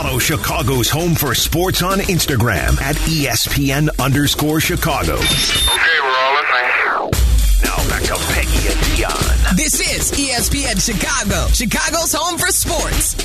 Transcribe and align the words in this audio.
Follow 0.00 0.20
Chicago's 0.20 0.88
Home 0.90 1.16
for 1.16 1.34
Sports 1.34 1.82
on 1.82 1.98
Instagram 1.98 2.80
at 2.80 2.94
ESPN 3.10 3.88
underscore 3.98 4.60
Chicago. 4.60 5.14
Okay, 5.14 5.98
we're 6.00 6.16
all 6.16 6.34
listening. 6.34 7.10
Now 7.64 7.76
back 7.88 8.04
to 8.04 8.14
Peggy 8.32 8.68
and 8.68 8.78
Dionne. 8.94 9.56
This 9.56 9.80
is 9.80 10.12
ESPN 10.12 10.78
Chicago, 10.78 11.48
Chicago's 11.48 12.12
home 12.12 12.38
for 12.38 12.46
sports. 12.52 13.16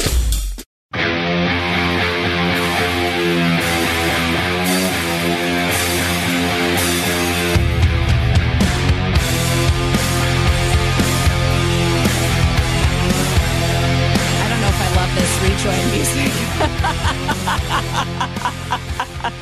Rejoin 15.43 15.91
music. 15.91 16.31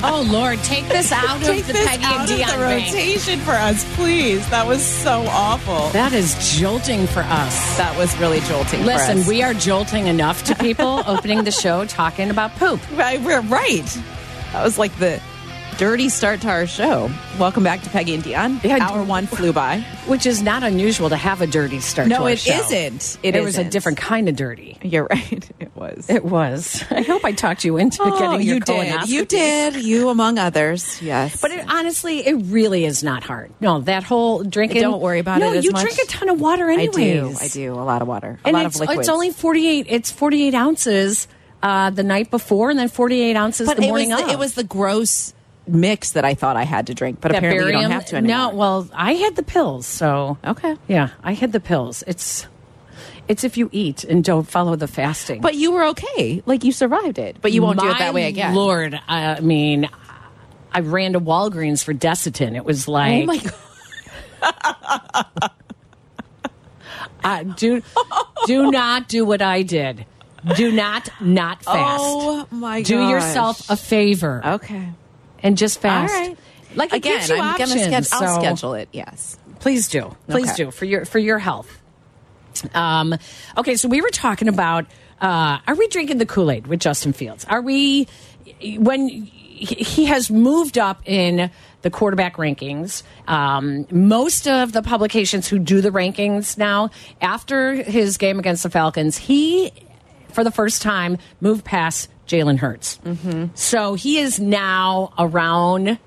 Oh 0.04 0.28
Lord, 0.32 0.60
take 0.60 0.88
this 0.88 1.12
out 1.12 1.42
Take 1.42 1.62
of 1.62 1.68
the 1.68 1.74
Peggy 1.74 2.04
and 2.04 2.28
Dionne 2.30 2.58
the 2.58 2.92
rotation 2.92 3.40
for 3.40 3.52
us, 3.52 3.96
please. 3.96 4.48
That 4.50 4.66
was 4.68 4.84
so 4.84 5.24
awful. 5.28 5.90
That 5.90 6.14
is 6.14 6.36
jolting 6.60 7.06
for 7.08 7.22
us. 7.22 7.78
That 7.78 7.96
was 7.98 8.18
really 8.20 8.40
jolting. 8.42 8.84
Listen, 8.86 9.26
we 9.28 9.44
are 9.44 9.54
jolting 9.54 10.08
enough 10.08 10.44
to 10.46 10.56
people 10.56 11.04
opening 11.08 11.44
the 11.44 11.52
show 11.52 11.86
talking 11.86 12.30
about 12.30 12.56
poop. 12.56 12.80
Right, 12.98 13.22
we're 13.22 13.42
right. 13.42 13.86
That 14.54 14.64
was 14.64 14.78
like 14.78 14.96
the 14.98 15.22
dirty 15.82 16.10
start 16.10 16.40
to 16.42 16.48
our 16.48 16.68
show. 16.68 17.10
Welcome 17.40 17.64
back 17.64 17.82
to 17.82 17.90
Peggy 17.90 18.14
and 18.14 18.24
Dionne. 18.24 18.64
Yeah, 18.64 18.78
Hour 18.88 19.04
one 19.04 19.26
flew 19.26 19.52
by. 19.52 19.80
Which 20.06 20.28
is 20.28 20.44
not 20.44 20.62
unusual 20.62 21.10
to 21.10 21.16
have 21.16 21.42
a 21.42 21.48
dirty 21.48 21.80
start 21.80 22.08
to 22.08 22.14
No, 22.14 22.22
our 22.26 22.30
it 22.30 22.38
show. 22.38 22.54
isn't. 22.54 23.18
It 23.24 23.36
It 23.36 23.44
was 23.44 23.58
a 23.58 23.64
different 23.64 23.98
kind 23.98 24.30
of 24.30 24.36
dirty. 24.36 24.78
You're 24.84 25.06
right. 25.10 25.50
It 25.60 25.76
was. 25.76 26.08
It 26.08 26.24
was. 26.24 26.86
I 26.92 27.02
hope 27.02 27.26
I 27.26 27.32
talked 27.32 27.64
you 27.66 27.78
into 27.78 27.98
Oh, 28.04 28.12
getting 28.20 28.46
your 28.46 28.56
you 28.58 28.60
did. 28.60 29.10
You 29.10 29.26
did. 29.26 29.76
You 29.84 30.10
among 30.10 30.38
others. 30.38 31.02
Yes. 31.02 31.42
But 31.42 31.50
it, 31.50 31.66
honestly, 31.68 32.28
it 32.28 32.36
really 32.36 32.86
is 32.86 33.02
not 33.04 33.24
hard. 33.24 33.52
No, 33.60 33.80
that 33.82 34.04
whole 34.04 34.44
drinking. 34.44 34.84
Don't 34.84 35.02
worry 35.02 35.18
about 35.18 35.40
no, 35.40 35.52
it 35.52 35.58
as 35.58 35.66
you 35.66 35.72
much. 35.72 35.82
drink 35.82 35.98
a 35.98 36.06
ton 36.06 36.30
of 36.30 36.40
water 36.40 36.70
I 36.70 36.74
anyways. 36.74 37.40
do. 37.40 37.44
I 37.44 37.48
do. 37.48 37.74
A 37.74 37.82
lot 37.82 38.04
of 38.04 38.08
water. 38.08 38.38
A 38.44 38.48
And 38.50 38.54
lot 38.56 38.68
it's, 38.68 38.76
of 38.76 38.82
liquids. 38.82 39.00
it's 39.00 39.10
only 39.10 39.32
48. 39.32 39.88
It's 39.90 40.12
48 40.12 40.54
ounces 40.54 41.28
uh, 41.64 41.90
the 41.90 42.04
night 42.04 42.30
before 42.30 42.70
and 42.70 42.78
then 42.78 42.88
48 42.88 43.36
ounces 43.36 43.68
but 43.68 43.78
the 43.78 43.84
it 43.84 43.88
morning 43.88 44.10
was 44.12 44.20
the, 44.20 44.26
of. 44.28 44.32
it 44.32 44.38
was 44.38 44.54
the 44.54 44.64
gross 44.64 45.34
mix 45.72 46.12
that 46.12 46.26
I 46.26 46.34
thought 46.34 46.56
I 46.58 46.64
had 46.64 46.88
to 46.88 46.94
drink. 46.94 47.20
But 47.22 47.32
That 47.32 47.40
apparently 47.40 47.74
you 47.74 47.82
don't 47.82 47.92
have 47.92 48.06
to 48.08 48.18
anymore. 48.18 48.38
No, 48.38 48.50
well, 48.56 48.90
I 48.94 49.14
had 49.14 49.36
the 49.36 49.44
pills, 49.44 49.86
so 49.88 50.38
Okay. 50.46 50.76
Yeah, 50.88 51.10
I 51.24 51.34
had 51.34 51.52
the 51.52 51.60
pills. 51.60 52.04
It's 52.08 52.48
it's 53.28 53.44
if 53.44 53.56
you 53.58 53.70
eat 53.72 54.04
and 54.04 54.24
don't 54.24 54.48
follow 54.50 54.76
the 54.76 54.88
fasting. 54.88 55.42
But 55.42 55.56
you 55.56 55.72
were 55.72 55.84
okay. 55.86 56.42
Like 56.46 56.64
you 56.64 56.72
survived 56.72 57.18
it. 57.20 57.38
But 57.42 57.52
you 57.54 57.62
won't 57.62 57.80
do 57.80 57.90
it 57.90 57.98
that 58.00 58.14
way 58.14 58.28
again. 58.28 58.54
Lord, 58.56 59.00
I 59.08 59.40
mean, 59.40 59.88
I 60.72 60.80
ran 60.82 61.14
to 61.14 61.20
Walgreens 61.22 61.84
for 61.84 61.94
Desitin. 61.94 62.56
It 62.56 62.66
was 62.66 62.88
like, 62.88 63.24
Oh 63.24 63.26
my 63.26 63.38
god. 64.42 65.52
uh, 67.24 67.44
do 67.44 67.82
do 68.48 68.72
not 68.72 69.08
do 69.08 69.24
what 69.26 69.42
I 69.42 69.62
did. 69.62 70.06
Do 70.56 70.72
not 70.72 71.10
not 71.22 71.64
fast. 71.64 72.02
Oh 72.04 72.48
my 72.52 72.82
God 72.82 72.88
do 72.88 73.08
yourself 73.10 73.70
a 73.70 73.78
favor 73.78 74.42
Okay. 74.44 74.90
And 75.44 75.58
just 75.58 75.80
fast. 75.82 76.14
All 76.14 76.20
right. 76.20 76.38
Like 76.76 76.94
Again, 76.94 77.22
I'm 77.32 77.42
options. 77.42 77.74
gonna 77.74 78.04
schedule. 78.04 78.28
I'll 78.28 78.40
schedule 78.42 78.74
it. 78.76 78.90
Yes. 78.94 79.38
Please 79.60 79.88
do. 79.90 80.16
Please 80.30 80.48
Okay. 80.52 80.64
do 80.66 80.72
for 80.72 80.86
your 80.86 81.06
for 81.06 81.20
your 81.20 81.38
health. 81.40 81.80
Um, 82.74 83.16
okay, 83.58 83.76
so 83.76 83.88
we 83.88 84.02
were 84.02 84.10
talking 84.10 84.48
about 84.48 84.86
uh, 85.20 85.60
are 85.68 85.76
we 85.76 85.88
drinking 85.88 86.18
the 86.18 86.26
Kool 86.26 86.50
Aid 86.52 86.68
with 86.68 86.80
Justin 86.80 87.14
Fields? 87.14 87.46
Are 87.50 87.62
we 87.62 88.08
when 88.78 89.08
he 89.10 89.26
he 89.76 90.06
has 90.06 90.32
moved 90.32 90.78
up 90.78 91.02
in 91.06 91.52
the 91.82 91.90
quarterback 91.90 92.38
rankings? 92.38 93.04
Um, 93.28 93.86
most 93.92 94.48
of 94.48 94.72
the 94.72 94.82
publications 94.82 95.48
who 95.48 95.60
do 95.60 95.82
the 95.82 95.90
rankings 95.92 96.58
now, 96.58 96.90
after 97.22 97.74
his 97.76 98.18
game 98.18 98.40
against 98.40 98.64
the 98.64 98.70
Falcons, 98.70 99.18
he 99.18 99.72
for 100.30 100.44
the 100.44 100.52
first 100.52 100.82
time 100.82 101.18
moved 101.42 101.64
past 101.66 102.10
Jalen 102.32 102.58
Hurts. 102.58 103.00
So 103.56 103.94
he 103.96 104.18
is 104.20 104.40
now 104.40 105.14
around 105.20 106.00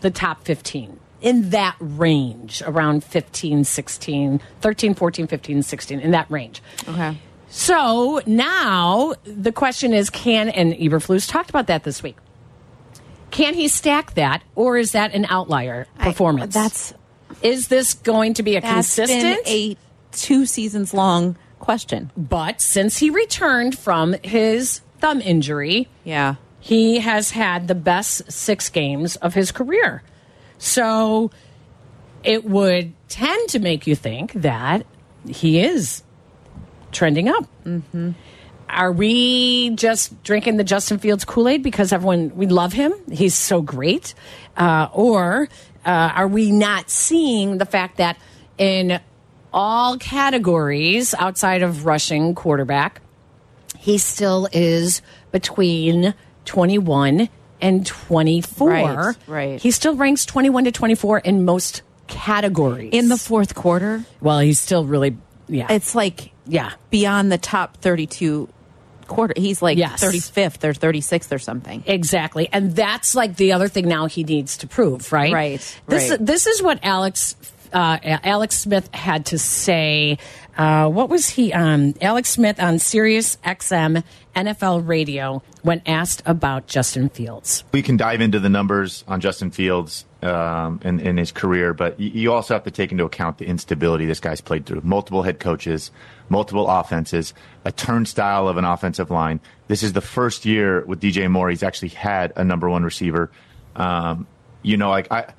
the 0.00 0.10
top 0.10 0.44
15 0.44 0.98
in 1.20 1.50
that 1.50 1.76
range 1.78 2.60
around 2.66 3.04
15 3.04 3.62
16 3.62 4.40
13 4.60 4.94
14 4.94 5.26
15 5.28 5.62
16 5.62 6.00
in 6.00 6.10
that 6.10 6.28
range 6.28 6.60
Okay. 6.88 7.16
so 7.48 8.20
now 8.26 9.14
the 9.22 9.52
question 9.52 9.92
is 9.92 10.10
can 10.10 10.48
and 10.48 10.72
eberflus 10.74 11.30
talked 11.30 11.48
about 11.48 11.68
that 11.68 11.84
this 11.84 12.02
week 12.02 12.16
can 13.30 13.54
he 13.54 13.68
stack 13.68 14.14
that 14.14 14.42
or 14.56 14.76
is 14.76 14.90
that 14.90 15.14
an 15.14 15.24
outlier 15.28 15.86
performance 16.00 16.52
that's 16.52 16.92
is 17.42 17.68
this 17.68 17.94
going 17.94 18.34
to 18.34 18.42
be 18.42 18.56
a 18.56 18.60
consistent 18.60 19.38
a 19.46 19.76
two 20.10 20.44
seasons 20.44 20.92
long 20.92 21.36
question. 21.60 22.10
but 22.16 22.60
since 22.60 22.98
he 22.98 23.10
returned 23.10 23.78
from 23.78 24.14
his 24.24 24.80
thumb 25.02 25.20
injury 25.20 25.88
Yeah. 26.04 26.36
he 26.60 27.00
has 27.00 27.32
had 27.32 27.66
the 27.68 27.74
best 27.74 28.30
six 28.30 28.70
games 28.70 29.16
of 29.16 29.34
his 29.34 29.50
career. 29.52 30.02
So 30.58 31.30
it 32.22 32.44
would 32.44 32.92
tend 33.08 33.48
to 33.50 33.58
make 33.58 33.86
you 33.88 33.96
think 33.96 34.32
that 34.34 34.86
he 35.26 35.58
is 35.60 36.02
trending 36.92 37.28
up. 37.28 37.44
Are 38.68 38.92
we 38.92 39.70
just 39.74 40.22
drinking 40.22 40.56
the 40.56 40.64
Justin 40.64 40.98
Fields 40.98 41.24
Kool 41.24 41.48
Aid 41.48 41.62
because 41.62 41.92
everyone, 41.92 42.32
we 42.36 42.46
love 42.46 42.72
him? 42.72 42.92
He's 43.10 43.34
so 43.34 43.60
great. 43.60 44.14
Uh, 44.56 44.88
or 44.92 45.48
uh, 45.84 45.90
are 46.14 46.28
we 46.28 46.50
not 46.52 46.88
seeing 46.88 47.58
the 47.58 47.66
fact 47.66 47.96
that 47.98 48.16
in 48.56 49.00
all 49.52 49.98
categories 49.98 51.12
outside 51.18 51.62
of 51.62 51.84
rushing 51.84 52.34
quarterback, 52.34 53.02
he 53.82 53.98
still 53.98 54.48
is 54.52 55.02
between 55.32 56.14
21 56.44 57.28
and 57.60 57.84
24. 57.84 58.68
Right, 58.68 59.16
right. 59.26 59.60
He 59.60 59.72
still 59.72 59.96
ranks 59.96 60.24
21 60.24 60.64
to 60.64 60.72
24 60.72 61.18
in 61.18 61.44
most 61.44 61.82
categories. 62.06 62.90
In 62.92 63.08
the 63.08 63.16
fourth 63.16 63.56
quarter, 63.56 64.04
well, 64.20 64.38
he's 64.38 64.60
still 64.60 64.84
really, 64.84 65.16
yeah. 65.48 65.66
it's 65.68 65.96
like 65.96 66.30
yeah. 66.46 66.74
beyond 66.90 67.32
the 67.32 67.38
top 67.38 67.78
32 67.78 68.48
quarter. 69.08 69.34
He's 69.36 69.60
like 69.60 69.78
Yes. 69.78 70.00
35th 70.00 70.62
or 70.62 70.74
36th 70.74 71.32
or 71.32 71.40
something. 71.40 71.82
Exactly. 71.84 72.48
And 72.52 72.76
that's 72.76 73.16
like 73.16 73.36
the 73.36 73.52
other 73.52 73.66
thing 73.66 73.88
now 73.88 74.06
he 74.06 74.22
needs 74.22 74.58
to 74.58 74.68
prove, 74.68 75.12
right? 75.12 75.32
Right, 75.32 75.80
This 75.88 76.10
right. 76.10 76.24
this 76.24 76.46
is 76.46 76.62
what 76.62 76.78
Alex 76.84 77.34
uh, 77.72 77.98
Alex 78.02 78.58
Smith 78.58 78.88
had 78.94 79.26
to 79.26 79.38
say. 79.38 80.18
Uh, 80.56 80.88
what 80.88 81.08
was 81.08 81.30
he 81.30 81.52
on? 81.52 81.94
Alex 82.00 82.30
Smith 82.30 82.60
on 82.60 82.78
Sirius 82.78 83.36
XM 83.44 84.04
NFL 84.36 84.86
radio 84.86 85.42
when 85.62 85.80
asked 85.86 86.22
about 86.26 86.66
Justin 86.66 87.08
Fields. 87.08 87.64
we 87.72 87.82
can 87.82 87.96
dive 87.96 88.20
into 88.20 88.38
the 88.38 88.48
numbers 88.48 89.04
on 89.08 89.20
Justin 89.20 89.50
Fields 89.50 90.04
um, 90.22 90.80
and, 90.82 91.18
his 91.18 91.32
career, 91.32 91.74
but 91.74 91.98
you, 91.98 92.10
you 92.10 92.32
also 92.32 92.54
have 92.54 92.64
to 92.64 92.70
take 92.70 92.92
into 92.92 93.04
account 93.04 93.38
the 93.38 93.46
instability 93.46 94.06
this 94.06 94.20
guy's 94.20 94.40
played 94.40 94.66
through. 94.66 94.80
Multiple 94.84 95.22
head 95.22 95.40
coaches, 95.40 95.90
multiple 96.28 96.68
offenses, 96.68 97.34
a 97.64 97.72
turnstile 97.72 98.48
of 98.48 98.56
an 98.56 98.64
offensive 98.64 99.10
line. 99.10 99.40
This 99.68 99.82
is 99.82 99.94
the 99.94 100.00
first 100.00 100.44
year 100.44 100.84
with 100.84 101.00
DJ 101.00 101.30
Moore 101.30 101.50
he's 101.50 101.62
actually 101.62 101.88
had 101.88 102.32
a 102.36 102.44
number 102.44 102.68
one 102.68 102.84
receiver. 102.84 103.30
Um, 103.74 104.26
you 104.62 104.76
know, 104.76 104.90
like 104.90 105.10
I. 105.10 105.32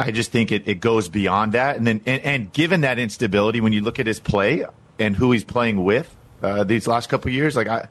I 0.00 0.10
just 0.10 0.32
think 0.32 0.52
it, 0.52 0.66
it 0.66 0.80
goes 0.80 1.08
beyond 1.08 1.52
that, 1.52 1.76
and 1.76 1.86
then 1.86 2.00
and, 2.06 2.22
and 2.22 2.52
given 2.52 2.82
that 2.82 2.98
instability, 2.98 3.60
when 3.60 3.72
you 3.72 3.82
look 3.82 3.98
at 3.98 4.06
his 4.06 4.20
play 4.20 4.64
and 4.98 5.16
who 5.16 5.32
he's 5.32 5.44
playing 5.44 5.84
with 5.84 6.14
uh, 6.42 6.64
these 6.64 6.86
last 6.86 7.08
couple 7.08 7.28
of 7.28 7.34
years, 7.34 7.56
like 7.56 7.68
I, 7.68 7.88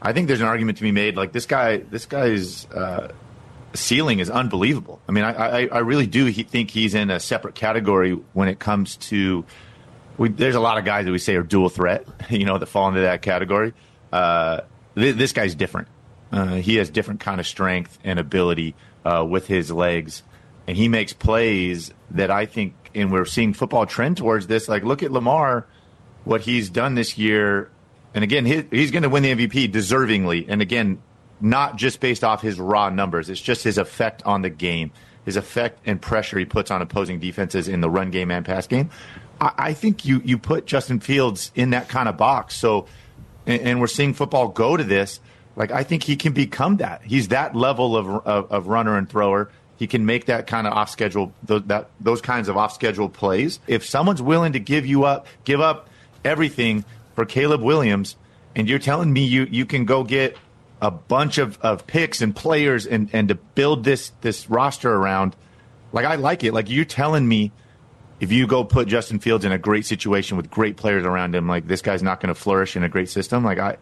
I 0.00 0.12
think 0.12 0.28
there's 0.28 0.40
an 0.40 0.46
argument 0.46 0.78
to 0.78 0.82
be 0.82 0.92
made. 0.92 1.16
Like 1.16 1.32
this 1.32 1.46
guy, 1.46 1.78
this 1.78 2.06
guy's 2.06 2.66
uh, 2.66 3.12
ceiling 3.74 4.20
is 4.20 4.30
unbelievable. 4.30 5.00
I 5.08 5.12
mean, 5.12 5.24
I, 5.24 5.32
I, 5.32 5.66
I 5.66 5.78
really 5.78 6.06
do 6.06 6.26
he, 6.26 6.42
think 6.42 6.70
he's 6.70 6.94
in 6.94 7.10
a 7.10 7.20
separate 7.20 7.54
category 7.54 8.12
when 8.32 8.48
it 8.48 8.58
comes 8.58 8.96
to. 8.96 9.44
We, 10.18 10.30
there's 10.30 10.54
a 10.54 10.60
lot 10.60 10.78
of 10.78 10.84
guys 10.84 11.04
that 11.04 11.12
we 11.12 11.18
say 11.18 11.36
are 11.36 11.42
dual 11.42 11.68
threat, 11.68 12.06
you 12.30 12.44
know, 12.44 12.58
that 12.58 12.66
fall 12.66 12.88
into 12.88 13.00
that 13.00 13.22
category. 13.22 13.74
Uh, 14.12 14.60
th- 14.94 15.16
this 15.16 15.32
guy's 15.32 15.54
different. 15.54 15.88
Uh, 16.32 16.54
he 16.54 16.76
has 16.76 16.90
different 16.90 17.20
kind 17.20 17.40
of 17.40 17.46
strength 17.46 17.98
and 18.02 18.18
ability 18.18 18.74
uh, 19.04 19.24
with 19.28 19.46
his 19.46 19.70
legs, 19.70 20.22
and 20.66 20.76
he 20.76 20.88
makes 20.88 21.12
plays 21.12 21.92
that 22.10 22.30
I 22.30 22.46
think. 22.46 22.74
And 22.94 23.12
we're 23.12 23.26
seeing 23.26 23.52
football 23.52 23.84
trend 23.84 24.16
towards 24.16 24.46
this. 24.46 24.68
Like, 24.68 24.82
look 24.82 25.02
at 25.02 25.12
Lamar, 25.12 25.66
what 26.24 26.40
he's 26.40 26.70
done 26.70 26.94
this 26.94 27.18
year 27.18 27.70
and 28.16 28.24
again, 28.24 28.46
he, 28.46 28.64
he's 28.70 28.90
going 28.90 29.02
to 29.02 29.10
win 29.10 29.22
the 29.22 29.34
MVP 29.34 29.70
deservingly. 29.70 30.46
And 30.48 30.62
again, 30.62 31.02
not 31.38 31.76
just 31.76 32.00
based 32.00 32.24
off 32.24 32.40
his 32.40 32.58
raw 32.58 32.88
numbers. 32.88 33.28
It's 33.28 33.42
just 33.42 33.62
his 33.62 33.76
effect 33.76 34.22
on 34.24 34.40
the 34.40 34.48
game, 34.48 34.90
his 35.26 35.36
effect 35.36 35.80
and 35.84 36.00
pressure 36.00 36.38
he 36.38 36.46
puts 36.46 36.70
on 36.70 36.80
opposing 36.80 37.20
defenses 37.20 37.68
in 37.68 37.82
the 37.82 37.90
run 37.90 38.10
game 38.10 38.30
and 38.30 38.42
pass 38.44 38.66
game. 38.66 38.88
I, 39.38 39.52
I 39.58 39.72
think 39.74 40.06
you 40.06 40.22
you 40.24 40.38
put 40.38 40.64
Justin 40.64 40.98
Fields 40.98 41.52
in 41.54 41.70
that 41.70 41.90
kind 41.90 42.08
of 42.08 42.16
box. 42.16 42.56
So, 42.56 42.86
and, 43.44 43.60
and 43.60 43.80
we're 43.82 43.86
seeing 43.86 44.14
football 44.14 44.48
go 44.48 44.78
to 44.78 44.84
this. 44.84 45.20
Like 45.54 45.70
I 45.70 45.82
think 45.82 46.02
he 46.02 46.16
can 46.16 46.32
become 46.32 46.78
that. 46.78 47.02
He's 47.02 47.28
that 47.28 47.54
level 47.54 47.98
of 47.98 48.08
of, 48.26 48.50
of 48.50 48.66
runner 48.68 48.96
and 48.96 49.06
thrower. 49.06 49.50
He 49.78 49.86
can 49.86 50.06
make 50.06 50.26
that 50.26 50.46
kind 50.46 50.66
of 50.66 50.72
off 50.72 50.90
schedule 50.90 51.32
those, 51.42 51.62
that 51.66 51.90
those 52.00 52.20
kinds 52.20 52.48
of 52.48 52.56
off 52.56 52.72
schedule 52.72 53.08
plays. 53.08 53.60
If 53.66 53.84
someone's 53.84 54.22
willing 54.22 54.52
to 54.54 54.60
give 54.60 54.86
you 54.86 55.04
up, 55.04 55.26
give 55.44 55.60
up 55.60 55.88
everything 56.24 56.84
for 57.14 57.24
Caleb 57.24 57.62
Williams, 57.62 58.16
and 58.54 58.68
you're 58.68 58.78
telling 58.78 59.12
me 59.12 59.24
you 59.24 59.46
you 59.50 59.66
can 59.66 59.84
go 59.84 60.02
get 60.02 60.36
a 60.80 60.90
bunch 60.90 61.38
of, 61.38 61.58
of 61.62 61.86
picks 61.86 62.20
and 62.20 62.34
players 62.34 62.86
and, 62.86 63.08
and 63.12 63.28
to 63.28 63.34
build 63.34 63.84
this 63.84 64.12
this 64.20 64.48
roster 64.48 64.92
around, 64.92 65.36
like 65.92 66.04
I 66.04 66.16
like 66.16 66.44
it. 66.44 66.52
Like 66.52 66.70
you're 66.70 66.84
telling 66.84 67.26
me 67.26 67.52
if 68.20 68.32
you 68.32 68.46
go 68.46 68.64
put 68.64 68.88
Justin 68.88 69.18
Fields 69.18 69.44
in 69.44 69.52
a 69.52 69.58
great 69.58 69.84
situation 69.84 70.36
with 70.36 70.50
great 70.50 70.76
players 70.76 71.04
around 71.04 71.34
him, 71.34 71.48
like 71.48 71.66
this 71.66 71.82
guy's 71.82 72.02
not 72.02 72.20
going 72.20 72.34
to 72.34 72.40
flourish 72.40 72.76
in 72.76 72.82
a 72.82 72.88
great 72.88 73.10
system. 73.10 73.44
Like 73.44 73.58
I, 73.58 73.76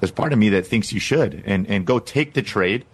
there's 0.00 0.10
part 0.10 0.32
of 0.32 0.38
me 0.38 0.50
that 0.50 0.66
thinks 0.66 0.92
you 0.92 1.00
should 1.00 1.42
and 1.46 1.66
and 1.68 1.86
go 1.86 1.98
take 1.98 2.34
the 2.34 2.42
trade. 2.42 2.84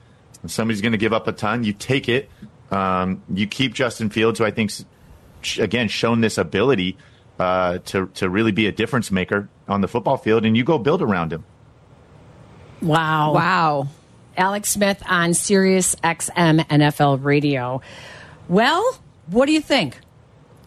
If 0.44 0.50
somebody's 0.50 0.81
going 0.81 0.92
to 0.92 0.98
give 0.98 1.12
up 1.12 1.28
a 1.28 1.32
ton, 1.32 1.64
you 1.64 1.72
take 1.72 2.08
it. 2.08 2.31
Um, 2.70 3.22
you 3.32 3.46
keep 3.46 3.75
Justin 3.75 4.10
Fields, 4.10 4.38
who 4.38 4.44
I 4.44 4.50
think's 4.50 4.84
again 5.58 5.88
shown 5.88 6.20
this 6.20 6.38
ability 6.38 6.96
uh, 7.38 7.78
to 7.87 8.06
to 8.14 8.28
really 8.28 8.52
be 8.52 8.66
a 8.66 8.72
difference 8.72 9.10
maker 9.10 9.48
on 9.69 9.81
the 9.81 9.88
football 9.88 10.16
field, 10.16 10.44
and 10.44 10.56
you 10.56 10.64
go 10.64 10.78
build 10.78 11.02
around 11.02 11.32
him. 11.32 11.44
Wow. 12.82 13.34
Wow. 13.34 13.88
Alex 14.37 14.70
Smith 14.70 15.02
on 15.06 15.34
Sirius 15.34 15.94
XM 15.96 16.60
NFL 16.66 17.22
Radio. 17.25 17.82
Well, 18.48 18.98
what 19.26 19.46
do 19.46 19.52
you 19.52 19.60
think? 19.60 19.98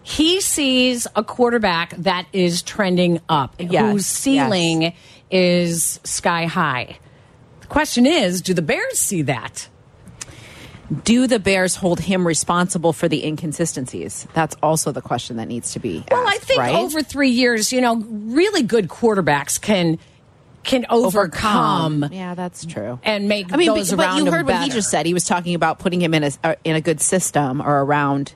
He 0.04 0.42
sees 0.42 1.08
a 1.16 1.24
quarterback 1.24 1.92
that 1.98 2.28
is 2.34 2.62
trending 2.62 3.22
up, 3.30 3.56
Yes, 3.58 3.92
whose 3.92 4.06
ceiling 4.06 4.94
is 5.32 6.00
sky 6.04 6.46
high. 6.46 6.98
Question 7.74 8.06
is, 8.06 8.44
do 8.44 8.54
the 8.54 8.62
Bears 8.62 9.00
see 9.00 9.24
that? 9.24 9.68
Do 11.04 11.26
the 11.26 11.40
Bears 11.40 11.76
hold 11.76 12.00
him 12.02 12.28
responsible 12.28 12.94
for 12.94 13.08
the 13.08 13.26
inconsistencies? 13.26 14.28
That's 14.36 14.56
also 14.62 14.92
the 14.92 15.02
question 15.02 15.38
that 15.38 15.48
needs 15.48 15.72
to 15.74 15.80
be. 15.80 16.04
Well, 16.12 16.24
I 16.24 16.38
think 16.38 16.60
right? 16.60 16.76
over 16.76 17.02
three 17.02 17.32
years, 17.32 17.74
you 17.74 17.82
know, 17.82 17.96
really 17.96 18.62
good 18.62 18.90
quarterbacks 18.90 19.60
can 19.60 19.98
can 20.62 20.86
overcome, 20.92 22.08
Yeah, 22.12 22.36
that's 22.36 22.64
true. 22.64 23.00
and 23.02 23.28
make 23.28 23.52
I 23.52 23.58
mean, 23.58 23.74
those 23.74 23.90
but, 23.90 23.98
but 23.98 24.18
you 24.18 24.32
heard 24.32 24.46
what 24.46 24.62
he 24.62 24.70
just 24.70 24.92
said. 24.92 25.08
He 25.08 25.16
was 25.16 25.26
talking 25.26 25.56
about 25.56 25.80
putting 25.80 26.00
him 26.00 26.14
in 26.14 26.26
a 26.26 26.32
uh, 26.44 26.56
in 26.64 26.76
a 26.76 26.82
good 26.82 27.02
system 27.02 27.60
or 27.60 27.82
around, 27.82 28.36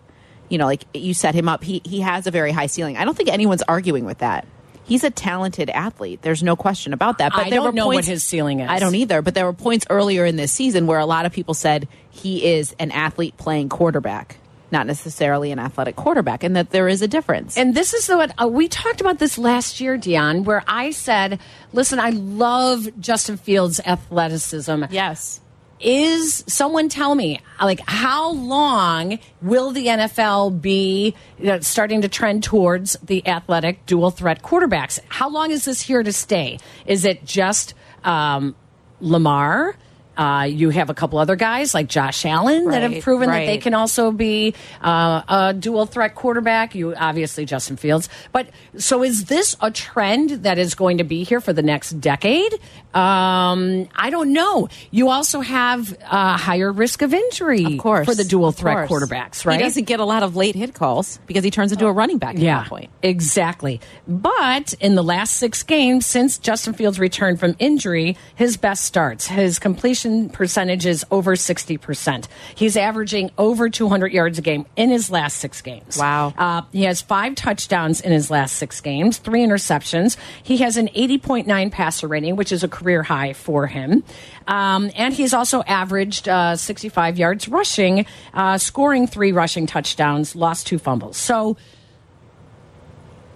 you 0.50 0.58
know, 0.58 0.66
like 0.66 0.84
you 0.96 1.14
set 1.14 1.36
him 1.36 1.48
up. 1.48 1.64
He 1.64 1.84
he 1.86 2.00
has 2.00 2.26
a 2.26 2.32
very 2.32 2.52
high 2.52 2.66
ceiling. 2.66 2.98
I 2.98 3.06
don't 3.06 3.16
think 3.16 3.30
anyone's 3.30 3.64
arguing 3.68 4.04
with 4.04 4.18
that. 4.18 4.48
He's 4.88 5.04
a 5.04 5.10
talented 5.10 5.70
athlete. 5.70 6.22
There's 6.22 6.42
no 6.42 6.56
question 6.56 6.94
about 6.94 7.18
that. 7.18 7.34
But 7.34 7.48
I 7.48 7.50
there 7.50 7.58
don't 7.60 7.66
were 7.68 7.72
know 7.74 7.88
what 7.88 8.06
his 8.06 8.24
ceiling 8.24 8.62
is. 8.62 8.70
I 8.70 8.80
don't 8.80 8.96
either. 8.96 9.22
But 9.22 9.34
there 9.34 9.46
were 9.46 9.54
points 9.54 9.86
earlier 9.90 10.26
in 10.26 10.38
this 10.38 10.52
season 10.52 10.88
where 10.88 11.00
a 11.00 11.06
lot 11.06 11.26
of 11.26 11.34
people 11.34 11.54
said 11.54 11.88
he 12.10 12.46
is 12.46 12.74
an 12.80 12.92
athlete 12.92 13.36
playing 13.38 13.68
quarterback, 13.68 14.38
not 14.72 14.88
necessarily 14.88 15.52
an 15.52 15.60
athletic 15.60 15.98
quarterback, 15.98 16.44
and 16.44 16.56
that 16.56 16.70
there 16.70 16.88
is 16.88 17.02
a 17.02 17.08
difference. 17.08 17.58
And 17.58 17.76
this 17.76 17.94
is 17.94 18.08
the 18.08 18.16
what 18.18 18.32
uh, 18.42 18.48
we 18.48 18.70
talked 18.70 19.02
about 19.02 19.20
this 19.20 19.38
last 19.38 19.82
year, 19.82 19.98
Dionne, 19.98 20.46
where 20.46 20.64
I 20.68 20.92
said, 20.92 21.40
"Listen, 21.74 22.00
I 22.00 22.12
love 22.12 22.88
Justin 23.00 23.36
Fields' 23.38 23.82
athleticism. 23.86 24.86
yes. 24.90 25.42
Is 25.80 26.44
someone 26.48 26.90
tell 26.90 27.14
me, 27.14 27.40
like, 27.62 27.82
how 27.86 28.32
long 28.32 29.20
will 29.42 29.72
the 29.72 29.88
NFL 29.88 30.62
be 30.62 31.16
you 31.38 31.46
know, 31.46 31.60
starting 31.60 32.02
to 32.02 32.08
trend 32.08 32.44
towards 32.44 32.98
the 33.04 33.28
athletic 33.28 33.86
dual 33.86 34.10
threat 34.10 34.42
quarterbacks? 34.42 35.00
How 35.08 35.30
long 35.30 35.52
is 35.52 35.66
this 35.66 35.82
here 35.82 36.02
to 36.02 36.12
stay? 36.12 36.58
Is 36.86 37.06
it 37.06 37.26
just 37.26 37.76
um, 38.04 38.56
Lamar? 39.00 39.76
Uh, 40.18 40.46
you 40.50 40.72
have 40.72 40.90
a 40.90 40.96
couple 40.96 41.20
other 41.20 41.36
guys 41.36 41.76
like 41.76 41.88
Josh 41.88 42.26
Allen 42.26 42.70
that 42.72 42.82
have 42.82 42.92
Right, 42.92 43.04
proven 43.04 43.30
that 43.30 43.46
they 43.46 43.60
can 43.60 43.76
also 43.76 44.12
be 44.12 44.56
uh, 44.82 45.22
a 45.28 45.54
dual 45.54 45.86
threat 45.86 46.16
quarterback. 46.16 46.74
You 46.74 46.96
obviously 46.96 47.46
Justin 47.46 47.78
Fields, 47.78 48.10
but 48.32 48.50
so 48.78 49.04
is 49.04 49.26
this 49.26 49.56
a 49.62 49.70
trend 49.70 50.32
that 50.42 50.58
is 50.58 50.74
going 50.74 50.98
to 50.98 51.04
be 51.04 51.24
here 51.24 51.40
for 51.40 51.54
the 51.54 51.62
next 51.62 52.02
decade? 52.02 52.60
Um, 52.98 53.88
I 53.96 54.10
don't 54.10 54.34
know. 54.34 54.70
You 54.90 55.10
also 55.10 55.42
have 55.42 55.96
a 56.02 56.36
higher 56.36 56.72
risk 56.72 57.04
of 57.04 57.14
injury, 57.14 57.64
Of 57.64 57.78
course. 57.78 58.08
for 58.08 58.16
the 58.16 58.24
dual 58.24 58.52
threat 58.52 58.90
quarterbacks, 58.90 59.46
right? 59.46 59.60
He 59.60 59.64
doesn't 59.64 59.84
get 59.84 60.00
a 60.00 60.06
lot 60.06 60.24
of 60.24 60.36
late 60.36 60.56
hit 60.56 60.74
calls 60.74 61.20
because 61.28 61.44
he 61.44 61.52
turns 61.52 61.72
into 61.72 61.86
a 61.86 61.92
running 61.92 62.18
back 62.18 62.36
at 62.36 62.42
yeah, 62.42 62.62
that 62.62 62.70
point. 62.70 62.90
exactly. 63.04 63.80
But 64.08 64.74
in 64.80 64.96
the 64.96 65.04
last 65.04 65.36
six 65.36 65.62
games 65.62 66.08
since 66.08 66.40
Justin 66.40 66.74
Fields 66.74 67.00
returned 67.00 67.40
from 67.40 67.56
injury, 67.60 68.18
his 68.36 68.58
best 68.58 68.84
starts, 68.84 69.28
his 69.28 69.60
completion 69.60 70.30
percentage 70.30 70.86
is 70.88 71.06
over 71.12 71.36
60%. 71.36 72.28
He's 72.56 72.76
averaging 72.76 73.30
over 73.38 73.70
200 73.70 74.12
yards 74.12 74.40
a 74.40 74.42
game 74.42 74.66
in 74.76 74.90
his 74.90 75.12
last 75.12 75.38
six 75.38 75.62
games. 75.62 75.98
Wow. 76.00 76.34
Uh, 76.36 76.62
he 76.72 76.84
has 76.84 77.02
five 77.04 77.36
touchdowns 77.36 78.02
in 78.02 78.12
his 78.12 78.32
last 78.32 78.56
six 78.56 78.82
games, 78.82 79.20
three 79.20 79.42
interceptions. 79.46 80.18
He 80.42 80.58
has 80.58 80.78
an 80.78 80.88
80.9 80.88 81.72
passer 81.72 82.08
rating, 82.08 82.36
which 82.36 82.52
is 82.52 82.64
a 82.64 82.68
career 82.68 82.87
high 82.96 83.34
for 83.34 83.68
him. 83.68 84.04
Um, 84.48 84.90
and 84.96 85.14
he's 85.14 85.34
also 85.34 85.64
averaged 85.64 86.30
uh, 86.30 86.56
65 86.56 87.18
yards 87.18 87.48
rushing, 87.48 88.06
uh, 88.34 88.58
scoring 88.58 89.08
three 89.08 89.32
rushing 89.32 89.68
touchdowns, 89.68 90.36
lost 90.36 90.68
two 90.68 90.80
fumbles. 90.80 91.18
So 91.18 91.58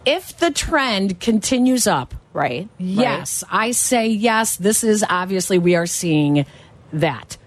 if 0.06 0.38
the 0.38 0.52
trend 0.52 1.20
continues 1.20 1.88
up, 1.88 2.16
Right. 2.34 2.70
Yes, 2.78 3.44
I 3.52 3.72
say 3.72 4.08
yes. 4.08 4.56
This 4.56 4.84
is 4.84 5.04
obviously 5.08 5.58
we 5.58 5.76
are 5.76 5.86
seeing 5.86 6.46
that. 6.94 7.38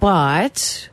But 0.00 0.88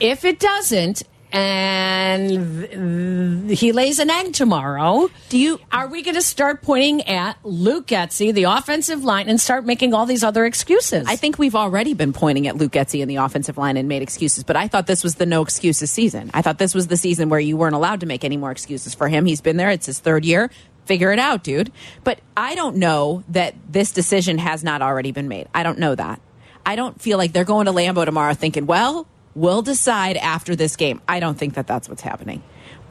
if 0.00 0.24
it 0.24 0.40
doesn't 0.40 1.02
and 1.34 3.50
he 3.50 3.72
lays 3.72 3.98
an 3.98 4.10
egg 4.10 4.32
tomorrow, 4.32 5.10
Do 5.28 5.38
you- 5.38 5.60
are 5.72 5.88
we 5.88 6.02
going 6.02 6.14
to 6.14 6.22
start 6.22 6.62
pointing 6.62 7.02
at 7.08 7.36
Luke 7.42 7.86
Getsy, 7.88 8.32
the 8.32 8.44
offensive 8.44 9.04
line, 9.04 9.28
and 9.28 9.40
start 9.40 9.66
making 9.66 9.94
all 9.94 10.06
these 10.06 10.22
other 10.24 10.44
excuses? 10.44 11.06
I 11.08 11.16
think 11.16 11.38
we've 11.38 11.56
already 11.56 11.94
been 11.94 12.12
pointing 12.12 12.46
at 12.46 12.56
Luke 12.56 12.72
Getsy 12.72 13.00
in 13.00 13.08
the 13.08 13.16
offensive 13.16 13.58
line 13.58 13.76
and 13.76 13.88
made 13.88 14.02
excuses, 14.02 14.44
but 14.44 14.56
I 14.56 14.68
thought 14.68 14.86
this 14.86 15.02
was 15.02 15.16
the 15.16 15.26
no 15.26 15.42
excuses 15.42 15.90
season. 15.90 16.30
I 16.32 16.42
thought 16.42 16.58
this 16.58 16.74
was 16.74 16.86
the 16.86 16.96
season 16.96 17.28
where 17.28 17.40
you 17.40 17.56
weren't 17.56 17.74
allowed 17.74 18.00
to 18.00 18.06
make 18.06 18.24
any 18.24 18.36
more 18.36 18.50
excuses 18.50 18.94
for 18.94 19.08
him. 19.08 19.26
He's 19.26 19.40
been 19.40 19.56
there, 19.56 19.70
it's 19.70 19.86
his 19.86 19.98
third 19.98 20.24
year. 20.24 20.50
Figure 20.86 21.12
it 21.12 21.18
out, 21.18 21.42
dude. 21.42 21.72
But 22.04 22.20
I 22.36 22.54
don't 22.54 22.76
know 22.76 23.24
that 23.30 23.54
this 23.68 23.90
decision 23.90 24.38
has 24.38 24.62
not 24.62 24.82
already 24.82 25.12
been 25.12 25.28
made. 25.28 25.48
I 25.54 25.62
don't 25.62 25.78
know 25.78 25.94
that. 25.94 26.20
I 26.66 26.76
don't 26.76 27.00
feel 27.00 27.18
like 27.18 27.32
they're 27.32 27.44
going 27.44 27.66
to 27.66 27.72
Lambeau 27.72 28.04
tomorrow 28.04 28.34
thinking, 28.34 28.66
well, 28.66 29.06
we'll 29.34 29.62
decide 29.62 30.16
after 30.16 30.54
this 30.56 30.76
game. 30.76 31.00
I 31.08 31.20
don't 31.20 31.36
think 31.38 31.54
that 31.54 31.66
that's 31.66 31.88
what's 31.88 32.02
happening. 32.02 32.42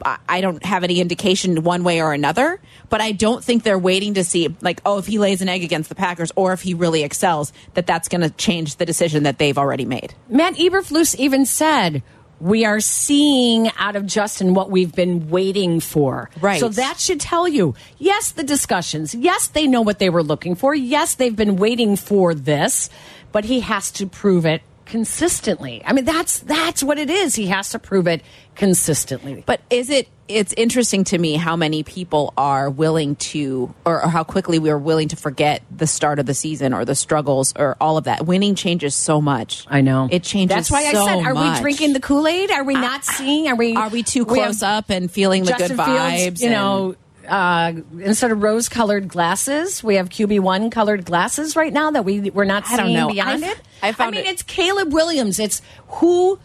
I- 0.04 0.18
I 0.28 0.40
don't 0.40 0.64
have 0.64 0.84
any 0.84 1.00
indication 1.00 1.62
one 1.62 1.84
way 1.84 2.02
or 2.02 2.12
another, 2.12 2.60
but 2.90 3.00
I 3.00 3.12
don't 3.12 3.42
think 3.42 3.62
they're 3.62 3.78
waiting 3.78 4.14
to 4.14 4.24
see, 4.24 4.54
like, 4.60 4.80
oh, 4.84 4.98
if 4.98 5.06
he 5.06 5.18
lays 5.18 5.40
an 5.40 5.48
egg 5.48 5.62
against 5.62 5.88
the 5.88 5.94
Packers 5.94 6.32
or 6.36 6.52
if 6.52 6.62
he 6.62 6.74
really 6.74 7.02
excels, 7.04 7.52
that 7.74 7.86
that's 7.86 8.08
going 8.08 8.20
to 8.20 8.30
change 8.30 8.76
the 8.76 8.84
decision 8.86 9.22
that 9.22 9.38
they've 9.38 9.56
already 9.56 9.84
made. 9.84 10.12
Matt 10.28 10.54
Eberflus 10.56 11.14
even 11.16 11.46
said, 11.46 12.02
we 12.40 12.64
are 12.64 12.80
seeing 12.80 13.70
out 13.78 13.94
of 13.96 14.04
Justin 14.04 14.52
what 14.54 14.68
we've 14.70 14.94
been 14.94 15.30
waiting 15.30 15.78
for. 15.80 16.28
Right. 16.40 16.58
So 16.60 16.68
that 16.68 16.98
should 16.98 17.20
tell 17.20 17.46
you, 17.48 17.74
yes, 17.96 18.32
the 18.32 18.42
discussions. 18.42 19.14
Yes, 19.14 19.46
they 19.46 19.66
know 19.66 19.80
what 19.80 20.00
they 20.00 20.10
were 20.10 20.22
looking 20.24 20.56
for. 20.56 20.74
Yes, 20.74 21.14
they've 21.14 21.34
been 21.34 21.56
waiting 21.56 21.96
for 21.96 22.34
this, 22.34 22.90
but 23.32 23.44
he 23.44 23.60
has 23.60 23.92
to 23.92 24.06
prove 24.06 24.44
it 24.44 24.62
consistently. 24.86 25.82
I 25.84 25.92
mean, 25.92 26.04
that's 26.04 26.40
that's 26.40 26.82
what 26.82 26.98
it 26.98 27.10
is. 27.10 27.34
He 27.34 27.46
has 27.46 27.70
to 27.70 27.78
prove 27.78 28.06
it 28.06 28.22
consistently. 28.54 29.42
But 29.46 29.60
is 29.70 29.90
it? 29.90 30.08
It's 30.26 30.54
interesting 30.54 31.04
to 31.04 31.18
me 31.18 31.34
how 31.34 31.54
many 31.54 31.82
people 31.82 32.32
are 32.38 32.70
willing 32.70 33.16
to, 33.16 33.74
or, 33.84 34.02
or 34.02 34.08
how 34.08 34.24
quickly 34.24 34.58
we 34.58 34.70
are 34.70 34.78
willing 34.78 35.08
to 35.08 35.16
forget 35.16 35.62
the 35.70 35.86
start 35.86 36.18
of 36.18 36.24
the 36.24 36.32
season 36.32 36.72
or 36.72 36.86
the 36.86 36.94
struggles 36.94 37.52
or 37.56 37.76
all 37.78 37.98
of 37.98 38.04
that. 38.04 38.24
Winning 38.24 38.54
changes 38.54 38.94
so 38.94 39.20
much. 39.20 39.66
I 39.68 39.82
know 39.82 40.08
it 40.10 40.22
changes. 40.22 40.54
That's 40.54 40.70
why 40.70 40.90
so 40.92 41.02
I 41.02 41.06
said, 41.06 41.26
are 41.26 41.34
much. 41.34 41.58
we 41.58 41.62
drinking 41.62 41.92
the 41.92 42.00
Kool 42.00 42.26
Aid? 42.26 42.50
Are 42.50 42.64
we 42.64 42.72
not 42.72 43.04
seeing? 43.04 43.48
Are 43.48 43.54
we? 43.54 43.76
Are 43.76 43.90
we 43.90 44.02
too 44.02 44.24
we 44.24 44.34
close 44.36 44.62
up 44.62 44.88
and 44.88 45.10
feeling 45.10 45.44
the 45.44 45.52
good 45.52 45.72
vibes? 45.72 46.16
Fields, 46.16 46.42
you 46.42 46.48
know, 46.48 46.96
uh, 47.28 47.72
instead 48.00 48.30
of 48.30 48.42
rose 48.42 48.68
colored 48.68 49.08
glasses, 49.08 49.82
we 49.82 49.96
have 49.96 50.08
QB 50.08 50.40
one 50.40 50.70
colored 50.70 51.04
glasses 51.04 51.56
right 51.56 51.72
now 51.72 51.90
that 51.92 52.04
we 52.04 52.30
we're 52.30 52.44
not 52.44 52.64
I 52.70 52.76
don't 52.76 52.86
seeing 52.86 52.96
know. 52.98 53.08
beyond 53.08 53.44
I- 53.44 53.48
it. 53.50 53.60
I 53.82 53.92
found 53.92 54.12
mean, 54.14 54.24
it- 54.24 54.28
it's 54.30 54.42
Caleb 54.42 54.92
Williams. 54.92 55.38
It's 55.38 55.60
who 55.88 56.38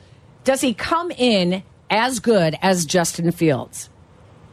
does 0.43 0.61
he 0.61 0.73
come 0.73 1.11
in 1.11 1.63
as 1.89 2.19
good 2.19 2.57
as 2.61 2.85
Justin 2.85 3.31
Fields? 3.31 3.89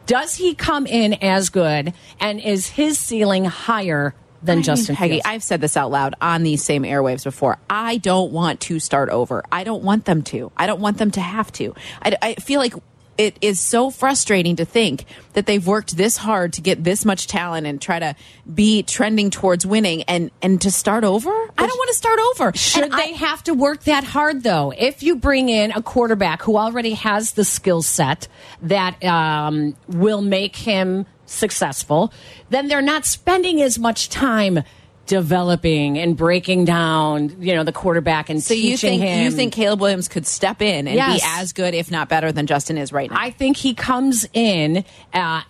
Does 0.05 0.35
he 0.35 0.55
come 0.55 0.85
in 0.87 1.15
as 1.15 1.49
good, 1.49 1.93
and 2.19 2.39
is 2.39 2.67
his 2.67 2.97
ceiling 2.97 3.43
higher 3.45 4.15
than 4.41 4.53
I 4.53 4.55
mean, 4.57 4.63
Justin 4.63 4.95
Peggy, 4.95 5.13
Fields? 5.15 5.25
I've 5.27 5.43
said 5.43 5.59
this 5.59 5.75
out 5.75 5.91
loud 5.91 6.15
on 6.21 6.43
these 6.43 6.63
same 6.63 6.83
airwaves 6.83 7.25
before. 7.25 7.57
I 7.69 7.97
don't 7.97 8.31
want 8.31 8.61
to 8.61 8.79
start 8.79 9.09
over. 9.09 9.43
I 9.51 9.65
don't 9.65 9.83
want 9.83 10.05
them 10.05 10.21
to. 10.23 10.51
I 10.55 10.65
don't 10.65 10.79
want 10.79 10.97
them 10.97 11.11
to 11.11 11.19
have 11.21 11.51
to. 11.53 11.75
I, 12.01 12.15
I 12.21 12.33
feel 12.35 12.61
like 12.61 12.73
it 13.17 13.37
is 13.41 13.59
so 13.59 13.89
frustrating 13.89 14.55
to 14.57 14.65
think 14.65 15.05
that 15.33 15.45
they've 15.45 15.65
worked 15.65 15.97
this 15.97 16.17
hard 16.17 16.53
to 16.53 16.61
get 16.61 16.83
this 16.83 17.03
much 17.05 17.27
talent 17.27 17.65
and 17.67 17.81
try 17.81 17.99
to 17.99 18.15
be 18.53 18.83
trending 18.83 19.29
towards 19.29 19.65
winning 19.65 20.03
and 20.03 20.31
and 20.41 20.61
to 20.61 20.71
start 20.71 21.03
over. 21.03 21.29
I 21.29 21.65
don't 21.67 21.77
want 21.77 21.87
to 21.89 21.95
start 21.95 22.19
over. 22.31 22.51
Should 22.55 22.83
And 22.83 22.93
I- 22.93 22.97
they 23.07 23.13
have 23.13 23.43
to 23.45 23.53
work 23.53 23.83
that 23.85 24.03
hard, 24.03 24.43
though? 24.43 24.73
If 24.77 25.03
you 25.03 25.15
bring 25.15 25.49
in 25.49 25.71
a 25.71 25.81
quarterback 25.81 26.41
who 26.43 26.57
already 26.57 26.93
has 26.93 27.31
the 27.33 27.43
skill 27.45 27.81
set 27.81 28.27
that 28.61 29.03
um, 29.03 29.75
will 29.87 30.21
make 30.21 30.55
him 30.55 31.05
successful, 31.25 32.11
then 32.49 32.67
they're 32.67 32.81
not 32.81 33.05
spending 33.05 33.61
as 33.61 33.77
much 33.77 34.09
time 34.09 34.63
developing 35.07 35.97
and 35.97 36.15
breaking 36.15 36.65
down, 36.65 37.35
you 37.41 37.55
know, 37.55 37.63
the 37.63 37.71
quarterback 37.71 38.29
and 38.29 38.41
So 38.43 38.53
teaching 38.53 38.69
you 38.71 38.77
think 38.77 39.01
him. 39.01 39.23
you 39.23 39.31
think 39.31 39.53
Caleb 39.53 39.79
Williams 39.81 40.07
could 40.07 40.27
step 40.27 40.61
in 40.61 40.87
and 40.87 40.95
Yes. 40.95 41.21
be 41.21 41.25
as 41.25 41.53
good, 41.53 41.73
if 41.73 41.89
not 41.89 42.09
better, 42.09 42.31
than 42.31 42.45
Justin 42.45 42.77
is 42.77 42.93
right 42.93 43.09
now? 43.09 43.17
I 43.19 43.31
think 43.31 43.57
he 43.57 43.73
comes 43.73 44.27
in. 44.33 44.85
Uh, 45.13 45.41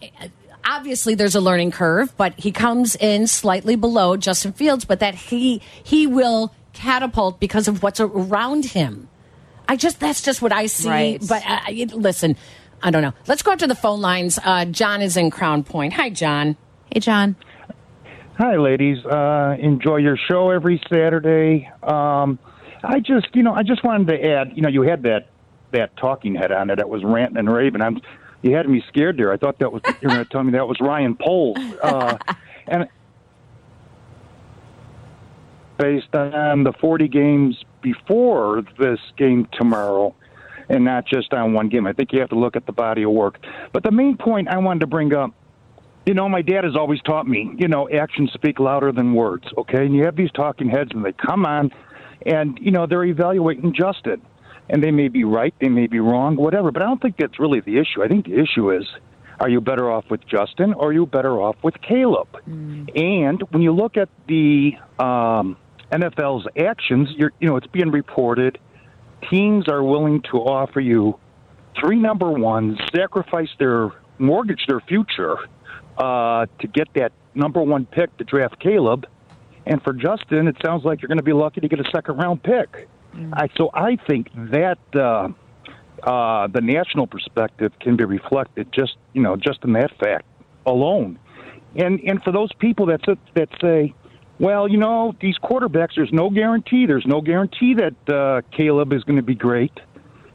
obviously, 0.65 1.15
there's 1.15 1.35
a 1.35 1.41
learning 1.41 1.71
curve, 1.71 2.15
but 2.17 2.33
he 2.39 2.51
comes 2.51 2.95
in 2.95 3.27
slightly 3.27 3.75
below 3.75 4.17
Justin 4.17 4.53
Fields. 4.53 4.85
But 4.85 4.99
that 4.99 5.15
he 5.15 5.61
he 5.83 6.07
will 6.07 6.53
catapult 6.73 7.39
because 7.39 7.67
of 7.67 7.81
what's 7.83 7.99
around 7.99 8.65
him. 8.65 9.09
I 9.67 9.75
just 9.75 9.99
that's 9.99 10.21
just 10.21 10.41
what 10.41 10.51
I 10.53 10.67
see. 10.67 10.89
Right. 10.89 11.21
But 11.27 11.43
uh, 11.45 11.59
listen, 11.95 12.35
I 12.81 12.91
don't 12.91 13.01
know. 13.01 13.13
Let's 13.27 13.41
go 13.41 13.51
out 13.51 13.59
to 13.59 13.67
the 13.67 13.75
phone 13.75 14.01
lines. 14.01 14.39
Uh, 14.43 14.65
John 14.65 15.01
is 15.01 15.17
in 15.17 15.29
Crown 15.31 15.63
Point. 15.63 15.93
Hi, 15.93 16.09
John. 16.09 16.55
hey, 16.93 16.99
John. 16.99 17.35
Hi, 18.37 18.55
ladies. 18.55 19.03
Uh, 19.03 19.55
enjoy 19.59 19.95
your 19.95 20.15
show 20.15 20.51
every 20.51 20.79
Saturday. 20.93 21.71
Um, 21.81 22.37
I 22.83 22.99
just, 22.99 23.35
you 23.35 23.41
know, 23.41 23.55
I 23.55 23.63
just 23.63 23.83
wanted 23.83 24.09
to 24.09 24.29
add, 24.29 24.51
you 24.53 24.61
know, 24.61 24.69
you 24.69 24.83
had 24.83 25.01
that 25.03 25.29
that 25.71 25.97
talking 25.97 26.35
head 26.35 26.51
on 26.51 26.67
there 26.67 26.75
that 26.75 26.87
was 26.87 27.03
ranting 27.03 27.37
and 27.37 27.51
raving. 27.51 27.81
I'm, 27.81 27.99
you 28.43 28.55
had 28.55 28.69
me 28.69 28.83
scared 28.89 29.17
there. 29.17 29.33
I 29.33 29.37
thought 29.37 29.57
that 29.57 29.73
was 29.73 29.81
you 29.85 29.93
were 30.03 30.09
going 30.09 30.23
to 30.23 30.29
tell 30.29 30.43
me 30.43 30.51
that 30.51 30.67
was 30.67 30.77
Ryan 30.79 31.15
Poles, 31.15 31.57
uh, 31.81 32.19
and 32.67 32.87
based 35.79 36.13
on 36.13 36.63
the 36.63 36.73
40 36.73 37.07
games 37.07 37.65
before 37.81 38.61
this 38.77 38.99
game 39.17 39.47
tomorrow, 39.53 40.13
and 40.69 40.85
not 40.85 41.07
just 41.07 41.33
on 41.33 41.53
one 41.53 41.69
game. 41.69 41.87
I 41.87 41.93
think 41.93 42.13
you 42.13 42.19
have 42.19 42.29
to 42.29 42.37
look 42.37 42.55
at 42.55 42.67
the 42.67 42.71
body 42.71 43.01
of 43.01 43.09
work. 43.09 43.39
But 43.73 43.81
the 43.81 43.91
main 43.91 44.15
point 44.15 44.47
I 44.47 44.59
wanted 44.59 44.81
to 44.81 44.87
bring 44.87 45.11
up 45.11 45.33
you 46.07 46.13
know, 46.13 46.29
my 46.29 46.41
dad 46.41 46.63
has 46.63 46.75
always 46.75 47.01
taught 47.01 47.27
me, 47.27 47.53
you 47.57 47.67
know, 47.67 47.89
actions 47.89 48.31
speak 48.33 48.59
louder 48.59 48.93
than 48.93 49.13
words, 49.13 49.43
okay? 49.57 49.85
And 49.85 49.93
you 49.93 50.05
have 50.05 50.15
these 50.15 50.31
talking 50.31 50.69
heads 50.69 50.91
and 50.93 51.03
they 51.03 51.11
come 51.11 51.45
on 51.45 51.69
and, 52.25 52.57
you 52.61 52.71
know, 52.71 52.87
they're 52.87 53.03
evaluating 53.03 53.73
Justin. 53.73 54.21
And 54.69 54.83
they 54.83 54.91
may 54.91 55.07
be 55.09 55.23
right, 55.23 55.53
they 55.61 55.69
may 55.69 55.87
be 55.87 55.99
wrong, 55.99 56.35
whatever. 56.35 56.71
But 56.71 56.81
I 56.81 56.85
don't 56.85 57.01
think 57.01 57.15
that's 57.17 57.39
really 57.39 57.61
the 57.61 57.77
issue. 57.77 58.03
I 58.03 58.07
think 58.07 58.25
the 58.25 58.39
issue 58.39 58.71
is 58.71 58.85
are 59.39 59.49
you 59.49 59.61
better 59.61 59.91
off 59.91 60.05
with 60.09 60.25
Justin 60.27 60.73
or 60.73 60.89
are 60.89 60.93
you 60.93 61.05
better 61.05 61.41
off 61.41 61.57
with 61.61 61.75
Caleb? 61.81 62.27
And 62.95 63.41
when 63.51 63.61
you 63.61 63.73
look 63.73 63.97
at 63.97 64.09
the 64.27 64.73
um, 64.99 65.57
NFL's 65.91 66.47
actions, 66.57 67.09
you're, 67.17 67.31
you 67.39 67.47
know, 67.49 67.57
it's 67.57 67.67
being 67.67 67.91
reported 67.91 68.59
teams 69.29 69.67
are 69.67 69.83
willing 69.83 70.21
to 70.31 70.37
offer 70.37 70.79
you 70.79 71.19
three 71.79 71.97
number 71.97 72.31
ones, 72.31 72.77
sacrifice 72.95 73.49
their 73.59 73.91
mortgage, 74.19 74.65
their 74.67 74.79
future, 74.81 75.37
uh, 75.97 76.45
to 76.59 76.67
get 76.67 76.87
that 76.95 77.11
number 77.35 77.61
one 77.61 77.85
pick 77.85 78.15
to 78.17 78.23
draft 78.23 78.59
Caleb. 78.59 79.05
And 79.65 79.81
for 79.83 79.93
Justin, 79.93 80.47
it 80.47 80.55
sounds 80.63 80.85
like 80.85 81.01
you're 81.01 81.07
going 81.07 81.17
to 81.17 81.23
be 81.23 81.33
lucky 81.33 81.61
to 81.61 81.67
get 81.67 81.79
a 81.79 81.89
second 81.93 82.17
round 82.17 82.41
pick. 82.43 82.87
I, 83.33 83.49
so 83.57 83.69
I 83.73 83.97
think 84.07 84.29
that 84.51 84.77
uh, 84.95 85.29
uh, 86.03 86.47
the 86.47 86.61
national 86.61 87.07
perspective 87.07 87.73
can 87.79 87.95
be 87.95 88.05
reflected 88.05 88.71
just 88.71 88.95
you 89.13 89.21
know 89.21 89.35
just 89.35 89.63
in 89.63 89.73
that 89.73 89.91
fact 89.97 90.25
alone. 90.65 91.19
And 91.75 91.99
and 92.01 92.21
for 92.23 92.31
those 92.31 92.51
people 92.59 92.85
that 92.87 93.01
that 93.33 93.49
say, 93.61 93.93
well, 94.39 94.67
you 94.67 94.77
know, 94.77 95.15
these 95.19 95.37
quarterbacks, 95.37 95.95
there's 95.95 96.13
no 96.13 96.29
guarantee. 96.29 96.85
There's 96.85 97.05
no 97.05 97.21
guarantee 97.21 97.75
that 97.75 98.13
uh, 98.13 98.41
Caleb 98.55 98.93
is 98.93 99.03
going 99.03 99.17
to 99.17 99.23
be 99.23 99.35
great. 99.35 99.73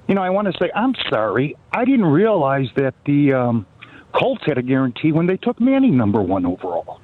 You 0.09 0.15
know, 0.15 0.23
I 0.23 0.31
want 0.31 0.53
to 0.53 0.59
say 0.61 0.71
I'm 0.75 0.95
sorry. 1.09 1.57
I 1.73 1.85
didn't 1.85 2.07
realize 2.07 2.67
that 2.77 2.95
the 3.07 3.33
um, 3.33 3.67
Colts 4.13 4.43
had 4.45 4.59
a 4.59 4.63
guarantee 4.63 5.13
when 5.13 5.27
they 5.27 5.37
took 5.37 5.61
Manning 5.61 5.97
number 5.97 6.21
one 6.21 6.47
overall. 6.47 7.01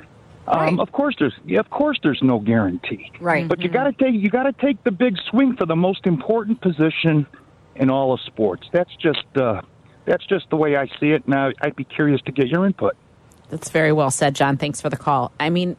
Um, 0.46 0.80
of 0.80 0.92
course, 0.92 1.14
there's 1.18 1.34
yeah, 1.44 1.60
of 1.60 1.68
course 1.68 1.98
there's 2.02 2.20
no 2.22 2.38
guarantee. 2.38 3.12
Right. 3.20 3.46
But 3.46 3.60
you 3.60 3.68
got 3.68 3.84
to 3.84 3.92
take 3.92 4.14
you 4.14 4.30
got 4.30 4.44
to 4.44 4.52
take 4.52 4.82
the 4.82 4.90
big 4.90 5.16
swing 5.30 5.56
for 5.56 5.66
the 5.66 5.76
most 5.76 6.06
important 6.06 6.60
position 6.60 7.26
in 7.76 7.90
all 7.90 8.14
of 8.14 8.20
sports. 8.20 8.66
That's 8.72 8.94
just 8.96 9.24
uh, 9.36 9.60
that's 10.06 10.24
just 10.26 10.48
the 10.50 10.56
way 10.56 10.76
I 10.76 10.86
see 11.00 11.10
it. 11.10 11.28
Now 11.28 11.50
I'd 11.60 11.76
be 11.76 11.84
curious 11.84 12.22
to 12.22 12.32
get 12.32 12.48
your 12.48 12.64
input. 12.64 12.96
That's 13.50 13.70
very 13.70 13.92
well 13.92 14.10
said, 14.10 14.34
John. 14.34 14.56
Thanks 14.56 14.80
for 14.80 14.88
the 14.88 14.96
call. 14.96 15.32
I 15.38 15.50
mean, 15.50 15.76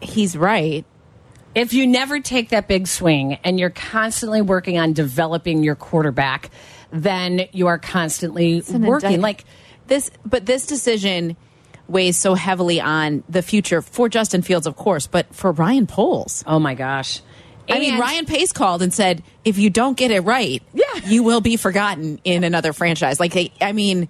he's 0.00 0.36
right. 0.36 0.84
if 1.54 1.72
you 1.72 1.86
never 1.86 2.20
take 2.20 2.50
that 2.50 2.68
big 2.68 2.86
swing 2.86 3.34
and 3.44 3.58
you're 3.58 3.70
constantly 3.70 4.40
working 4.40 4.78
on 4.78 4.92
developing 4.92 5.62
your 5.62 5.74
quarterback, 5.74 6.50
then 6.90 7.46
you 7.52 7.66
are 7.66 7.78
constantly 7.78 8.62
working. 8.62 8.84
indictment. 8.84 9.22
Like, 9.22 9.44
this 9.88 10.10
but 10.24 10.46
this 10.46 10.66
decision 10.66 11.36
weighs 11.88 12.16
so 12.16 12.34
heavily 12.34 12.80
on 12.80 13.22
the 13.28 13.42
future 13.42 13.82
for 13.82 14.08
Justin 14.08 14.42
Fields, 14.42 14.66
of 14.66 14.76
course, 14.76 15.06
but 15.06 15.34
for 15.34 15.52
Ryan 15.52 15.86
Poles. 15.86 16.42
oh 16.46 16.58
my 16.58 16.74
gosh. 16.74 17.20
I 17.70 17.78
mean, 17.78 17.98
Ryan 17.98 18.26
Pace 18.26 18.52
called 18.52 18.82
and 18.82 18.92
said, 18.92 19.22
"If 19.44 19.56
you 19.56 19.70
don't 19.70 19.96
get 19.96 20.10
it 20.10 20.20
right, 20.20 20.62
Yeah. 20.74 20.84
you 21.06 21.22
will 21.22 21.40
be 21.40 21.56
forgotten 21.56 22.20
in 22.24 22.44
another 22.44 22.72
franchise." 22.72 23.20
Like, 23.20 23.32
they, 23.32 23.52
I 23.60 23.72
mean, 23.72 24.08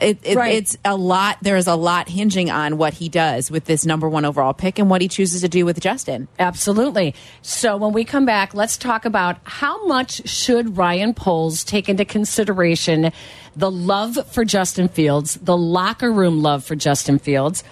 it, 0.00 0.18
it, 0.22 0.36
Right. 0.36 0.54
it's 0.54 0.76
a 0.84 0.96
lot. 0.96 1.38
There 1.42 1.56
is 1.56 1.66
a 1.66 1.74
lot 1.74 2.08
hinging 2.08 2.50
on 2.50 2.78
what 2.78 2.94
he 2.94 3.08
does 3.08 3.50
with 3.50 3.64
this 3.64 3.84
number 3.86 4.08
one 4.08 4.24
overall 4.24 4.52
pick 4.54 4.78
and 4.78 4.88
what 4.90 5.00
he 5.02 5.08
chooses 5.08 5.40
to 5.42 5.48
do 5.48 5.64
with 5.64 5.80
Justin. 5.80 6.28
Absolutely. 6.38 7.14
So 7.42 7.76
when 7.76 7.92
we 7.92 8.04
come 8.04 8.24
back, 8.26 8.54
let's 8.54 8.76
talk 8.76 9.04
about 9.04 9.38
how 9.44 9.86
much 9.86 10.28
should 10.28 10.76
Ryan 10.76 11.14
Poles 11.14 11.64
take 11.64 11.88
into 11.88 12.04
consideration 12.04 13.12
the 13.56 13.70
love 13.70 14.18
for 14.32 14.44
Justin 14.44 14.88
Fields, 14.88 15.34
the 15.42 15.56
locker 15.56 16.12
room 16.12 16.42
love 16.42 16.64
for 16.64 16.76
Justin 16.76 17.18
Fields. 17.18 17.64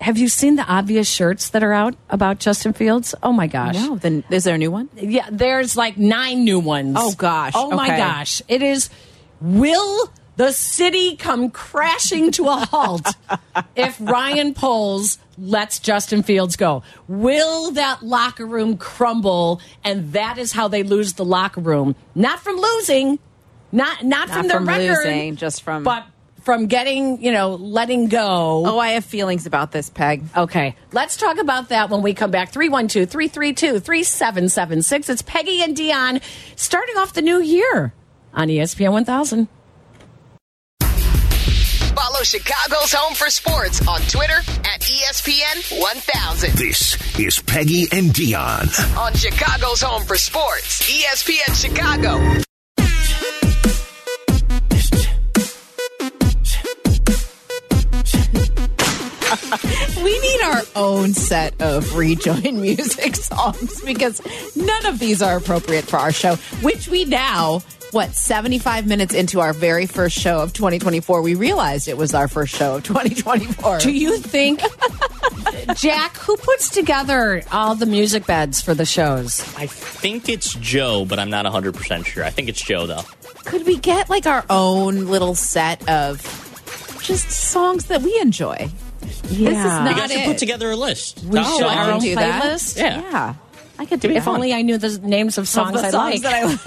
Have 0.00 0.18
you 0.18 0.28
seen 0.28 0.56
the 0.56 0.64
obvious 0.66 1.08
shirts 1.08 1.50
that 1.50 1.62
are 1.62 1.72
out 1.72 1.94
about 2.10 2.38
Justin 2.38 2.72
Fields? 2.74 3.14
Oh 3.22 3.32
my 3.32 3.46
gosh. 3.46 3.74
No, 3.76 3.96
then 3.96 4.24
is 4.30 4.44
there 4.44 4.54
a 4.54 4.58
new 4.58 4.70
one? 4.70 4.88
Yeah, 4.94 5.26
there's 5.30 5.74
like 5.76 5.96
nine 5.96 6.44
new 6.44 6.58
ones. 6.60 6.96
Oh, 6.98 7.12
gosh. 7.12 7.52
Oh 7.56 7.70
my 7.70 7.88
gosh. 7.88 8.42
It 8.46 8.62
is 8.62 8.90
will 9.40 10.10
the 10.36 10.52
city 10.52 11.16
come 11.16 11.50
crashing 11.50 12.30
to 12.32 12.48
a 12.48 12.56
halt 12.56 13.06
if 13.74 13.96
Ryan 14.00 14.54
Poles 14.54 15.18
lets 15.38 15.78
Justin 15.78 16.22
Fields 16.22 16.56
go? 16.56 16.82
Will 17.08 17.72
that 17.72 18.02
locker 18.02 18.46
room 18.46 18.76
crumble 18.76 19.60
and 19.84 20.12
that 20.12 20.38
is 20.38 20.52
how 20.52 20.68
they 20.68 20.82
lose 20.82 21.14
the 21.14 21.24
locker 21.24 21.60
room? 21.60 21.94
Not 22.14 22.40
from 22.40 22.56
losing, 22.56 23.18
not 23.72 24.04
not, 24.04 24.28
from 24.30 24.48
their 24.48 24.58
from 24.58 24.68
record, 24.68 24.96
losing, 25.04 25.36
just 25.36 25.62
from- 25.62 25.82
but 25.82 26.06
from 26.42 26.66
getting, 26.68 27.20
you 27.24 27.32
know, 27.32 27.56
letting 27.56 28.06
go. 28.06 28.62
Oh, 28.64 28.78
I 28.78 28.90
have 28.90 29.04
feelings 29.04 29.46
about 29.46 29.72
this, 29.72 29.90
Peg. 29.90 30.22
Okay, 30.36 30.76
let's 30.92 31.16
talk 31.16 31.38
about 31.38 31.70
that 31.70 31.90
when 31.90 32.02
we 32.02 32.14
come 32.14 32.30
back. 32.30 32.50
312 32.52 33.10
332 33.10 33.80
3776. 33.80 35.08
It's 35.08 35.22
Peggy 35.22 35.60
and 35.62 35.76
Dionne 35.76 36.22
starting 36.54 36.96
off 36.98 37.14
the 37.14 37.22
new 37.22 37.40
year 37.40 37.92
on 38.32 38.46
ESPN 38.46 38.92
1000. 38.92 39.48
Follow 42.16 42.24
Chicago's 42.24 42.92
Home 42.94 43.14
for 43.14 43.28
Sports 43.28 43.86
on 43.86 44.00
Twitter 44.02 44.38
at 44.64 44.80
ESPN 44.80 45.80
1000. 45.82 46.52
This 46.56 46.96
is 47.18 47.38
Peggy 47.40 47.88
and 47.92 48.10
Dionne. 48.10 48.96
On 48.96 49.12
Chicago's 49.12 49.82
Home 49.82 50.02
for 50.02 50.16
Sports, 50.16 50.80
ESPN 50.90 51.54
Chicago. 51.54 52.55
We 60.02 60.18
need 60.20 60.40
our 60.42 60.62
own 60.74 61.14
set 61.14 61.60
of 61.60 61.96
rejoin 61.96 62.60
music 62.60 63.16
songs 63.16 63.80
because 63.82 64.20
none 64.56 64.86
of 64.86 64.98
these 64.98 65.22
are 65.22 65.36
appropriate 65.36 65.84
for 65.84 65.98
our 65.98 66.12
show, 66.12 66.36
which 66.62 66.88
we 66.88 67.04
now, 67.04 67.60
what, 67.90 68.14
75 68.14 68.86
minutes 68.86 69.14
into 69.14 69.40
our 69.40 69.52
very 69.52 69.86
first 69.86 70.18
show 70.18 70.40
of 70.40 70.52
2024, 70.52 71.22
we 71.22 71.34
realized 71.34 71.88
it 71.88 71.96
was 71.96 72.14
our 72.14 72.28
first 72.28 72.54
show 72.54 72.76
of 72.76 72.84
2024. 72.84 73.78
Do 73.78 73.92
you 73.92 74.18
think, 74.18 74.60
Jack, 75.76 76.16
who 76.18 76.36
puts 76.36 76.68
together 76.70 77.42
all 77.52 77.74
the 77.74 77.86
music 77.86 78.26
beds 78.26 78.60
for 78.60 78.74
the 78.74 78.84
shows? 78.86 79.40
I 79.56 79.66
think 79.66 80.28
it's 80.28 80.54
Joe, 80.54 81.04
but 81.04 81.18
I'm 81.18 81.30
not 81.30 81.46
100% 81.46 82.06
sure. 82.06 82.24
I 82.24 82.30
think 82.30 82.48
it's 82.48 82.62
Joe, 82.62 82.86
though. 82.86 83.02
Could 83.44 83.66
we 83.66 83.78
get 83.78 84.10
like 84.10 84.26
our 84.26 84.44
own 84.50 85.06
little 85.06 85.34
set 85.34 85.88
of 85.88 86.20
just 87.02 87.30
songs 87.30 87.86
that 87.86 88.02
we 88.02 88.18
enjoy? 88.20 88.68
This 89.28 89.38
is 89.38 89.64
not 89.64 89.90
You 89.90 89.96
guys 89.96 90.10
should 90.12 90.20
it. 90.22 90.26
put 90.26 90.38
together 90.38 90.70
a 90.70 90.76
list. 90.76 91.22
We 91.24 91.38
Top 91.38 91.58
should. 91.58 91.66
Our 91.66 91.90
own 91.92 92.00
do 92.00 92.14
that. 92.14 92.74
Yeah. 92.76 93.00
Yeah. 93.10 93.34
I 93.78 93.86
could 93.86 94.00
do 94.00 94.10
it 94.10 94.16
If 94.16 94.26
only 94.28 94.52
I 94.52 94.62
knew 94.62 94.78
the 94.78 94.98
names 95.02 95.38
of 95.38 95.48
songs, 95.48 95.78
Of 95.78 95.84
I 95.84 95.90
songs 95.90 96.24
like. 96.24 96.34
I 96.34 96.44
like. 96.44 96.58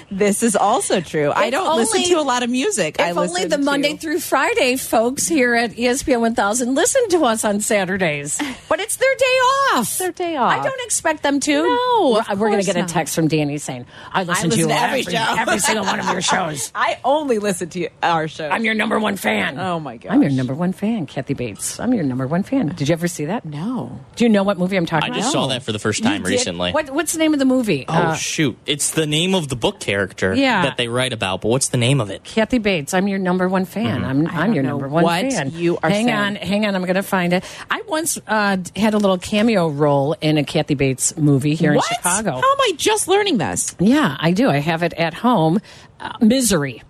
this 0.10 0.42
is 0.42 0.56
also 0.56 1.00
true. 1.00 1.32
I 1.34 1.50
don't 1.50 1.76
listen 1.76 2.02
to 2.04 2.14
a 2.20 2.22
lot 2.22 2.42
of 2.42 2.50
music. 2.50 3.00
I 3.00 3.10
only 3.12 3.44
the 3.44 3.56
to- 3.56 3.62
Monday 3.62 3.96
through 3.96 4.20
Friday 4.20 4.76
folks 4.76 5.26
here 5.28 5.54
at 5.54 5.72
ESPN 5.72 6.20
1000 6.20 6.74
listen 6.74 7.08
to 7.10 7.24
us 7.24 7.44
on 7.44 7.60
Saturdays. 7.60 8.38
But 8.70 8.78
it's 8.78 8.94
their 8.96 9.14
day 9.16 9.24
off. 9.74 9.98
their 9.98 10.12
day 10.12 10.36
off. 10.36 10.52
I 10.52 10.62
don't 10.62 10.80
expect 10.82 11.24
them 11.24 11.40
to. 11.40 11.52
No, 11.52 12.22
We're, 12.28 12.36
we're 12.36 12.50
going 12.50 12.60
to 12.60 12.66
get 12.72 12.76
a 12.76 12.84
text 12.84 13.16
from 13.16 13.26
Danny 13.26 13.58
saying, 13.58 13.84
I 14.12 14.22
listen, 14.22 14.50
listen 14.50 14.68
to, 14.68 14.74
to 14.74 14.80
every 14.80 15.00
every, 15.00 15.16
every 15.16 15.58
single 15.58 15.84
one 15.84 15.98
of 15.98 16.08
your 16.08 16.22
shows. 16.22 16.70
I 16.72 16.98
only 17.04 17.40
listen 17.40 17.68
to 17.70 17.88
our 18.00 18.28
show. 18.28 18.48
I'm 18.48 18.64
your 18.64 18.74
number 18.74 19.00
one 19.00 19.16
fan. 19.16 19.58
Oh, 19.58 19.80
my 19.80 19.96
god, 19.96 20.12
I'm 20.12 20.22
your 20.22 20.30
number 20.30 20.54
one 20.54 20.72
fan, 20.72 21.06
Kathy 21.06 21.34
Bates. 21.34 21.80
I'm 21.80 21.92
your 21.92 22.04
number 22.04 22.28
one 22.28 22.44
fan. 22.44 22.68
Did 22.68 22.88
you 22.88 22.92
ever 22.92 23.08
see 23.08 23.24
that? 23.24 23.44
no. 23.44 23.98
Do 24.14 24.24
you 24.24 24.28
know 24.28 24.44
what 24.44 24.56
movie 24.56 24.76
I'm 24.76 24.86
talking 24.86 25.09
I 25.12 25.16
about? 25.16 25.20
just 25.22 25.32
saw 25.32 25.46
that 25.48 25.62
for 25.62 25.72
the 25.72 25.78
first 25.78 26.02
time 26.02 26.22
recently. 26.22 26.72
What, 26.72 26.90
what's 26.90 27.12
the 27.12 27.18
name 27.18 27.32
of 27.32 27.38
the 27.38 27.44
movie? 27.44 27.84
Oh 27.88 27.92
Uh, 27.92 28.14
shoot! 28.14 28.56
It's 28.66 28.90
the 28.92 29.06
name 29.06 29.34
of 29.34 29.48
the 29.48 29.56
book 29.56 29.80
character 29.80 30.34
Yeah. 30.34 30.62
that 30.62 30.76
they 30.76 30.88
write 30.88 31.12
about, 31.12 31.40
but 31.42 31.48
what's 31.48 31.68
the 31.68 31.76
name 31.78 32.00
of 32.00 32.10
it? 32.10 32.24
Kathy 32.24 32.58
Bates. 32.58 32.94
I'm 32.94 33.08
your 33.08 33.18
number 33.18 33.48
one 33.48 33.64
fan. 33.64 34.04
I'm, 34.04 34.26
I'm 34.26 34.52
your 34.54 34.62
know 34.62 34.70
number 34.70 34.88
one 34.88 35.04
what 35.04 35.32
fan. 35.32 35.50
you 35.52 35.78
are 35.82 35.90
hang 35.90 36.06
saying. 36.06 36.16
on, 36.16 36.34
hang 36.36 36.66
on. 36.66 36.74
I'm 36.74 36.82
going 36.82 36.94
to 36.94 37.02
find 37.02 37.32
it. 37.32 37.44
I 37.70 37.82
once 37.88 38.18
uh, 38.26 38.56
had 38.76 38.94
a 38.94 38.98
little 38.98 39.18
cameo 39.18 39.68
role 39.68 40.14
in 40.20 40.38
a 40.38 40.44
Kathy 40.44 40.74
Bates 40.74 41.16
movie 41.16 41.54
here 41.54 41.74
what? 41.74 41.90
in 41.90 41.96
Chicago. 41.96 42.30
How 42.32 42.36
am 42.38 42.60
I 42.60 42.72
just 42.76 43.08
learning 43.08 43.38
this? 43.38 43.74
Yeah, 43.78 44.16
I 44.18 44.32
do. 44.32 44.48
I 44.50 44.58
have 44.58 44.82
it 44.82 44.92
at 44.94 45.14
home. 45.14 45.60
Uh, 45.98 46.12
Misery. 46.20 46.82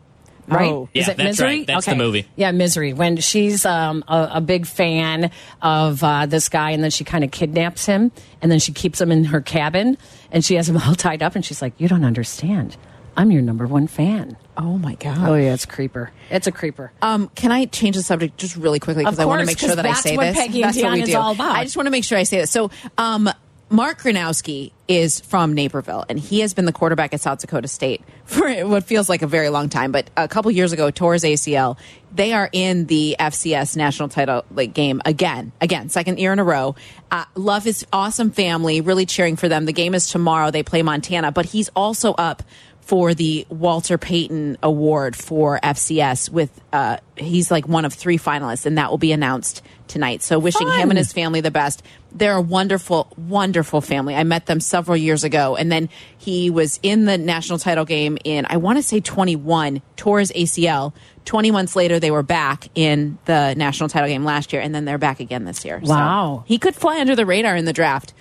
Right? 0.50 0.70
Oh. 0.70 0.88
Is 0.92 1.06
Yeah, 1.06 1.12
it 1.12 1.16
that's 1.16 1.26
Misery? 1.28 1.46
right. 1.48 1.66
That's 1.66 1.86
the 1.86 1.94
movie. 1.94 2.26
Yeah, 2.36 2.50
Misery. 2.52 2.92
When 2.92 3.16
she's 3.18 3.64
um, 3.64 4.04
a, 4.08 4.28
a 4.34 4.40
big 4.40 4.66
fan 4.66 5.30
of 5.62 6.02
uh, 6.04 6.26
this 6.26 6.48
guy, 6.48 6.70
and 6.72 6.82
then 6.82 6.90
she 6.90 7.04
kind 7.04 7.24
of 7.24 7.30
kidnaps 7.30 7.86
him, 7.86 8.10
and 8.42 8.50
then 8.50 8.58
she 8.58 8.72
keeps 8.72 9.00
him 9.00 9.10
in 9.12 9.24
her 9.24 9.40
cabin, 9.40 9.96
and 10.32 10.44
she 10.44 10.54
has 10.56 10.68
him 10.68 10.76
all 10.86 10.94
tied 10.94 11.22
up, 11.22 11.34
and 11.36 11.44
she's 11.44 11.62
like, 11.62 11.72
"You 11.78 11.88
don't 11.88 12.04
understand. 12.04 12.76
I'm 13.16 13.30
your 13.30 13.42
number 13.42 13.66
one 13.66 13.86
fan." 13.86 14.36
Oh 14.56 14.76
my 14.78 14.94
god. 14.96 15.28
Oh 15.28 15.34
yeah, 15.36 15.54
it's 15.54 15.64
creeper. 15.66 16.10
It's 16.30 16.46
a 16.46 16.52
creeper. 16.52 16.92
Um, 17.00 17.30
can 17.34 17.50
I 17.50 17.64
change 17.64 17.96
the 17.96 18.02
subject 18.02 18.36
just 18.36 18.56
really 18.56 18.78
quickly 18.78 19.04
because 19.04 19.18
I 19.18 19.24
want 19.24 19.40
to 19.40 19.46
make 19.46 19.58
sure 19.58 19.74
that 19.74 19.84
I 19.86 19.90
that's 19.90 20.02
say 20.02 20.16
what 20.16 20.24
this. 20.26 20.36
Peggy 20.36 20.62
and 20.62 20.68
that's 20.74 20.82
what 20.82 20.92
we 20.92 21.00
Deanna's 21.02 21.08
do. 21.10 21.16
all 21.16 21.32
about. 21.32 21.52
I 21.56 21.64
just 21.64 21.76
want 21.76 21.86
to 21.86 21.90
make 21.90 22.04
sure 22.04 22.18
I 22.18 22.24
say 22.24 22.38
this. 22.40 22.50
So, 22.50 22.70
um, 22.98 23.30
Mark 23.72 24.00
Gronowski 24.02 24.72
is 24.88 25.20
from 25.20 25.54
Naperville, 25.54 26.04
and 26.08 26.18
he 26.18 26.40
has 26.40 26.54
been 26.54 26.64
the 26.64 26.72
quarterback 26.72 27.14
at 27.14 27.20
South 27.20 27.38
Dakota 27.38 27.68
State 27.68 28.02
for 28.24 28.50
what 28.66 28.82
feels 28.82 29.08
like 29.08 29.22
a 29.22 29.28
very 29.28 29.48
long 29.48 29.68
time. 29.68 29.92
But 29.92 30.10
a 30.16 30.26
couple 30.26 30.50
years 30.50 30.72
ago, 30.72 30.90
tore 30.90 31.12
his 31.12 31.22
ACL. 31.22 31.78
They 32.12 32.32
are 32.32 32.50
in 32.52 32.86
the 32.86 33.14
FCS 33.20 33.76
national 33.76 34.08
title 34.08 34.44
like 34.50 34.74
game 34.74 35.00
again, 35.04 35.52
again, 35.60 35.88
second 35.88 36.18
year 36.18 36.32
in 36.32 36.40
a 36.40 36.44
row. 36.44 36.74
Uh, 37.12 37.24
love 37.36 37.62
his 37.62 37.86
awesome 37.92 38.32
family, 38.32 38.80
really 38.80 39.06
cheering 39.06 39.36
for 39.36 39.48
them. 39.48 39.66
The 39.66 39.72
game 39.72 39.94
is 39.94 40.10
tomorrow. 40.10 40.50
They 40.50 40.64
play 40.64 40.82
Montana, 40.82 41.30
but 41.30 41.46
he's 41.46 41.68
also 41.76 42.12
up 42.14 42.42
for 42.80 43.14
the 43.14 43.46
Walter 43.50 43.98
Payton 43.98 44.58
Award 44.64 45.14
for 45.14 45.60
FCS 45.62 46.28
with 46.28 46.50
uh 46.72 46.96
he's 47.16 47.48
like 47.48 47.68
one 47.68 47.84
of 47.84 47.94
three 47.94 48.18
finalists 48.18 48.66
and 48.66 48.78
that 48.78 48.90
will 48.90 48.98
be 48.98 49.12
announced 49.12 49.62
tonight. 49.86 50.22
So 50.22 50.40
wishing 50.40 50.68
him 50.68 50.90
and 50.90 50.98
his 50.98 51.12
family 51.12 51.40
the 51.40 51.52
best. 51.52 51.84
They're 52.12 52.36
a 52.36 52.40
wonderful 52.40 53.12
wonderful 53.16 53.80
family. 53.80 54.14
I 54.16 54.24
met 54.24 54.46
them 54.46 54.60
several 54.60 54.96
years 54.96 55.24
ago 55.24 55.56
and 55.56 55.70
then 55.70 55.88
he 56.18 56.50
was 56.50 56.80
in 56.82 57.04
the 57.04 57.16
national 57.18 57.58
title 57.58 57.84
game 57.84 58.18
in 58.24 58.46
I 58.48 58.56
want 58.56 58.78
to 58.78 58.82
say 58.82 59.00
21 59.00 59.80
tore 59.96 60.18
his 60.20 60.32
ACL. 60.32 60.92
20 61.24 61.50
months 61.50 61.76
later 61.76 62.00
they 62.00 62.10
were 62.10 62.22
back 62.22 62.68
in 62.74 63.18
the 63.26 63.54
national 63.54 63.88
title 63.88 64.08
game 64.08 64.24
last 64.24 64.52
year 64.52 64.60
and 64.62 64.74
then 64.74 64.84
they're 64.84 64.98
back 64.98 65.20
again 65.20 65.44
this 65.44 65.64
year. 65.64 65.80
So 65.84 65.90
Wow. 65.90 66.44
he 66.46 66.58
could 66.58 66.74
fly 66.74 67.00
under 67.00 67.14
the 67.14 67.26
radar 67.26 67.54
in 67.56 67.64
the 67.64 67.72
draft. 67.72 68.12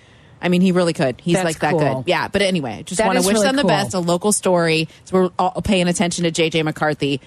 I 0.41 0.48
mean, 0.48 0.62
he 0.62 0.72
really 0.72 0.93
could. 0.93 1.19
He's 1.19 1.34
That's 1.36 1.43
like 1.46 1.60
that 1.60 1.72
cool. 1.72 2.01
good. 2.03 2.08
Yeah, 2.08 2.29
but 2.29 2.41
anyway, 2.41 2.84
just 2.86 3.00
That 3.00 3.08
want 3.08 3.19
to 3.19 3.25
wish 3.27 3.34
really 3.34 3.48
them 3.48 3.55
the 3.58 3.63
cool. 3.63 3.69
best. 3.69 3.93
A 3.93 4.00
local 4.00 4.31
story. 4.31 4.88
So 5.03 5.24
we're 5.24 5.29
all 5.38 5.62
paying 5.62 5.88
attention 5.89 6.24
to 6.24 6.31
JJ 6.31 6.63
McCarthy 6.63 7.19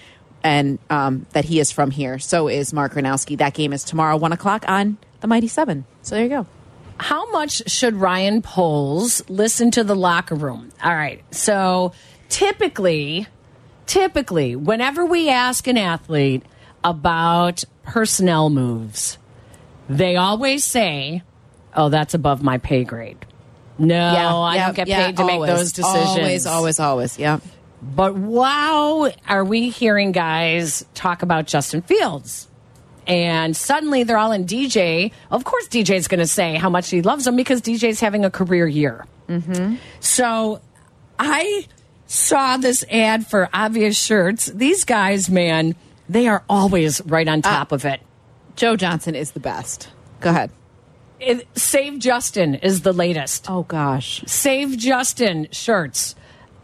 and 0.43 0.79
um, 0.89 1.25
that 1.33 1.45
he 1.45 1.59
is 1.59 1.71
from 1.71 1.91
here. 1.91 2.17
So 2.19 2.47
is 2.47 2.73
Mark 2.73 2.93
Gronowski. 2.93 3.37
That 3.37 3.53
game 3.53 3.71
is 3.71 3.83
tomorrow, 3.83 4.17
one 4.17 4.31
o'clock 4.33 4.65
on 4.67 4.97
the 5.23 5.27
Mighty 5.27 5.47
Seven. 5.47 5.85
So 6.01 6.15
there 6.15 6.25
you 6.25 6.29
go. 6.29 6.45
How 6.97 7.31
much 7.31 7.69
should 7.71 7.95
Ryan 7.95 8.41
Poles 8.41 9.27
listen 9.29 9.71
to 9.71 9.83
the 9.83 9.95
locker 9.95 10.35
room? 10.35 10.69
All 10.83 10.93
right. 10.93 11.23
So 11.33 11.93
typically, 12.27 13.25
typically, 13.87 14.55
whenever 14.57 15.05
we 15.05 15.29
ask 15.29 15.65
an 15.67 15.77
athlete 15.77 16.43
about 16.83 17.63
personnel 17.83 18.49
moves, 18.49 19.17
they 19.89 20.17
always 20.17 20.65
say, 20.65 21.23
"Oh, 21.73 21.87
that's 21.87 22.13
above 22.13 22.43
my 22.43 22.57
pay 22.57 22.83
grade." 22.83 23.25
No, 23.79 23.95
I 23.95 24.55
yeah, 24.55 24.65
don't 24.65 24.75
get 24.75 24.87
yeah, 24.87 25.05
paid 25.05 25.17
to 25.17 25.25
make 25.25 25.45
those 25.45 25.71
decisions. 25.71 26.17
Always, 26.17 26.45
always, 26.45 26.79
always. 26.79 27.17
Yeah. 27.17 27.39
But 27.81 28.15
wow, 28.15 29.09
are 29.27 29.43
we 29.45 29.69
hearing 29.69 30.11
guys 30.11 30.85
talk 30.93 31.23
about 31.23 31.47
Justin 31.47 31.81
Fields? 31.81 32.49
And 33.07 33.55
suddenly 33.55 34.03
they're 34.03 34.17
all 34.17 34.31
in 34.31 34.45
DJ. 34.45 35.11
Of 35.31 35.43
course, 35.43 35.67
DJ's 35.67 36.07
going 36.07 36.19
to 36.19 36.27
say 36.27 36.55
how 36.55 36.69
much 36.69 36.89
he 36.89 37.01
loves 37.01 37.25
them 37.25 37.35
because 37.35 37.61
DJ's 37.61 37.99
having 37.99 38.23
a 38.25 38.31
career 38.31 38.67
year. 38.67 39.05
Mm-hmm. 39.27 39.75
So 39.99 40.61
I 41.19 41.67
saw 42.07 42.57
this 42.57 42.83
ad 42.89 43.27
for 43.27 43.49
obvious 43.53 43.97
shirts. 43.97 44.47
These 44.47 44.83
guys, 44.85 45.29
man, 45.29 45.75
they 46.07 46.27
are 46.27 46.43
always 46.49 47.01
right 47.05 47.27
on 47.27 47.41
top 47.41 47.71
of 47.71 47.85
it. 47.85 48.01
Joe 48.55 48.75
Johnson 48.75 49.15
is 49.15 49.31
the 49.31 49.39
best. 49.39 49.89
Go 50.19 50.29
ahead. 50.29 50.51
it. 51.19 51.47
Save 51.57 51.99
Justin 51.99 52.55
is 52.55 52.81
the 52.81 52.93
latest. 52.93 53.49
Oh 53.49 53.63
gosh. 53.63 54.23
Save 54.27 54.77
Justin 54.77 55.47
shirts. 55.51 56.15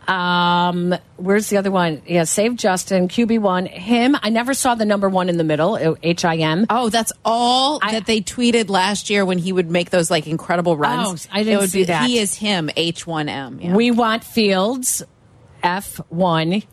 Um, 0.10 0.96
where's 1.18 1.50
the 1.50 1.58
other 1.58 1.70
one? 1.70 2.02
Yeah, 2.08 2.24
Save 2.24 2.56
Justin, 2.56 3.08
QB1. 3.08 3.68
Him, 3.70 4.16
I 4.24 4.30
never 4.30 4.56
saw 4.56 4.74
the 4.74 4.86
number 4.86 5.08
one 5.08 5.30
in 5.30 5.38
the 5.38 5.44
middle, 5.44 5.98
H 6.02 6.26
I 6.26 6.38
M. 6.38 6.66
Oh, 6.70 6.90
that's 6.90 7.12
all 7.24 7.80
I- 7.84 7.92
that 7.92 8.08
they 8.08 8.20
tweeted 8.22 8.70
last 8.70 9.10
year 9.12 9.24
when 9.24 9.38
he 9.38 9.54
would 9.54 9.70
make 9.70 9.92
those 9.92 10.10
like 10.10 10.26
incredible 10.26 10.76
runs. 10.78 11.28
Oh, 11.28 11.30
I 11.36 11.44
didn't 11.44 11.54
It 11.54 11.62
would 11.62 11.70
see 11.70 11.82
be, 11.82 11.86
that. 11.86 12.08
He 12.08 12.18
is 12.18 12.34
him. 12.36 12.72
H 12.76 13.06
one 13.06 13.30
M. 13.30 13.60
Yeah. 13.62 13.76
We 13.76 13.92
want 13.92 14.24
Fields, 14.24 15.04
F1, 15.64 16.64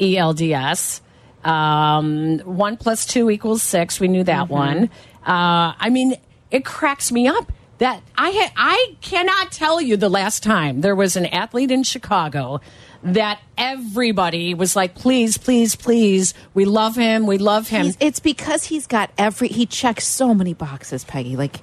ELDS. 0.00 1.00
Um, 1.44 2.38
one 2.40 2.76
plus 2.76 3.04
two 3.06 3.30
equals 3.30 3.62
six. 3.62 4.00
We 4.00 4.08
knew 4.08 4.24
that 4.24 4.48
one. 4.48 4.90
Uh, 5.26 5.74
I 5.78 5.90
mean, 5.90 6.14
it 6.50 6.64
cracks 6.64 7.12
me 7.12 7.28
up 7.28 7.52
that 7.78 8.02
I 8.16 8.30
ha- 8.30 8.52
I 8.56 8.96
cannot 9.00 9.52
tell 9.52 9.80
you 9.80 9.96
the 9.96 10.08
last 10.08 10.42
time 10.42 10.80
there 10.80 10.96
was 10.96 11.16
an 11.16 11.26
athlete 11.26 11.70
in 11.70 11.82
Chicago 11.82 12.60
that 13.02 13.40
everybody 13.56 14.54
was 14.54 14.74
like, 14.74 14.94
please, 14.94 15.38
please, 15.38 15.76
please, 15.76 16.34
we 16.54 16.64
love 16.64 16.96
him, 16.96 17.26
we 17.26 17.38
love 17.38 17.68
him. 17.68 17.86
He's, 17.86 17.96
it's 18.00 18.20
because 18.20 18.64
he's 18.64 18.86
got 18.86 19.10
every 19.18 19.48
he 19.48 19.66
checks 19.66 20.06
so 20.06 20.34
many 20.34 20.54
boxes, 20.54 21.04
Peggy. 21.04 21.36
Like, 21.36 21.56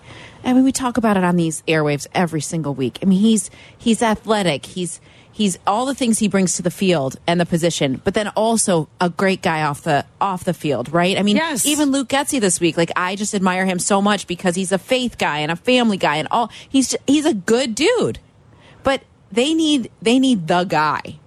I 0.44 0.54
mean, 0.54 0.64
we 0.64 0.72
talk 0.72 0.98
about 0.98 1.18
it 1.18 1.24
on 1.24 1.36
these 1.36 1.62
airwaves 1.64 2.08
every 2.14 2.42
single 2.42 2.74
week. 2.74 3.00
I 3.02 3.06
mean, 3.06 3.20
he's 3.20 3.50
he's 3.78 4.02
athletic. 4.02 4.66
He's 4.66 5.02
he's 5.34 5.58
all 5.68 5.86
the 5.86 5.96
things 5.96 6.20
he 6.20 6.28
brings 6.30 6.56
to 6.56 6.62
the 6.62 6.72
field 6.72 7.18
and 7.28 7.40
the 7.42 7.46
position, 7.46 8.00
but 8.04 8.14
then 8.14 8.30
also 8.30 8.88
a 9.02 9.10
great 9.10 9.42
guy 9.42 9.64
off 9.64 9.82
the 9.82 10.06
off 10.22 10.44
the 10.46 10.54
field, 10.54 10.94
right? 10.94 11.18
I 11.18 11.24
mean, 11.24 11.36
Yes. 11.36 11.66
even 11.66 11.92
Luke 11.92 12.08
Getsy 12.08 12.40
this 12.40 12.60
week, 12.62 12.78
like 12.78 12.92
I 12.96 13.16
just 13.16 13.34
admire 13.36 13.66
him 13.66 13.80
so 13.80 14.02
much 14.02 14.28
because 14.28 14.56
he's 14.56 14.72
a 14.72 14.78
faith 14.78 15.18
guy 15.18 15.40
and 15.40 15.52
a 15.52 15.56
family 15.56 15.98
guy 15.98 16.16
and 16.18 16.28
all. 16.32 16.50
He's 16.70 16.96
he's 17.08 17.26
a 17.26 17.34
good 17.34 17.76
dude, 17.76 18.20
but 18.84 19.02
they 19.32 19.54
need 19.54 19.92
they 20.02 20.20
need 20.20 20.48
the 20.48 20.64
guy. 20.64 21.18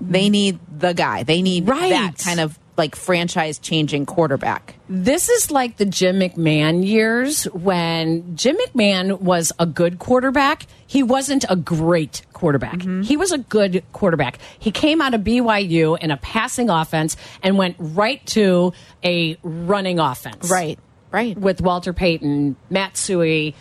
They 0.00 0.28
need 0.28 0.60
the 0.78 0.92
guy. 0.94 1.24
They 1.24 1.42
need 1.42 1.66
Right. 1.66 1.90
that 1.90 2.18
kind 2.18 2.38
of 2.38 2.56
like 2.78 2.94
franchise 2.94 3.58
changing 3.58 4.06
quarterback. 4.06 4.76
This 4.88 5.28
is 5.28 5.50
like 5.50 5.76
the 5.76 5.84
Jim 5.84 6.20
McMahon 6.20 6.86
years 6.86 7.44
when 7.44 8.36
Jim 8.36 8.56
McMahon 8.56 9.20
was 9.20 9.52
a 9.58 9.66
good 9.66 9.98
quarterback. 9.98 10.66
He 10.86 11.02
wasn't 11.02 11.44
a 11.50 11.56
great 11.56 12.22
quarterback. 12.32 12.80
He 12.80 13.16
was 13.16 13.32
a 13.32 13.38
good 13.38 13.82
quarterback. 13.92 14.38
He 14.58 14.70
came 14.70 15.02
out 15.02 15.12
of 15.12 15.22
BYU 15.22 15.98
in 15.98 16.10
a 16.10 16.16
passing 16.16 16.70
offense 16.70 17.16
and 17.42 17.58
went 17.58 17.76
right 17.78 18.24
to 18.28 18.72
a 19.04 19.36
running 19.42 19.98
offense. 19.98 20.50
Right. 20.50 20.78
Right. 21.10 21.36
With 21.36 21.60
Walter 21.60 21.92
Payton, 21.92 22.56
Matt 22.70 22.94
Suhey. 22.94 23.54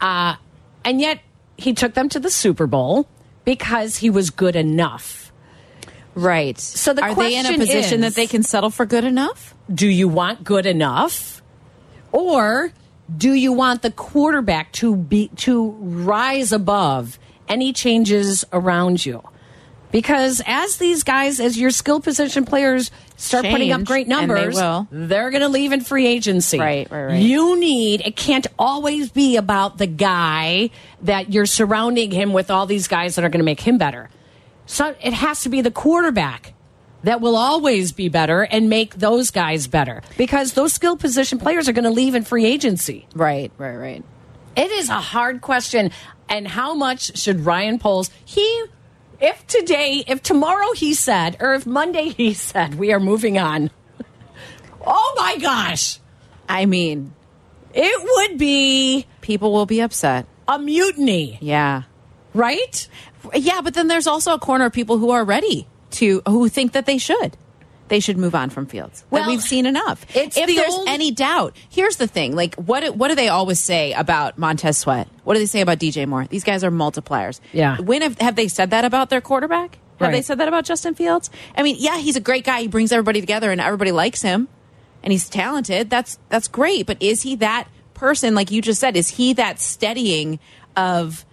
Uh, 0.00 0.36
and 0.84 1.00
yet 1.00 1.20
he 1.56 1.72
took 1.72 1.94
them 1.94 2.08
to 2.10 2.20
the 2.20 2.30
Super 2.30 2.66
Bowl 2.66 3.08
because 3.44 3.96
he 3.96 4.10
was 4.10 4.30
good 4.30 4.56
enough. 4.56 5.25
Right. 6.16 6.58
So 6.58 6.94
the 6.94 7.02
are 7.02 7.14
they 7.14 7.36
in 7.36 7.46
a 7.46 7.56
position 7.56 8.02
is- 8.02 8.14
that 8.14 8.20
they 8.20 8.26
can 8.26 8.42
settle 8.42 8.70
for 8.70 8.86
good 8.86 9.04
enough? 9.04 9.54
do 9.72 9.88
you 9.88 10.06
want 10.08 10.44
good 10.44 10.64
enough 10.64 11.42
or 12.12 12.72
do 13.16 13.32
you 13.32 13.52
want 13.52 13.82
the 13.82 13.90
quarterback 13.90 14.70
to 14.72 14.94
be 14.94 15.28
to 15.36 15.70
rise 15.70 16.52
above 16.52 17.18
any 17.48 17.72
changes 17.72 18.44
around 18.52 19.04
you 19.04 19.22
because 19.90 20.42
as 20.46 20.76
these 20.76 21.02
guys 21.02 21.40
as 21.40 21.58
your 21.58 21.70
skill 21.70 22.00
position 22.00 22.44
players 22.44 22.90
start 23.16 23.44
putting 23.46 23.72
up 23.72 23.84
great 23.84 24.06
and 24.06 24.12
they 24.12 24.26
numbers, 24.26 24.54
will. 24.54 24.86
they're 24.90 25.30
going 25.30 25.42
to 25.42 25.48
leave 25.48 25.72
in 25.72 25.80
free 25.80 26.06
agency. 26.06 26.58
Right, 26.58 26.90
right, 26.90 27.04
right. 27.04 27.22
You 27.22 27.58
need, 27.58 28.02
it 28.04 28.14
can't 28.14 28.46
always 28.58 29.10
be 29.10 29.36
about 29.36 29.78
the 29.78 29.86
guy 29.86 30.70
that 31.02 31.32
you're 31.32 31.46
surrounding 31.46 32.10
him 32.10 32.32
with 32.32 32.50
all 32.50 32.66
these 32.66 32.88
guys 32.88 33.14
that 33.14 33.24
are 33.24 33.28
going 33.28 33.40
to 33.40 33.44
make 33.44 33.60
him 33.60 33.78
better. 33.78 34.10
So 34.66 34.94
it 35.02 35.12
has 35.12 35.42
to 35.42 35.48
be 35.48 35.60
the 35.60 35.70
quarterback 35.70 36.52
that 37.04 37.20
will 37.20 37.36
always 37.36 37.92
be 37.92 38.08
better 38.08 38.42
and 38.42 38.68
make 38.68 38.94
those 38.96 39.30
guys 39.30 39.66
better 39.68 40.02
because 40.16 40.52
those 40.54 40.72
skill 40.72 40.96
position 40.96 41.38
players 41.38 41.68
are 41.68 41.72
going 41.72 41.84
to 41.84 41.90
leave 41.90 42.14
in 42.14 42.24
free 42.24 42.44
agency. 42.46 43.06
Right, 43.14 43.52
right, 43.58 43.76
right. 43.76 44.04
It 44.56 44.70
is 44.70 44.88
a 44.88 44.94
hard 45.00 45.40
question. 45.40 45.90
And 46.28 46.48
how 46.48 46.74
much 46.74 47.16
should 47.16 47.40
Ryan 47.46 47.78
Poles, 47.78 48.10
he, 48.24 48.64
if 49.20 49.46
today, 49.46 50.02
if 50.08 50.22
tomorrow 50.22 50.72
he 50.74 50.94
said, 50.94 51.36
or 51.38 51.54
if 51.54 51.64
Monday 51.66 52.08
he 52.08 52.34
said, 52.34 52.74
we 52.74 52.92
are 52.92 52.98
moving 52.98 53.38
on, 53.38 53.70
oh 54.84 55.14
my 55.16 55.36
gosh, 55.38 56.00
I 56.48 56.66
mean, 56.66 57.14
it 57.72 58.02
would 58.30 58.38
be 58.38 59.06
people 59.20 59.52
will 59.52 59.66
be 59.66 59.80
upset. 59.80 60.26
a 60.48 60.58
mutiny, 60.58 61.38
Yeah. 61.40 61.82
right? 62.34 62.88
Yeah, 63.34 63.60
but 63.62 63.74
then 63.74 63.88
there's 63.88 64.06
also 64.06 64.34
a 64.34 64.38
corner 64.38 64.66
of 64.66 64.72
people 64.72 64.98
who 64.98 65.10
are 65.10 65.24
ready 65.24 65.66
to 65.92 66.22
who 66.26 66.48
think 66.48 66.72
that 66.72 66.86
they 66.86 66.98
should. 66.98 67.36
They 67.88 68.00
should 68.00 68.18
move 68.18 68.34
on 68.34 68.50
from 68.50 68.66
Fields. 68.66 69.04
Well, 69.10 69.28
we've 69.28 69.40
seen 69.40 69.64
enough. 69.64 70.04
it's 70.16 70.36
if 70.36 70.46
the 70.48 70.56
there's 70.56 70.74
old- 70.74 70.88
any 70.88 71.12
doubt, 71.12 71.54
here's 71.70 71.96
the 71.96 72.08
thing: 72.08 72.34
like, 72.34 72.56
what 72.56 72.80
do- 72.80 72.92
what 72.92 73.08
do 73.08 73.14
they 73.14 73.28
always 73.28 73.60
say 73.60 73.92
about 73.92 74.38
Montez 74.38 74.76
Sweat? 74.78 75.06
What 75.22 75.34
do 75.34 75.40
they 75.40 75.46
say 75.46 75.60
about 75.60 75.78
DJ 75.78 76.04
Moore? 76.06 76.26
These 76.26 76.42
guys 76.42 76.64
are 76.64 76.70
multipliers. 76.72 77.38
Yeah. 77.52 77.78
When 77.78 78.02
have, 78.02 78.18
have 78.20 78.34
they 78.34 78.48
said 78.48 78.70
that 78.70 78.84
about 78.84 79.08
their 79.08 79.20
quarterback? 79.20 79.78
Have 80.00 80.10
they 80.12 80.20
said 80.22 80.38
that 80.38 80.48
about 80.48 80.64
Justin 80.64 80.94
Fields? 80.94 81.30
I 81.56 81.62
mean, 81.62 81.76
yeah, 81.78 81.96
he's 81.98 82.16
a 82.16 82.20
great 82.20 82.44
guy. 82.44 82.60
He 82.60 82.68
brings 82.68 82.90
everybody 82.92 83.20
together, 83.20 83.50
and 83.50 83.60
everybody 83.60 83.92
likes 83.92 84.20
him, 84.20 84.48
and 85.02 85.12
he's 85.12 85.28
talented. 85.28 85.88
That's 85.88 86.18
that's 86.28 86.48
great. 86.48 86.86
But 86.86 87.00
is 87.00 87.22
he 87.22 87.36
that 87.36 87.68
person? 87.94 88.34
Like 88.34 88.50
you 88.50 88.60
just 88.62 88.80
said, 88.80 88.96
is 88.96 89.08
he 89.08 89.32
that 89.34 89.60
steadying 89.60 90.38
of? 90.76 91.24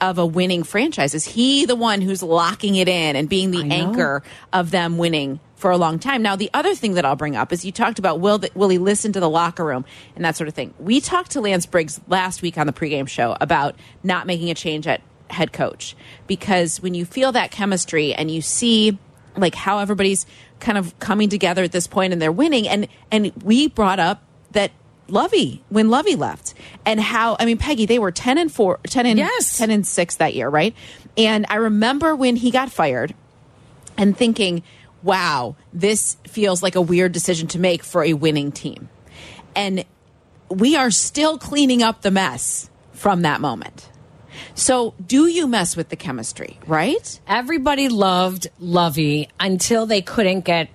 Of 0.00 0.18
a 0.18 0.26
winning 0.26 0.62
franchise, 0.62 1.14
is 1.14 1.24
he 1.24 1.64
the 1.64 1.74
one 1.76 2.02
who's 2.02 2.22
locking 2.22 2.76
it 2.76 2.86
in 2.86 3.16
and 3.16 3.28
being 3.28 3.50
the 3.50 3.70
anchor 3.70 4.22
of 4.52 4.70
them 4.70 4.98
winning 4.98 5.40
for 5.56 5.70
a 5.70 5.76
long 5.76 5.98
time. 5.98 6.22
Now, 6.22 6.36
the 6.36 6.50
other 6.52 6.74
thing 6.74 6.94
that 6.94 7.04
I'll 7.04 7.16
bring 7.16 7.34
up 7.34 7.52
is 7.52 7.64
you 7.64 7.72
talked 7.72 7.98
about 7.98 8.20
will 8.20 8.38
the, 8.38 8.50
will 8.54 8.68
he 8.68 8.78
listen 8.78 9.12
to 9.14 9.20
the 9.20 9.28
locker 9.28 9.64
room 9.64 9.84
and 10.14 10.24
that 10.24 10.36
sort 10.36 10.48
of 10.48 10.54
thing. 10.54 10.74
We 10.78 11.00
talked 11.00 11.30
to 11.32 11.40
Lance 11.40 11.66
Briggs 11.66 12.00
last 12.08 12.42
week 12.42 12.58
on 12.58 12.66
the 12.66 12.72
pregame 12.72 13.08
show 13.08 13.36
about 13.40 13.74
not 14.04 14.26
making 14.26 14.50
a 14.50 14.54
change 14.54 14.86
at 14.86 15.00
head 15.30 15.52
coach 15.52 15.96
because 16.26 16.80
when 16.80 16.94
you 16.94 17.04
feel 17.04 17.32
that 17.32 17.50
chemistry 17.50 18.14
and 18.14 18.30
you 18.30 18.40
see 18.40 18.98
like 19.36 19.54
how 19.54 19.78
everybody's 19.78 20.26
kind 20.60 20.78
of 20.78 20.96
coming 20.98 21.28
together 21.28 21.64
at 21.64 21.72
this 21.72 21.86
point 21.86 22.12
and 22.12 22.22
they're 22.22 22.30
winning 22.30 22.68
and 22.68 22.86
and 23.10 23.32
we 23.42 23.66
brought 23.66 23.98
up 23.98 24.22
that 24.52 24.70
Lovie 25.08 25.62
when 25.68 25.88
Lovie 25.88 26.16
left 26.16 26.54
and 26.84 27.00
how 27.00 27.36
I 27.38 27.44
mean 27.44 27.58
Peggy 27.58 27.86
they 27.86 27.98
were 27.98 28.10
10 28.10 28.38
and 28.38 28.52
4 28.52 28.80
10 28.84 29.06
and 29.06 29.18
Yes. 29.18 29.56
10 29.58 29.70
and 29.70 29.86
6 29.86 30.16
that 30.16 30.34
year 30.34 30.48
right 30.48 30.74
and 31.16 31.46
I 31.48 31.56
remember 31.56 32.14
when 32.14 32.36
he 32.36 32.50
got 32.50 32.70
fired 32.70 33.14
and 33.96 34.16
thinking, 34.16 34.62
wow, 35.02 35.56
this 35.72 36.16
feels 36.26 36.62
like 36.62 36.74
a 36.74 36.80
weird 36.80 37.12
decision 37.12 37.48
to 37.48 37.58
make 37.58 37.82
for 37.82 38.04
a 38.04 38.12
winning 38.12 38.52
team. 38.52 38.88
And 39.54 39.84
we 40.50 40.76
are 40.76 40.90
still 40.90 41.38
cleaning 41.38 41.82
up 41.82 42.02
the 42.02 42.10
mess 42.10 42.68
from 42.92 43.22
that 43.22 43.40
moment. 43.40 43.88
So, 44.54 44.94
do 45.04 45.26
you 45.26 45.46
mess 45.46 45.76
with 45.76 45.88
the 45.88 45.96
chemistry, 45.96 46.58
right? 46.66 47.20
Everybody 47.26 47.88
loved 47.88 48.48
Lovie 48.58 49.28
until 49.40 49.86
they 49.86 50.02
couldn't 50.02 50.44
get 50.44 50.68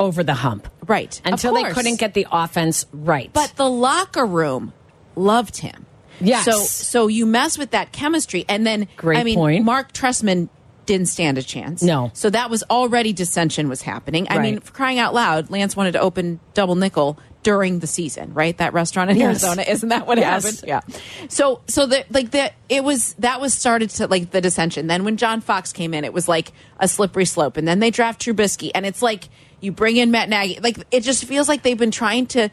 over 0.00 0.24
the 0.24 0.34
hump. 0.34 0.66
Right. 0.86 1.20
Until 1.24 1.54
they 1.54 1.62
couldn't 1.64 2.00
get 2.00 2.14
the 2.14 2.26
offense 2.32 2.86
right. 2.92 3.32
But 3.32 3.52
the 3.56 3.68
locker 3.68 4.26
room 4.26 4.72
loved 5.14 5.58
him. 5.58 5.86
Yes. 6.20 6.44
So 6.44 6.52
so 6.64 7.06
you 7.06 7.26
mess 7.26 7.56
with 7.56 7.70
that 7.70 7.92
chemistry 7.92 8.44
and 8.48 8.66
then 8.66 8.88
Great 8.96 9.18
I 9.18 9.24
mean 9.24 9.36
point. 9.36 9.64
Marc 9.64 9.92
Trestman 9.92 10.48
didn't 10.86 11.06
stand 11.06 11.38
a 11.38 11.42
chance. 11.42 11.82
No. 11.82 12.10
So 12.14 12.30
that 12.30 12.50
was 12.50 12.64
already 12.68 13.12
dissension 13.12 13.68
was 13.68 13.82
happening. 13.82 14.26
I 14.28 14.38
mean, 14.38 14.54
Right. 14.56 14.72
crying 14.72 14.98
out 14.98 15.14
loud, 15.14 15.48
Lance 15.50 15.76
wanted 15.76 15.92
to 15.92 16.00
open 16.00 16.40
double 16.52 16.74
nickel 16.74 17.16
during 17.42 17.78
the 17.78 17.86
season, 17.86 18.34
right? 18.34 18.58
That 18.58 18.74
restaurant 18.74 19.10
in 19.10 19.16
Yes. 19.16 19.44
Arizona, 19.44 19.62
isn't 19.66 19.88
that 19.90 20.06
what 20.06 20.18
Yes. 20.18 20.44
happened? 20.44 20.64
Yeah. 20.66 20.80
So 21.28 21.60
so 21.68 21.86
the 21.86 22.04
like 22.10 22.32
the 22.32 22.50
it 22.68 22.82
was 22.84 23.14
that 23.20 23.40
was 23.40 23.54
started 23.54 23.90
to 23.90 24.08
like 24.08 24.30
the 24.30 24.40
dissension. 24.40 24.88
Then 24.88 25.04
when 25.04 25.16
John 25.16 25.40
Fox 25.40 25.72
came 25.72 25.94
in, 25.94 26.04
it 26.04 26.12
was 26.12 26.26
like 26.28 26.52
a 26.80 26.88
slippery 26.88 27.24
slope. 27.24 27.56
And 27.56 27.66
then 27.68 27.78
they 27.78 27.90
draft 27.90 28.20
Trubisky 28.20 28.70
and 28.74 28.84
it's 28.84 29.00
like 29.00 29.28
you 29.60 29.72
bring 29.72 29.96
in 29.96 30.10
Matt 30.10 30.28
Nagy. 30.28 30.58
Like 30.60 30.78
it 30.90 31.02
just 31.02 31.24
feels 31.24 31.48
like 31.48 31.62
they've 31.62 31.78
been 31.78 31.90
trying 31.90 32.26
to 32.28 32.48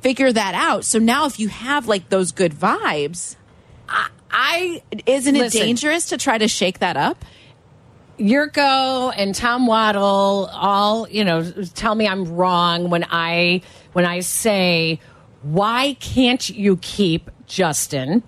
figure 0.00 0.32
that 0.32 0.54
out. 0.54 0.84
So 0.84 0.98
now 0.98 1.26
if 1.26 1.38
you 1.38 1.48
have 1.48 1.86
like 1.86 2.08
those 2.08 2.32
good 2.32 2.52
vibes, 2.52 3.36
I 4.30 4.82
isn't 5.06 5.36
it 5.36 5.38
Listen. 5.38 5.60
dangerous 5.60 6.08
to 6.10 6.16
try 6.16 6.38
to 6.38 6.48
shake 6.48 6.78
that 6.80 6.96
up? 6.96 7.24
Jurko 8.18 9.12
and 9.16 9.34
Tom 9.34 9.66
Waddle 9.66 10.50
all, 10.52 11.08
you 11.08 11.24
know, 11.24 11.50
tell 11.74 11.94
me 11.94 12.06
I'm 12.06 12.26
wrong 12.36 12.90
when 12.90 13.04
I 13.08 13.62
when 13.92 14.04
I 14.04 14.20
say 14.20 15.00
why 15.42 15.96
can't 16.00 16.48
you 16.50 16.76
keep 16.76 17.30
Justin? 17.46 18.22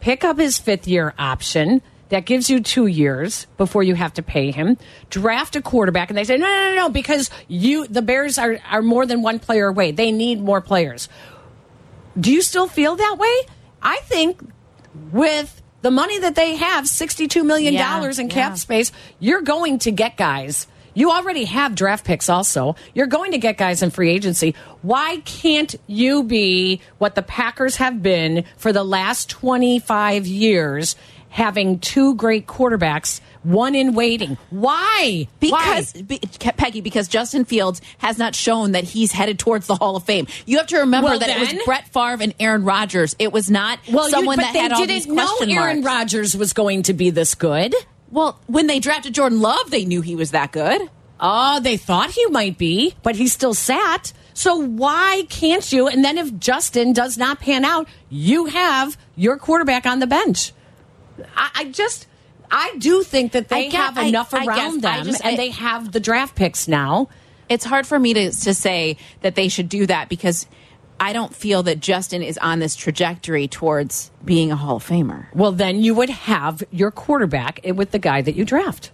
Pick 0.00 0.24
up 0.24 0.38
his 0.38 0.58
fifth 0.58 0.88
year 0.88 1.14
option. 1.18 1.82
That 2.14 2.26
gives 2.26 2.48
you 2.48 2.60
two 2.60 2.86
years 2.86 3.48
before 3.56 3.82
you 3.82 3.96
have 3.96 4.14
to 4.14 4.22
pay 4.22 4.52
him. 4.52 4.78
Draft 5.10 5.56
a 5.56 5.60
quarterback, 5.60 6.10
and 6.10 6.16
they 6.16 6.22
say 6.22 6.36
no, 6.36 6.46
no, 6.46 6.68
no, 6.70 6.74
no, 6.76 6.88
because 6.88 7.28
you 7.48 7.88
the 7.88 8.02
Bears 8.02 8.38
are 8.38 8.58
are 8.70 8.82
more 8.82 9.04
than 9.04 9.20
one 9.20 9.40
player 9.40 9.66
away. 9.66 9.90
They 9.90 10.12
need 10.12 10.40
more 10.40 10.60
players. 10.60 11.08
Do 12.18 12.32
you 12.32 12.40
still 12.40 12.68
feel 12.68 12.94
that 12.94 13.16
way? 13.18 13.34
I 13.82 13.96
think 14.04 14.40
with 15.10 15.60
the 15.82 15.90
money 15.90 16.20
that 16.20 16.36
they 16.36 16.54
have, 16.54 16.84
$62 16.84 17.44
million 17.44 17.74
Yeah, 17.74 18.04
in 18.04 18.12
yeah. 18.28 18.32
cap 18.32 18.58
space, 18.58 18.92
you're 19.18 19.42
going 19.42 19.80
to 19.80 19.90
get 19.90 20.16
guys. 20.16 20.68
You 20.94 21.10
already 21.10 21.44
have 21.46 21.74
draft 21.74 22.04
picks 22.04 22.28
also. 22.28 22.76
You're 22.94 23.08
going 23.08 23.32
to 23.32 23.38
get 23.38 23.58
guys 23.58 23.82
in 23.82 23.90
free 23.90 24.10
agency. 24.10 24.54
Why 24.82 25.16
can't 25.24 25.74
you 25.88 26.22
be 26.22 26.80
what 26.98 27.16
the 27.16 27.22
Packers 27.22 27.76
have 27.76 28.00
been 28.00 28.44
for 28.56 28.72
the 28.72 28.84
last 28.84 29.28
25 29.28 30.28
years, 30.28 30.94
having 31.34 31.80
two 31.80 32.14
great 32.14 32.46
quarterbacks, 32.46 33.20
one 33.42 33.74
in 33.74 33.92
waiting? 33.92 34.38
Why? 34.50 35.26
Because 35.40 35.92
Why? 35.92 36.02
be, 36.02 36.20
Peggy, 36.56 36.80
because 36.80 37.08
Justin 37.08 37.44
Fields 37.44 37.80
has 37.98 38.18
not 38.18 38.36
shown 38.36 38.70
that 38.72 38.84
he's 38.84 39.10
headed 39.10 39.40
towards 39.40 39.66
the 39.66 39.74
Hall 39.74 39.96
of 39.96 40.04
Fame. 40.04 40.28
You 40.46 40.58
have 40.58 40.68
to 40.68 40.78
remember 40.78 41.10
Well, 41.10 41.18
that 41.18 41.28
it 41.28 41.40
was 41.40 41.64
Brett 41.64 41.88
Favre 41.88 42.22
and 42.22 42.34
Aaron 42.38 42.62
Rodgers. 42.62 43.16
It 43.18 43.32
was 43.32 43.50
not 43.50 43.80
well, 43.92 44.08
someone 44.08 44.38
that 44.38 44.54
had 44.54 44.72
all 44.72 44.78
didn't 44.78 44.94
these 44.94 45.06
know 45.08 45.38
Aaron. 45.40 45.82
Rodgers 45.82 46.36
was 46.36 46.52
going 46.52 46.84
to 46.84 46.94
be 46.94 47.10
this 47.10 47.34
good. 47.34 47.74
Well, 48.12 48.38
when 48.46 48.68
they 48.68 48.78
drafted 48.78 49.12
Jordan 49.12 49.40
Love, 49.40 49.72
they 49.72 49.84
knew 49.84 50.02
he 50.02 50.14
was 50.14 50.30
that 50.30 50.52
good. 50.52 50.88
Oh, 51.18 51.58
they 51.58 51.76
thought 51.76 52.12
he 52.12 52.26
might 52.26 52.58
be, 52.58 52.94
but 53.02 53.16
he 53.16 53.26
still 53.26 53.54
sat. 53.54 54.12
So 54.34 54.54
why 54.54 55.24
can't 55.30 55.72
you? 55.72 55.88
And 55.88 56.04
then 56.04 56.16
if 56.16 56.38
Justin 56.38 56.92
does 56.92 57.18
not 57.18 57.40
pan 57.40 57.64
out, 57.64 57.88
you 58.08 58.46
have 58.46 58.96
your 59.16 59.36
quarterback 59.36 59.84
on 59.84 59.98
the 59.98 60.06
bench. 60.06 60.52
I, 61.36 61.50
I 61.54 61.64
just, 61.66 62.06
I 62.50 62.74
do 62.78 63.02
think 63.02 63.32
that 63.32 63.48
they 63.48 63.68
get- 63.68 63.74
have 63.94 63.98
enough 63.98 64.32
I 64.34 64.44
around 64.46 64.80
guess 64.80 64.96
them, 64.96 65.04
just- 65.06 65.24
and 65.24 65.38
they 65.38 65.50
have 65.50 65.92
the 65.92 66.00
draft 66.00 66.34
picks 66.34 66.68
now. 66.68 67.08
It's 67.48 67.64
hard 67.64 67.86
for 67.86 67.98
me 67.98 68.14
to, 68.14 68.30
to 68.30 68.54
say 68.54 68.96
that 69.20 69.34
they 69.34 69.48
should 69.48 69.68
do 69.68 69.86
that 69.86 70.08
because 70.08 70.46
I 70.98 71.12
don't 71.12 71.34
feel 71.34 71.62
that 71.64 71.80
Justin 71.80 72.22
is 72.22 72.38
on 72.38 72.58
this 72.60 72.74
trajectory 72.76 73.48
towards 73.48 74.10
being 74.24 74.50
a 74.50 74.56
Hall 74.56 74.76
of 74.76 74.86
Famer. 74.86 75.26
Well, 75.34 75.52
then 75.52 75.82
you 75.82 75.94
would 75.94 76.08
have 76.10 76.62
your 76.70 76.90
quarterback 76.90 77.60
with 77.74 77.90
the 77.90 77.98
guy 77.98 78.22
that 78.22 78.34
you 78.34 78.44
draft, 78.44 78.90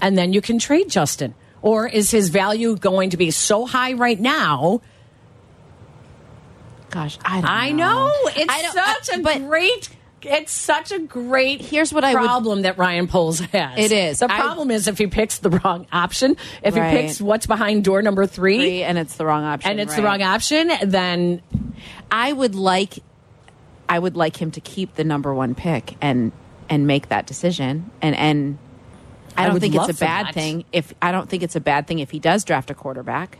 and 0.00 0.16
then 0.16 0.32
you 0.32 0.40
can 0.40 0.58
trade 0.58 0.88
Justin. 0.88 1.34
Or 1.62 1.86
is 1.86 2.10
his 2.10 2.30
value 2.30 2.74
going 2.76 3.10
to 3.10 3.18
be 3.18 3.30
so 3.30 3.66
high 3.66 3.92
right 3.92 4.18
now? 4.18 4.80
Gosh, 6.88 7.18
I 7.24 7.40
don't 7.40 7.50
I 7.50 7.70
know 7.72 8.10
it's 8.36 8.52
I 8.52 8.62
don't- 8.62 8.72
such 9.04 9.10
I- 9.26 9.32
a 9.36 9.38
great. 9.40 9.90
It's 10.22 10.52
such 10.52 10.92
a 10.92 10.98
great. 10.98 11.60
Here's 11.62 11.92
what 11.92 12.04
I 12.04 12.14
would- 12.14 12.24
problem 12.24 12.62
that 12.62 12.76
Ryan 12.78 13.06
Poles 13.06 13.40
has. 13.40 13.78
It 13.78 13.92
is. 13.92 14.18
The 14.20 14.30
I- 14.32 14.38
problem 14.40 14.70
is 14.70 14.86
if 14.88 14.98
he 14.98 15.06
picks 15.06 15.38
the 15.38 15.50
wrong 15.50 15.86
option. 15.92 16.36
If 16.62 16.76
Right. 16.76 16.90
he 16.94 17.02
picks 17.02 17.20
what's 17.20 17.46
behind 17.46 17.84
door 17.84 18.02
number 18.02 18.26
three, 18.26 18.58
Three, 18.58 18.82
and 18.82 18.98
it's 18.98 19.16
the 19.16 19.24
wrong 19.26 19.44
option. 19.44 19.70
and 19.70 19.80
it's 19.80 19.94
the 19.96 20.02
wrong 20.02 20.22
option, 20.22 20.70
then 20.84 21.42
I 22.10 22.32
would 22.32 22.54
like 22.54 22.98
I 23.88 23.98
would 23.98 24.16
like 24.16 24.40
him 24.40 24.50
to 24.52 24.60
keep 24.60 24.94
the 24.94 25.04
number 25.04 25.34
one 25.34 25.54
pick 25.54 25.96
and 26.00 26.32
and 26.68 26.86
make 26.86 27.08
that 27.08 27.26
decision. 27.26 27.90
And 28.00 28.14
and 28.14 28.58
I 29.36 29.42
I 29.42 29.44
don't 29.46 29.54
would 29.54 29.62
think 29.62 29.74
it's 29.74 29.88
a 29.88 29.94
bad 29.94 30.26
that. 30.26 30.34
thing 30.34 30.64
if 30.72 30.94
I 31.02 31.10
don't 31.12 31.28
think 31.28 31.42
it's 31.42 31.56
a 31.56 31.60
bad 31.60 31.86
thing 31.86 31.98
if 31.98 32.10
he 32.10 32.18
does 32.18 32.44
draft 32.44 32.70
a 32.70 32.74
quarterback. 32.74 33.38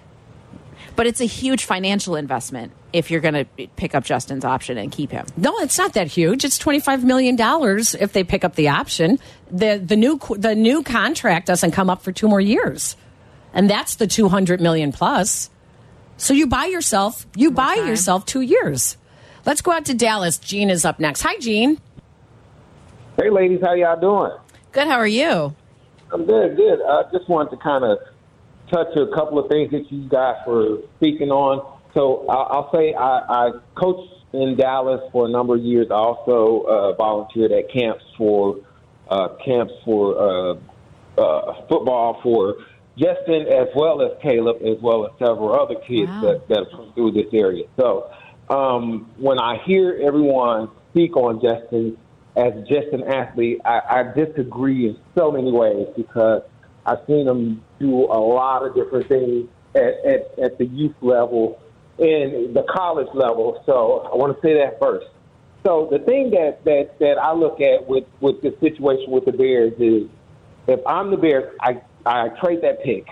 But 0.96 1.06
it's 1.06 1.20
a 1.20 1.24
huge 1.26 1.64
financial 1.64 2.16
investment 2.16 2.72
if 2.92 3.10
you're 3.10 3.20
going 3.20 3.34
to 3.34 3.44
pick 3.76 3.94
up 3.94 4.04
Justin's 4.04 4.44
option 4.44 4.76
and 4.76 4.90
keep 4.92 5.10
him. 5.10 5.24
no, 5.36 5.56
it's 5.60 5.78
not 5.78 5.94
that 5.94 6.08
huge. 6.08 6.44
It's 6.44 6.58
twenty 6.58 6.80
five 6.80 7.04
million 7.04 7.36
dollars 7.36 7.94
if 7.94 8.12
they 8.12 8.24
pick 8.24 8.44
up 8.44 8.54
the 8.56 8.68
option. 8.68 9.18
the 9.50 9.78
the 9.82 9.96
new 9.96 10.18
The 10.36 10.54
new 10.54 10.82
contract 10.82 11.46
doesn't 11.46 11.70
come 11.70 11.88
up 11.88 12.02
for 12.02 12.12
two 12.12 12.28
more 12.28 12.40
years. 12.40 12.96
and 13.54 13.68
that's 13.70 13.96
the 13.96 14.06
200 14.06 14.60
million 14.60 14.92
plus. 14.92 15.50
So 16.16 16.34
you 16.34 16.46
buy 16.46 16.66
yourself, 16.66 17.26
you 17.34 17.50
buy 17.50 17.76
time. 17.76 17.88
yourself 17.88 18.26
two 18.26 18.42
years. 18.42 18.96
Let's 19.46 19.62
go 19.62 19.72
out 19.72 19.86
to 19.86 19.94
Dallas. 19.94 20.36
Gene 20.38 20.68
is 20.70 20.84
up 20.84 21.00
next. 21.00 21.22
Hi, 21.22 21.36
Gene. 21.38 21.78
Hey, 23.16 23.30
ladies, 23.30 23.60
how 23.62 23.72
y'all 23.74 23.98
doing? 23.98 24.32
Good. 24.72 24.86
How 24.86 24.96
are 24.98 25.06
you? 25.06 25.54
I'm 26.12 26.26
good, 26.26 26.56
good. 26.56 26.78
I 26.82 27.02
just 27.12 27.28
wanted 27.28 27.50
to 27.50 27.56
kind 27.56 27.84
of 27.84 27.98
touch 28.70 28.96
a 28.96 29.06
couple 29.14 29.38
of 29.38 29.50
things 29.50 29.70
that 29.72 29.90
you 29.90 30.08
guys 30.08 30.36
were 30.46 30.78
speaking 30.96 31.30
on. 31.30 31.78
So 31.94 32.26
I'll, 32.28 32.46
I'll 32.50 32.70
say 32.72 32.94
I, 32.94 33.18
I 33.28 33.50
coached 33.74 34.12
in 34.32 34.56
Dallas 34.56 35.00
for 35.12 35.26
a 35.26 35.30
number 35.30 35.56
of 35.56 35.62
years. 35.62 35.88
I 35.90 35.94
also 35.94 36.64
uh, 36.66 36.92
volunteered 36.94 37.52
at 37.52 37.72
camps 37.72 38.04
for 38.16 38.58
uh, 39.08 39.28
camps 39.44 39.72
for 39.84 40.16
uh, 40.16 40.54
uh, 41.20 41.66
football 41.68 42.20
for 42.22 42.56
Justin 42.96 43.46
as 43.48 43.68
well 43.74 44.02
as 44.02 44.12
Caleb, 44.22 44.58
as 44.62 44.80
well 44.80 45.06
as 45.06 45.12
several 45.18 45.52
other 45.52 45.74
kids 45.86 46.12
Wow. 46.12 46.20
that, 46.20 46.48
that 46.48 46.66
come 46.70 46.92
through 46.94 47.12
this 47.12 47.32
area. 47.32 47.64
So 47.78 48.10
um, 48.48 49.10
when 49.16 49.38
I 49.38 49.58
hear 49.64 50.00
everyone 50.02 50.70
speak 50.90 51.16
on 51.16 51.40
Justin 51.40 51.96
as 52.36 52.52
just 52.68 52.88
an 52.92 53.04
athlete, 53.04 53.60
I, 53.64 53.80
I 53.90 54.02
disagree 54.14 54.88
in 54.88 54.96
so 55.16 55.32
many 55.32 55.50
ways 55.50 55.88
because 55.96 56.42
I've 56.86 56.98
seen 57.06 57.26
him 57.26 57.62
do 57.78 58.04
a 58.04 58.20
lot 58.20 58.66
of 58.66 58.74
different 58.74 59.08
things 59.08 59.48
at, 59.74 60.04
at, 60.04 60.38
at 60.38 60.58
the 60.58 60.66
youth 60.66 60.96
level 61.00 61.60
and 61.98 62.54
the 62.54 62.64
college 62.68 63.08
level. 63.14 63.62
So 63.66 64.08
I 64.12 64.16
want 64.16 64.34
to 64.34 64.46
say 64.46 64.54
that 64.54 64.78
first. 64.80 65.06
So 65.64 65.88
the 65.90 65.98
thing 65.98 66.30
that, 66.30 66.64
that, 66.64 66.98
that 67.00 67.18
I 67.18 67.34
look 67.34 67.60
at 67.60 67.86
with, 67.86 68.04
with 68.20 68.40
the 68.40 68.56
situation 68.60 69.10
with 69.10 69.26
the 69.26 69.32
Bears 69.32 69.74
is 69.78 70.08
if 70.66 70.80
I'm 70.86 71.10
the 71.10 71.18
Bears, 71.18 71.54
I, 71.60 71.82
I 72.06 72.28
trade 72.42 72.62
that 72.62 72.82
pick. 72.82 73.06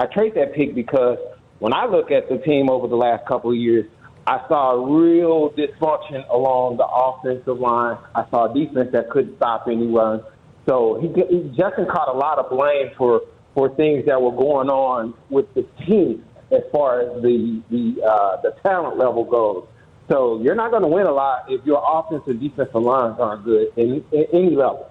I 0.00 0.06
trade 0.06 0.34
that 0.34 0.54
pick 0.54 0.74
because 0.74 1.18
when 1.58 1.74
I 1.74 1.86
look 1.86 2.10
at 2.10 2.28
the 2.28 2.38
team 2.38 2.70
over 2.70 2.88
the 2.88 2.96
last 2.96 3.26
couple 3.26 3.50
of 3.50 3.56
years, 3.56 3.86
I 4.26 4.40
saw 4.48 4.72
real 4.72 5.50
dysfunction 5.50 6.26
along 6.30 6.78
the 6.78 6.86
offensive 6.86 7.60
line. 7.60 7.98
I 8.14 8.24
saw 8.30 8.50
a 8.50 8.54
defense 8.54 8.90
that 8.92 9.10
couldn't 9.10 9.36
stop 9.36 9.66
any 9.68 9.86
run. 9.86 10.22
So 10.66 10.98
he, 11.00 11.08
he 11.08 11.42
Justin 11.56 11.86
caught 11.86 12.08
a 12.08 12.16
lot 12.16 12.38
of 12.38 12.50
blame 12.50 12.90
for 12.96 13.22
for 13.54 13.74
things 13.76 14.06
that 14.06 14.20
were 14.20 14.32
going 14.32 14.68
on 14.68 15.14
with 15.30 15.52
the 15.54 15.66
team 15.86 16.24
as 16.50 16.62
far 16.72 17.00
as 17.00 17.22
the 17.22 17.62
the 17.70 18.02
uh, 18.02 18.40
the 18.42 18.54
talent 18.62 18.98
level 18.98 19.24
goes. 19.24 19.66
So 20.10 20.42
you're 20.42 20.54
not 20.54 20.70
going 20.70 20.82
to 20.82 20.88
win 20.88 21.06
a 21.06 21.12
lot 21.12 21.46
if 21.48 21.64
your 21.64 21.82
offensive 21.82 22.28
and 22.28 22.40
defensive 22.40 22.82
lines 22.82 23.16
aren't 23.18 23.44
good 23.44 23.68
in, 23.76 24.04
in 24.12 24.26
any 24.32 24.54
level. 24.54 24.90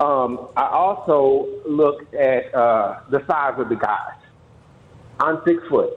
Um, 0.00 0.48
I 0.56 0.68
also 0.68 1.46
look 1.66 2.12
at 2.14 2.54
uh, 2.54 3.00
the 3.10 3.24
size 3.26 3.54
of 3.58 3.68
the 3.68 3.76
guys. 3.76 4.18
I'm 5.20 5.40
six 5.46 5.62
foot. 5.68 5.90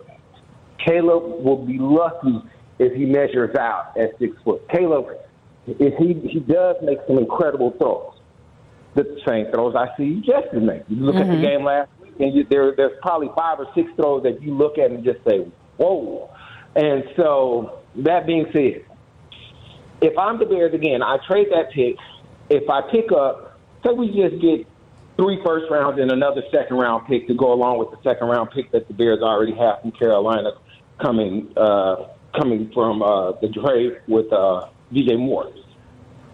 Caleb 0.86 1.44
will 1.44 1.66
be 1.66 1.78
lucky 1.80 2.42
if 2.78 2.94
he 2.94 3.06
measures 3.06 3.56
out 3.56 3.98
at 3.98 4.18
six 4.20 4.36
foot. 4.44 4.68
Caleb, 4.70 5.08
if 5.66 5.98
he 5.98 6.30
he 6.30 6.40
does 6.40 6.76
make 6.84 7.00
some 7.08 7.18
incredible 7.18 7.72
throws, 7.72 8.17
the 9.04 9.22
same 9.28 9.52
throws 9.52 9.76
I 9.76 9.96
see 9.98 10.22
Justin 10.26 10.66
make. 10.66 10.84
You 10.88 10.98
look 10.98 11.16
at 11.16 11.28
the 11.28 11.40
game 11.42 11.64
last 11.64 11.90
week, 12.02 12.14
and 12.20 12.34
you, 12.34 12.46
there 12.50 12.76
there's 12.76 12.98
probably 13.02 13.30
five 13.36 13.60
or 13.60 13.68
six 13.76 13.90
throws 13.96 14.24
that 14.24 14.42
you 14.42 14.54
look 14.54 14.78
at 14.78 14.92
and 14.92 15.04
just 15.04 15.20
say, 15.28 15.46
"Whoa!" 15.78 16.30
And 16.76 17.04
so 17.16 17.80
that 17.98 18.26
being 18.26 18.48
said, 18.54 18.86
if 20.02 20.18
I'm 20.18 20.40
the 20.40 20.46
Bears 20.46 20.74
again, 20.74 21.02
I 21.02 21.18
trade 21.28 21.48
that 21.52 21.72
pick. 21.72 21.96
If 22.50 22.70
I 22.70 22.82
pick 22.92 23.12
up, 23.12 23.60
say 23.86 23.94
we 23.94 24.08
just 24.08 24.42
get 24.42 24.66
three 25.18 25.40
first 25.44 25.70
rounds 25.72 26.00
and 26.00 26.12
another 26.12 26.42
second 26.52 26.78
round 26.78 27.08
pick 27.08 27.28
to 27.28 27.34
go 27.34 27.54
along 27.54 27.80
with 27.80 27.92
the 27.92 27.98
second 28.04 28.28
round 28.28 28.52
pick 28.52 28.72
that 28.72 28.88
the 28.88 28.94
Bears 28.94 29.22
already 29.22 29.56
have 29.56 29.82
from 29.82 29.92
Carolina 29.92 30.52
coming 31.02 31.52
uh, 31.58 32.08
coming 32.40 32.72
from 32.74 33.02
uh, 33.02 33.34
the 33.42 33.50
trade 33.50 34.00
with 34.08 34.32
uh, 34.32 34.70
DJ 34.92 35.18
Moore. 35.18 35.52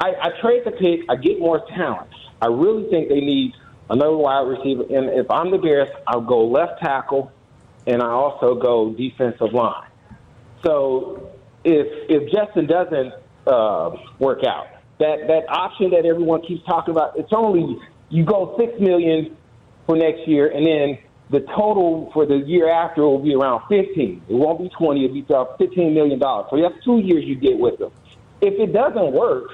I, 0.01 0.13
I 0.21 0.41
trade 0.41 0.63
the 0.65 0.71
pick. 0.71 1.01
I 1.09 1.15
get 1.15 1.39
more 1.39 1.65
talent. 1.75 2.09
I 2.43 2.47
really 2.47 2.89
think 2.89 3.07
they 3.07 3.21
need 3.21 3.53
another 3.89 4.17
wide 4.17 4.41
receiver. 4.41 4.83
And 4.83 5.09
if 5.17 5.31
I'm 5.31 5.49
the 5.49 5.57
Bears, 5.57 5.87
I'll 6.05 6.19
go 6.19 6.45
left 6.45 6.81
tackle, 6.81 7.31
and 7.87 8.01
I 8.01 8.07
also 8.07 8.55
go 8.55 8.91
defensive 8.91 9.53
line. 9.53 9.87
So 10.61 11.31
if 11.63 11.87
if 12.09 12.29
Justin 12.33 12.65
doesn't 12.67 13.13
uh, 13.47 13.95
work 14.19 14.43
out, 14.43 14.67
that 14.99 15.27
that 15.27 15.49
option 15.49 15.91
that 15.91 16.05
everyone 16.05 16.41
keeps 16.41 16.65
talking 16.65 16.93
about, 16.93 17.17
it's 17.17 17.31
only 17.31 17.79
you 18.09 18.25
go 18.25 18.57
six 18.59 18.77
million 18.77 19.37
for 19.85 19.95
next 19.95 20.27
year, 20.27 20.49
and 20.49 20.67
then 20.67 20.97
the 21.29 21.39
total 21.55 22.11
for 22.11 22.25
the 22.25 22.39
year 22.39 22.69
after 22.69 23.03
will 23.03 23.23
be 23.23 23.35
around 23.35 23.63
fifteen. 23.69 24.21
It 24.27 24.33
won't 24.33 24.59
be 24.59 24.69
twenty; 24.77 25.05
it'll 25.05 25.13
be 25.13 25.21
about 25.21 25.57
fifteen 25.57 25.93
million 25.93 26.19
dollars. 26.19 26.47
So 26.49 26.61
that's 26.61 26.83
two 26.83 26.99
years 26.99 27.23
you 27.23 27.35
get 27.35 27.57
with 27.57 27.79
them. 27.79 27.93
If 28.41 28.59
it 28.59 28.73
doesn't 28.73 29.13
work, 29.13 29.49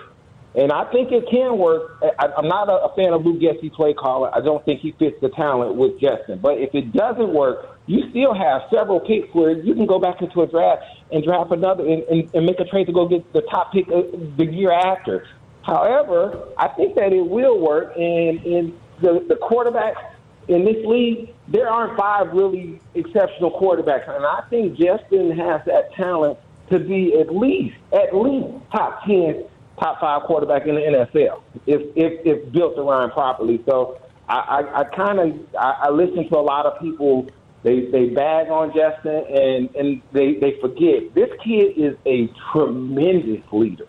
and 0.55 0.71
I 0.71 0.85
think 0.91 1.11
it 1.11 1.29
can 1.29 1.57
work. 1.57 1.97
I, 2.01 2.27
I'm 2.37 2.47
not 2.47 2.69
a, 2.69 2.85
a 2.85 2.95
fan 2.95 3.13
of 3.13 3.23
Lou 3.23 3.39
Getsy's 3.39 3.71
play 3.75 3.93
caller. 3.93 4.33
I 4.33 4.41
don't 4.41 4.63
think 4.65 4.81
he 4.81 4.93
fits 4.93 5.15
the 5.21 5.29
talent 5.29 5.75
with 5.75 5.99
Justin. 5.99 6.39
But 6.39 6.57
if 6.57 6.73
it 6.73 6.91
doesn't 6.91 7.31
work, 7.33 7.77
you 7.85 8.09
still 8.09 8.33
have 8.33 8.63
several 8.73 8.99
picks 8.99 9.33
where 9.33 9.51
you 9.51 9.75
can 9.75 9.85
go 9.85 9.99
back 9.99 10.21
into 10.21 10.41
a 10.41 10.47
draft 10.47 10.83
and 11.11 11.23
draft 11.23 11.51
another 11.51 11.85
and, 11.87 12.03
and, 12.03 12.29
and 12.33 12.45
make 12.45 12.59
a 12.59 12.65
trade 12.65 12.87
to 12.87 12.93
go 12.93 13.07
get 13.07 13.31
the 13.31 13.41
top 13.41 13.71
pick 13.73 13.87
the 13.87 14.45
year 14.45 14.71
after. 14.71 15.27
However, 15.61 16.47
I 16.57 16.69
think 16.69 16.95
that 16.95 17.13
it 17.13 17.25
will 17.25 17.59
work. 17.59 17.95
And, 17.95 18.43
and 18.43 18.79
the, 19.01 19.23
the 19.27 19.35
quarterbacks 19.35 20.03
in 20.47 20.65
this 20.65 20.83
league, 20.83 21.33
there 21.47 21.69
aren't 21.69 21.95
five 21.95 22.33
really 22.33 22.81
exceptional 22.95 23.51
quarterbacks. 23.51 24.09
And 24.09 24.25
I 24.25 24.41
think 24.49 24.77
Justin 24.77 25.29
has 25.37 25.61
that 25.65 25.93
talent 25.93 26.39
to 26.71 26.79
be 26.79 27.19
at 27.19 27.33
least, 27.35 27.75
at 27.93 28.15
least 28.15 28.47
top 28.71 29.03
10 29.05 29.45
top 29.79 29.99
five 29.99 30.23
quarterback 30.23 30.67
in 30.67 30.75
the 30.75 30.81
NFL 30.81 31.41
if 31.65 31.81
if, 31.95 32.25
if 32.25 32.51
built 32.51 32.77
around 32.77 33.11
properly. 33.11 33.61
So 33.67 33.99
I, 34.27 34.35
I, 34.35 34.79
I 34.81 34.83
kind 34.83 35.19
of 35.19 35.55
I, 35.59 35.87
I 35.87 35.89
listen 35.89 36.27
to 36.29 36.37
a 36.37 36.41
lot 36.41 36.65
of 36.65 36.79
people. 36.79 37.27
They 37.63 37.87
they 37.91 38.09
bag 38.09 38.47
on 38.49 38.73
Justin 38.73 39.25
and 39.29 39.75
and 39.75 40.01
they 40.11 40.35
they 40.35 40.59
forget 40.61 41.13
this 41.13 41.29
kid 41.43 41.77
is 41.77 41.95
a 42.05 42.29
tremendous 42.51 43.43
leader. 43.51 43.87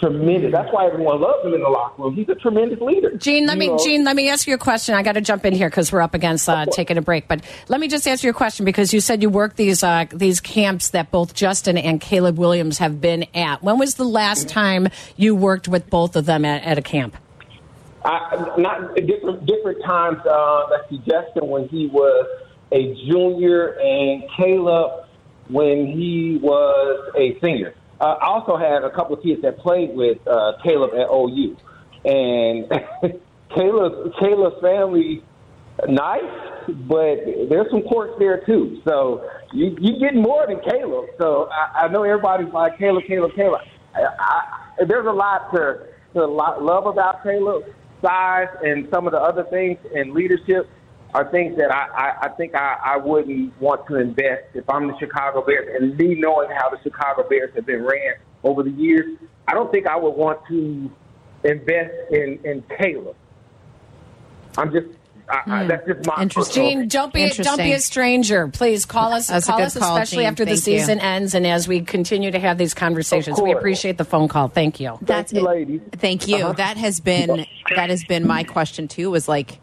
Tremendous. 0.00 0.50
That's 0.50 0.72
why 0.72 0.86
everyone 0.86 1.20
loves 1.20 1.44
him 1.44 1.52
in 1.52 1.60
the 1.60 1.68
locker 1.68 2.02
room. 2.02 2.14
He's 2.14 2.28
a 2.30 2.34
tremendous 2.34 2.80
leader. 2.80 3.14
Gene, 3.18 3.46
let 3.46 3.54
You 3.54 3.60
me 3.60 3.68
know? 3.68 3.78
Gene, 3.84 4.02
let 4.02 4.16
me 4.16 4.30
ask 4.30 4.46
you 4.46 4.54
a 4.54 4.58
question. 4.58 4.94
I 4.94 5.02
got 5.02 5.12
to 5.12 5.20
jump 5.20 5.44
in 5.44 5.52
here 5.52 5.68
because 5.68 5.92
we're 5.92 6.00
up 6.00 6.14
against 6.14 6.48
uh, 6.48 6.64
taking 6.64 6.96
a 6.96 7.02
break. 7.02 7.28
But 7.28 7.44
let 7.68 7.80
me 7.80 7.86
just 7.86 8.08
ask 8.08 8.24
you 8.24 8.30
a 8.30 8.32
question 8.32 8.64
because 8.64 8.94
you 8.94 9.00
said 9.00 9.20
you 9.20 9.28
work 9.28 9.56
these 9.56 9.82
uh, 9.82 10.06
these 10.10 10.40
camps 10.40 10.90
that 10.90 11.10
both 11.10 11.34
Justin 11.34 11.76
and 11.76 12.00
Caleb 12.00 12.38
Williams 12.38 12.78
have 12.78 12.98
been 13.02 13.26
at. 13.34 13.62
When 13.62 13.78
was 13.78 13.96
the 13.96 14.04
last 14.04 14.48
time 14.48 14.88
you 15.18 15.34
worked 15.34 15.68
with 15.68 15.90
both 15.90 16.16
of 16.16 16.24
them 16.24 16.46
at, 16.46 16.64
at 16.64 16.78
a 16.78 16.82
camp? 16.82 17.14
I, 18.02 18.54
not 18.56 18.94
different 18.94 19.44
different 19.44 19.84
times. 19.84 20.24
Uh, 20.24 20.66
let's 20.70 20.88
see, 20.88 20.98
Justin 20.98 21.46
when 21.46 21.68
he 21.68 21.88
was 21.88 22.26
a 22.72 22.94
junior, 23.06 23.78
and 23.78 24.24
Caleb 24.34 25.04
when 25.48 25.88
he 25.88 26.38
was 26.40 27.12
a 27.18 27.38
senior. 27.40 27.74
Uh, 28.00 28.16
I 28.20 28.26
also 28.26 28.56
had 28.56 28.82
a 28.82 28.90
couple 28.90 29.16
of 29.16 29.22
kids 29.22 29.42
that 29.42 29.58
played 29.58 29.94
with 29.94 30.18
uh, 30.26 30.52
Caleb 30.62 30.92
at 30.94 31.08
OU, 31.12 31.56
and 32.04 32.70
Caleb 33.54 34.12
Caleb's 34.18 34.60
family 34.62 35.22
nice, 35.88 36.22
but 36.88 37.16
there's 37.48 37.70
some 37.70 37.82
quirks 37.82 38.14
there 38.18 38.44
too. 38.46 38.80
So 38.86 39.28
you 39.52 39.76
you 39.80 39.98
get 39.98 40.14
more 40.14 40.46
than 40.46 40.60
Caleb. 40.60 41.10
So 41.18 41.48
I, 41.50 41.84
I 41.84 41.88
know 41.88 42.02
everybody's 42.02 42.52
like 42.52 42.78
Caleb, 42.78 43.04
Caleb, 43.06 43.32
Caleb. 43.36 43.60
I, 43.94 44.00
I, 44.18 44.84
there's 44.86 45.06
a 45.06 45.12
lot 45.12 45.52
to 45.54 45.86
to 46.14 46.26
love 46.26 46.86
about 46.86 47.22
Caleb. 47.22 47.64
Size 48.02 48.48
and 48.62 48.88
some 48.90 49.06
of 49.06 49.12
the 49.12 49.18
other 49.18 49.44
things 49.44 49.76
and 49.94 50.12
leadership 50.12 50.66
are 51.14 51.30
things 51.30 51.56
that 51.58 51.72
I, 51.72 51.88
I, 51.88 52.26
I 52.26 52.28
think 52.30 52.54
I, 52.54 52.76
I 52.84 52.96
wouldn't 52.96 53.58
want 53.60 53.86
to 53.88 53.96
invest 53.96 54.44
if 54.54 54.68
I'm 54.68 54.86
the 54.86 54.98
Chicago 54.98 55.44
Bears 55.44 55.80
and 55.80 55.96
me 55.96 56.14
knowing 56.14 56.50
how 56.50 56.70
the 56.70 56.78
Chicago 56.82 57.28
Bears 57.28 57.54
have 57.54 57.66
been 57.66 57.84
ran 57.84 58.14
over 58.44 58.62
the 58.62 58.70
years. 58.70 59.18
I 59.48 59.54
don't 59.54 59.70
think 59.72 59.86
I 59.86 59.96
would 59.96 60.10
want 60.10 60.40
to 60.48 60.90
invest 61.44 61.94
in 62.10 62.38
in 62.44 62.62
Caleb. 62.78 63.16
I'm 64.56 64.72
just 64.72 64.86
I, 65.30 65.42
I, 65.46 65.62
hmm. 65.62 65.68
that's 65.68 65.86
just 65.86 66.06
my 66.06 66.22
Interesting. 66.22 66.80
Gene, 66.80 66.88
don't 66.88 67.12
be 67.12 67.28
don't 67.28 67.58
be 67.58 67.72
a 67.72 67.78
stranger. 67.78 68.48
Please 68.48 68.84
call 68.84 69.12
us. 69.12 69.28
That's 69.28 69.46
a 69.46 69.50
call 69.50 69.58
good 69.58 69.66
us, 69.66 69.78
call, 69.78 69.96
especially 69.96 70.24
Gene. 70.24 70.26
after 70.26 70.44
the 70.44 70.56
Thank 70.56 70.66
you. 70.66 70.78
season 70.78 71.00
ends 71.00 71.34
and 71.34 71.46
as 71.46 71.68
we 71.68 71.82
continue 71.82 72.30
to 72.30 72.38
have 72.38 72.58
these 72.58 72.74
conversations. 72.74 73.40
We 73.40 73.52
appreciate 73.52 73.96
the 73.96 74.04
phone 74.04 74.28
call. 74.28 74.48
Thank 74.48 74.80
you. 74.80 74.98
That's 75.02 75.32
you, 75.32 75.42
ladies. 75.42 75.80
Thank 75.92 76.26
you. 76.26 76.36
Uh-huh. 76.36 76.52
That 76.54 76.76
has 76.76 77.00
been 77.00 77.46
that 77.76 77.90
has 77.90 78.04
been 78.04 78.26
my 78.26 78.44
question 78.44 78.88
too. 78.88 79.10
Was 79.10 79.28
like, 79.28 79.58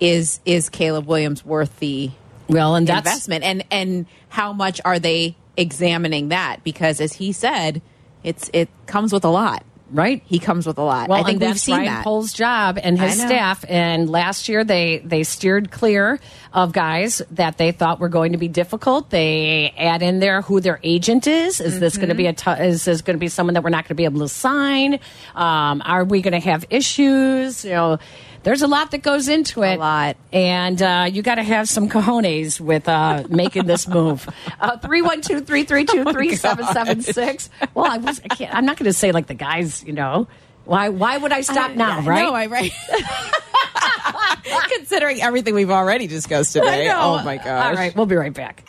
is 0.00 0.40
is 0.44 0.68
Caleb 0.68 1.06
Williams 1.06 1.44
worth 1.44 1.78
the 1.78 2.10
Well, 2.48 2.74
and 2.74 2.88
investment, 2.88 3.44
and 3.44 3.64
and 3.70 4.06
how 4.28 4.52
much 4.52 4.80
are 4.84 4.98
they 4.98 5.36
examining 5.56 6.28
that? 6.28 6.58
Because 6.64 7.00
as 7.00 7.14
he 7.14 7.32
said, 7.32 7.82
it's 8.22 8.50
it 8.52 8.68
comes 8.86 9.12
with 9.12 9.24
a 9.24 9.30
lot. 9.30 9.64
Right. 9.88 10.20
He 10.26 10.40
comes 10.40 10.66
with 10.66 10.78
a 10.78 10.82
lot. 10.82 11.08
Well, 11.08 11.20
I 11.20 11.22
think 11.22 11.34
and 11.34 11.40
we've 11.42 11.50
that's 11.50 11.62
seen 11.62 11.76
Ryan 11.76 11.86
that. 11.86 12.04
Poles' 12.04 12.32
job 12.32 12.76
and 12.82 12.98
his 12.98 13.20
staff. 13.20 13.64
And 13.68 14.10
last 14.10 14.48
year 14.48 14.64
they 14.64 14.98
they 14.98 15.22
steered 15.22 15.70
clear 15.70 16.18
of 16.52 16.72
guys 16.72 17.22
that 17.30 17.56
they 17.56 17.70
thought 17.70 18.00
were 18.00 18.08
going 18.08 18.32
to 18.32 18.38
be 18.38 18.48
difficult. 18.48 19.10
They 19.10 19.72
add 19.78 20.02
in 20.02 20.18
there 20.18 20.42
who 20.42 20.60
their 20.60 20.80
agent 20.82 21.28
is. 21.28 21.60
Is 21.60 21.78
this 21.78 21.98
going 21.98 22.08
to 22.08 22.16
be 22.16 22.26
a 22.26 22.32
Mm-hmm. 22.32 22.64
is 22.64 22.84
this 22.84 23.00
going 23.00 23.14
to 23.14 23.20
be 23.20 23.28
someone 23.28 23.54
that 23.54 23.62
we're 23.62 23.70
not 23.70 23.84
going 23.84 23.90
to 23.90 23.94
be 23.94 24.04
able 24.06 24.20
to 24.22 24.28
sign? 24.28 24.94
Um, 25.36 25.80
are 25.84 26.02
we 26.04 26.20
going 26.20 26.32
to 26.32 26.40
have 26.40 26.66
issues? 26.68 27.64
You 27.64 27.70
know. 27.70 27.98
There's 28.46 28.62
a 28.62 28.68
lot 28.68 28.92
that 28.92 29.02
goes 29.02 29.26
into 29.26 29.64
it. 29.64 29.74
A 29.74 29.78
lot. 29.78 30.16
And 30.32 30.80
uh, 30.80 31.08
you 31.12 31.20
got 31.22 31.34
to 31.34 31.42
have 31.42 31.68
some 31.68 31.88
cojones 31.88 32.60
with 32.60 32.88
uh, 32.88 33.24
making 33.28 33.66
this 33.66 33.88
move. 33.88 34.28
Uh, 34.58 34.78
312 34.78 35.46
332 35.46 36.12
3776. 36.12 37.50
Well, 37.74 37.84
I 37.84 37.98
was, 37.98 38.20
I 38.24 38.28
can't, 38.28 38.54
I'm 38.54 38.64
not 38.64 38.78
going 38.78 38.86
to 38.86 38.92
say 38.92 39.12
like 39.12 39.26
the 39.26 39.34
guys, 39.34 39.84
you 39.84 39.92
know. 39.92 40.28
Why, 40.64 40.88
why 40.88 41.18
would 41.18 41.30
I 41.30 41.42
stop 41.42 41.72
now, 41.72 42.00
right? 42.00 42.22
No, 42.22 42.32
I 42.32 42.46
right. 42.46 42.72
Considering 44.76 45.20
everything 45.20 45.54
we've 45.54 45.70
already 45.70 46.06
discussed 46.06 46.54
today. 46.54 46.90
Oh 46.90 47.22
my 47.22 47.36
gosh. 47.36 47.66
All 47.66 47.74
right, 47.74 47.94
we'll 47.94 48.06
be 48.06 48.16
right 48.16 48.32
back. 48.32 48.64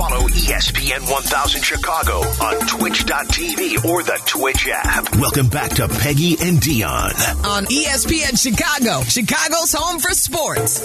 Follow 0.00 0.28
ESPN 0.28 1.10
1000 1.10 1.62
Chicago 1.62 2.20
on 2.42 2.66
twitch.tv 2.66 3.84
or 3.84 4.02
the 4.02 4.18
Twitch 4.24 4.66
app. 4.72 5.14
Welcome 5.16 5.48
back 5.48 5.72
to 5.72 5.88
Peggy 5.88 6.38
and 6.40 6.56
Dionne. 6.56 7.44
on 7.44 7.66
ESPN 7.66 8.40
Chicago, 8.40 9.02
Chicago's 9.02 9.74
home 9.74 10.00
for 10.00 10.12
sports. 10.12 10.80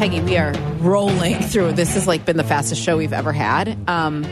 Peggy, 0.00 0.20
we 0.22 0.36
are 0.36 0.52
rolling 0.80 1.38
through. 1.40 1.70
This 1.70 1.94
has 1.94 2.08
like 2.08 2.24
been 2.24 2.36
the 2.36 2.42
fastest 2.42 2.82
show 2.82 2.96
we've 2.96 3.12
ever 3.12 3.32
had. 3.32 3.78
Um, 3.88 4.22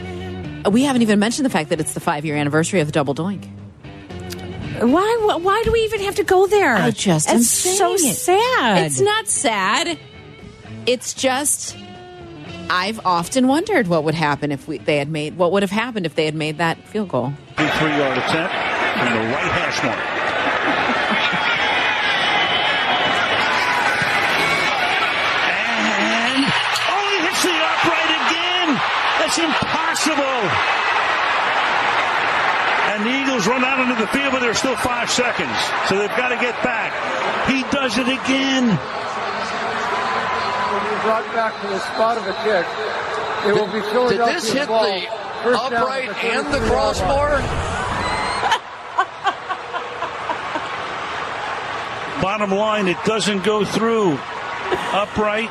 we 0.69 0.83
haven't 0.83 1.03
even 1.03 1.19
mentioned 1.19 1.45
the 1.45 1.49
fact 1.49 1.69
that 1.69 1.79
it's 1.79 1.93
the 1.93 2.01
five 2.01 2.25
year 2.25 2.35
anniversary 2.35 2.81
of 2.81 2.87
the 2.87 2.91
double 2.91 3.15
doink. 3.15 3.47
Why, 4.79 5.17
why, 5.21 5.35
why 5.35 5.61
do 5.63 5.71
we 5.71 5.79
even 5.81 6.01
have 6.01 6.15
to 6.15 6.23
go 6.23 6.47
there? 6.47 6.75
I 6.75 6.91
just 6.91 7.29
it's 7.29 7.47
so 7.49 7.93
it. 7.93 7.99
sad. 7.99 8.85
It's 8.85 8.99
not 8.99 9.27
sad. 9.27 9.97
It's 10.85 11.13
just 11.13 11.77
I've 12.69 13.05
often 13.05 13.47
wondered 13.47 13.87
what 13.87 14.03
would 14.03 14.15
happen 14.15 14.51
if 14.51 14.67
we 14.67 14.79
they 14.79 14.97
had 14.97 15.09
made 15.09 15.37
what 15.37 15.51
would 15.51 15.63
have 15.63 15.71
happened 15.71 16.05
if 16.05 16.15
they 16.15 16.25
had 16.25 16.35
made 16.35 16.57
that 16.57 16.77
field 16.87 17.09
goal. 17.09 17.33
three 17.55 17.65
yard 17.65 18.17
attempt 18.17 18.53
from 18.53 19.13
the 19.13 19.19
right 19.31 19.51
hash 19.51 19.83
mark. 19.83 19.99
And 25.53 26.43
oh, 26.89 27.05
he 27.11 27.17
hits 27.27 27.43
the 27.43 27.53
upright 27.53 28.11
again. 28.19 28.69
That's 29.19 29.37
impossible. 29.37 30.82
And 33.33 33.41
the 33.41 33.45
Eagles 33.45 33.47
run 33.47 33.63
out 33.63 33.79
into 33.79 33.95
the 33.99 34.07
field, 34.09 34.31
but 34.31 34.39
there's 34.39 34.57
still 34.57 34.75
five 34.77 35.09
seconds, 35.09 35.57
so 35.89 35.97
they've 35.97 36.15
got 36.17 36.29
to 36.29 36.35
get 36.35 36.53
back. 36.63 36.93
He 37.49 37.63
does 37.71 37.97
it 37.97 38.07
again. 38.07 38.67
When 40.69 40.83
you 40.85 40.97
brought 41.01 41.25
back 41.33 41.59
to 41.61 41.67
the 41.67 41.79
spot 41.79 42.17
of 42.17 42.25
the 42.25 42.33
kick, 42.43 42.65
it 43.47 43.53
will 43.53 43.71
be 43.71 43.81
Philadelphia. 43.89 44.25
Did 44.25 44.35
this 44.35 44.51
hit 44.51 44.67
ball. 44.67 44.83
the 44.83 45.07
First 45.43 45.63
upright 45.63 46.09
the 46.09 46.15
and 46.15 46.53
the 46.53 46.59
crossbar? 46.59 47.41
Bottom 52.21 52.51
line, 52.51 52.87
it 52.87 52.97
doesn't 53.03 53.43
go 53.43 53.65
through. 53.65 54.13
Upright. 54.93 55.49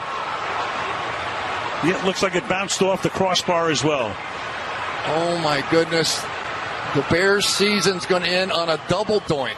Yeah, 1.85 1.99
it 1.99 2.05
looks 2.07 2.23
like 2.23 2.35
it 2.35 2.49
bounced 2.49 2.81
off 2.81 3.03
the 3.03 3.11
crossbar 3.11 3.71
as 3.71 3.85
well. 3.85 4.17
Oh 5.07 5.39
my 5.43 5.63
goodness. 5.71 6.25
The 6.95 7.05
Bears 7.11 7.47
season's 7.47 8.05
going 8.07 8.23
to 8.23 8.29
end 8.29 8.53
on 8.53 8.69
a 8.69 8.79
double 8.89 9.21
doink. 9.23 9.57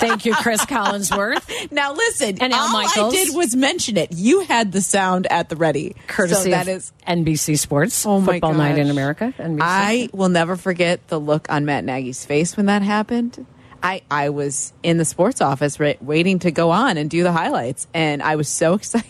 Thank 0.00 0.24
you, 0.26 0.34
Chris 0.34 0.60
Collinsworth. 0.66 1.70
Now 1.72 1.92
listen, 1.94 2.38
And 2.42 2.52
Al 2.52 2.60
all 2.60 2.72
Michaels. 2.72 3.14
I 3.14 3.16
did 3.16 3.34
was 3.36 3.54
mention 3.56 3.96
it. 3.96 4.12
You 4.12 4.40
had 4.40 4.72
the 4.72 4.80
sound 4.82 5.26
at 5.28 5.48
the 5.48 5.56
ready, 5.56 5.94
Courtesy 6.06 6.44
So 6.44 6.50
that 6.50 6.62
of 6.68 6.76
is 6.76 6.92
NBC 7.06 7.58
Sports, 7.58 8.04
Oh 8.06 8.20
my 8.20 8.34
Football 8.34 8.54
Night 8.54 8.78
in. 8.78 8.90
America. 8.90 9.32
NBC. 9.38 9.58
I 9.62 10.08
will 10.12 10.28
never 10.28 10.56
forget 10.56 11.06
the 11.08 11.18
look 11.20 11.50
on 11.50 11.64
Matt 11.64 11.84
Nagy's 11.84 12.24
face 12.24 12.56
when 12.56 12.66
that 12.66 12.82
happened. 12.82 13.46
I, 13.82 14.02
I 14.10 14.30
was 14.30 14.72
in 14.82 14.98
the 14.98 15.04
sports 15.04 15.40
office 15.40 15.78
right, 15.80 16.02
waiting 16.02 16.38
to 16.40 16.50
go 16.50 16.70
on 16.70 16.96
and 16.96 17.08
do 17.08 17.22
the 17.22 17.32
highlights, 17.32 17.86
and 17.94 18.22
I 18.22 18.36
was 18.36 18.48
so 18.48 18.74
excited. 18.80 19.06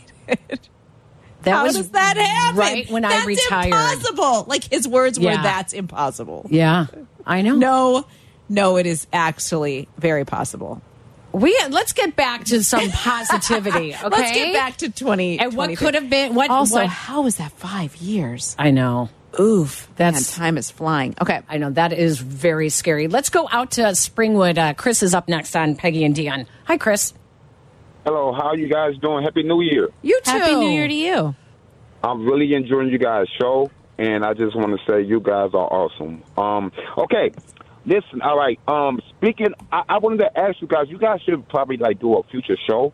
That 1.47 1.55
How 1.55 1.65
was 1.65 1.77
does 1.77 1.89
that 1.91 2.17
happen? 2.17 2.59
right 2.59 2.91
when 2.91 3.05
I 3.05 3.11
That's 3.11 3.27
retired. 3.27 3.67
impossible. 3.67 4.45
Like 4.49 4.65
his 4.65 4.87
words 4.87 5.19
were, 5.19 5.31
"That's 5.31 5.73
impossible." 5.73 6.47
Yeah, 6.51 6.87
I 7.25 7.43
know. 7.43 7.55
No, 7.55 8.07
no, 8.49 8.77
it 8.77 8.85
is 8.87 9.07
actually 9.13 9.89
very 9.97 10.25
possible. 10.25 10.83
We 11.33 11.57
let's 11.71 11.93
get 11.93 12.17
back 12.17 12.45
to 12.47 12.65
some 12.65 12.91
positivity. 12.91 13.95
Okay, 13.95 14.09
Let's 14.09 14.33
get 14.33 14.53
back 14.55 14.77
to 14.79 14.91
twenty 14.91 15.39
And 15.39 15.55
what 15.55 15.77
could 15.77 15.95
have 15.95 16.11
been? 16.11 16.35
What 16.35 16.51
also, 16.51 16.77
what- 16.77 16.87
how 16.89 17.23
was 17.23 17.37
that 17.37 17.53
five 17.53 17.95
years? 17.97 18.57
I 18.59 18.71
know. 18.73 19.09
Oof, 19.39 19.87
That's- 19.97 20.37
man, 20.39 20.47
time 20.47 20.59
is 20.59 20.71
flying. 20.71 21.15
Okay, 21.21 21.43
I 21.49 21.59
know 21.59 21.71
that 21.71 21.93
is 21.93 22.19
very 22.19 22.71
scary. 22.71 23.07
Let's 23.07 23.29
go 23.29 23.47
out 23.53 23.73
to 23.73 23.83
Springwood. 23.83 24.57
Uh, 24.59 24.73
Chris 24.75 25.03
is 25.03 25.15
up 25.15 25.29
next 25.29 25.55
on 25.55 25.77
Peggy 25.77 26.05
and 26.05 26.15
Dionne. 26.17 26.47
Hi, 26.65 26.79
Chris. 26.79 27.13
Hello, 28.07 28.33
how 28.33 28.53
you 28.55 28.69
guys 28.69 28.97
doing? 28.99 29.25
Happy 29.25 29.43
New 29.43 29.61
Year. 29.63 29.89
You 30.03 30.21
too. 30.23 30.31
happy 30.31 30.55
New 30.55 30.69
Year 30.71 30.87
to 30.87 30.95
you. 30.95 31.35
I'm 32.05 32.25
really 32.25 32.55
enjoying 32.55 32.89
you 32.91 32.99
guys' 32.99 33.27
show, 33.41 33.69
and 33.99 34.25
I 34.25 34.33
just 34.33 34.55
want 34.55 34.79
to 34.79 34.87
say 34.87 35.03
you 35.03 35.19
guys 35.19 35.51
are 35.55 35.67
awesome. 35.67 36.23
Um, 36.39 36.71
okay, 36.97 37.33
listen, 37.85 38.23
all 38.23 38.39
right. 38.39 38.61
Um, 38.69 39.01
speaking, 39.17 39.49
I, 39.73 39.83
I 39.89 39.99
wanted 39.99 40.19
to 40.19 40.39
ask 40.39 40.61
you 40.61 40.69
guys. 40.69 40.87
You 40.89 40.99
guys 40.99 41.21
should 41.23 41.49
probably 41.49 41.79
like 41.79 41.99
do 41.99 42.15
a 42.15 42.23
future 42.31 42.57
show 42.69 42.93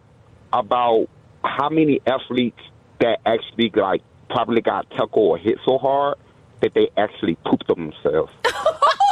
about 0.51 1.09
how 1.45 1.69
many 1.69 2.01
athletes 2.07 2.61
that 3.01 3.19
actually 3.27 3.71
like 3.75 4.01
probably 4.31 4.63
got 4.63 4.89
tackled 4.93 5.13
or 5.33 5.37
hit 5.37 5.59
so 5.67 5.77
hard 5.77 6.17
that 6.63 6.73
they 6.73 6.89
actually 6.97 7.35
pooped 7.45 7.67
themselves. 7.67 8.33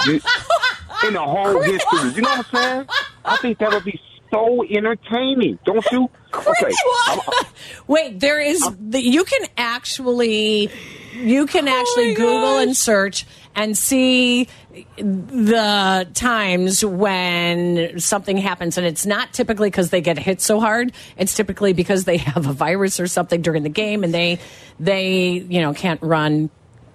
You- 0.07 0.19
in 1.07 1.13
the 1.15 1.21
whole 1.21 1.61
history, 1.63 2.11
you 2.15 2.23
know 2.23 2.31
what 2.31 2.47
I'm 2.55 2.63
saying? 2.63 2.87
I 3.25 3.37
think 3.39 3.59
that 3.59 3.71
would 3.71 3.85
be 3.85 4.01
so 4.31 4.65
entertaining, 4.65 5.59
don't 5.65 5.85
you? 5.91 6.09
Okay, 6.35 6.73
uh, 7.09 7.19
Wait, 7.87 8.21
there 8.21 8.41
is 8.41 8.61
the, 8.79 9.03
you 9.03 9.25
can 9.25 9.49
actually 9.57 10.71
you 11.15 11.47
can 11.47 11.69
oh 11.69 11.81
actually 11.81 12.15
Google 12.15 12.59
and 12.59 12.77
search 12.77 13.27
and 13.55 13.77
see 13.77 14.47
the 14.97 16.09
times 16.15 16.85
when 16.85 17.99
something 17.99 18.37
happens. 18.37 18.79
And 18.79 18.87
it's 18.87 19.05
not 19.05 19.33
typically 19.33 19.69
because 19.69 19.91
they 19.91 20.01
get 20.01 20.19
hit 20.19 20.41
so 20.41 20.61
hard. 20.61 20.93
It's 21.17 21.35
typically 21.35 21.73
because 21.73 22.05
they 22.05 22.17
have 22.19 22.47
a 22.47 22.53
virus 22.53 23.01
or 23.01 23.07
something 23.07 23.43
during 23.43 23.63
the 23.63 23.69
game 23.69 24.05
and 24.05 24.15
they 24.15 24.39
they 24.79 25.45
you 25.49 25.61
know 25.61 25.75
can't 25.75 26.01
run 26.03 26.51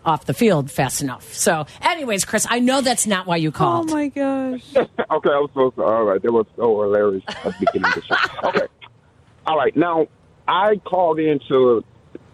off 0.06 0.26
the 0.26 0.34
field 0.34 0.70
fast 0.72 1.02
enough 1.02 1.34
so 1.34 1.66
anyways 1.82 2.26
chris 2.26 2.46
i 2.50 2.60
know 2.60 2.82
that's 2.82 3.06
not 3.08 3.26
why 3.28 3.36
you 3.36 3.52
called 3.52 3.90
Oh 3.90 3.94
my 3.94 4.08
gosh. 4.08 4.62
okay, 4.76 5.30
I'm 5.30 5.48
so 5.54 5.74
sorry. 5.76 5.98
All 5.98 6.04
right, 6.04 6.22
that 6.22 6.32
was 6.32 6.46
so 6.56 6.82
hilarious 6.84 7.24
at 7.28 7.44
the 7.44 7.56
beginning 7.60 7.86
of 7.86 7.96
the 7.96 8.02
show. 8.02 8.48
Okay, 8.50 8.68
all 9.46 9.58
right. 9.58 9.76
Now 9.76 10.08
I 10.48 10.78
called 10.78 11.20
in 11.20 11.40
to 11.50 11.84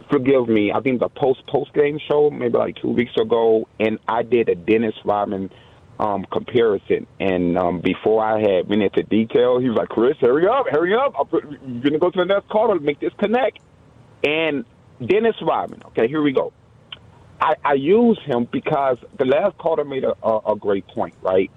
forgive 0.10 0.48
me. 0.48 0.72
I 0.72 0.80
think 0.82 1.00
the 1.00 1.10
post 1.10 1.46
post 1.48 1.74
game 1.74 2.00
show 2.08 2.30
maybe 2.30 2.58
like 2.58 2.76
two 2.78 2.90
weeks 2.90 3.12
ago, 3.20 3.68
and 3.80 3.98
I 4.08 4.24
did 4.24 4.50
a 4.50 4.56
Dennis 4.56 4.96
Rodman 5.04 5.50
um, 6.00 6.26
comparison. 6.32 7.08
And 7.20 7.58
um, 7.58 7.80
before 7.82 8.24
I 8.24 8.40
had 8.40 8.68
went 8.70 8.84
into 8.84 9.04
detail, 9.04 9.60
he 9.60 9.70
was 9.70 9.78
like, 9.78 9.90
"Chris, 9.90 10.18
hurry 10.20 10.48
up, 10.48 10.68
hurry 10.70 10.94
up! 10.96 11.16
I'm 11.20 11.26
put- 11.28 11.46
we're 11.50 11.82
gonna 11.82 12.00
go 12.00 12.12
to 12.12 12.20
the 12.20 12.26
next 12.26 12.50
caller 12.50 12.78
to 12.78 12.84
make 12.84 13.00
this 13.00 13.14
connect." 13.18 13.60
And 14.24 14.66
Dennis 15.04 15.36
Rodman. 15.42 15.82
Okay, 15.88 16.08
here 16.08 16.22
we 16.22 16.32
go. 16.32 16.54
I, 17.42 17.56
I 17.66 17.74
use 17.74 18.20
him 18.24 18.48
because 18.52 18.98
the 19.18 19.26
last 19.26 19.58
caller 19.58 19.84
made 19.84 20.04
a, 20.04 20.14
a, 20.24 20.56
great 20.56 20.88
point, 20.88 21.16
right? 21.24 21.50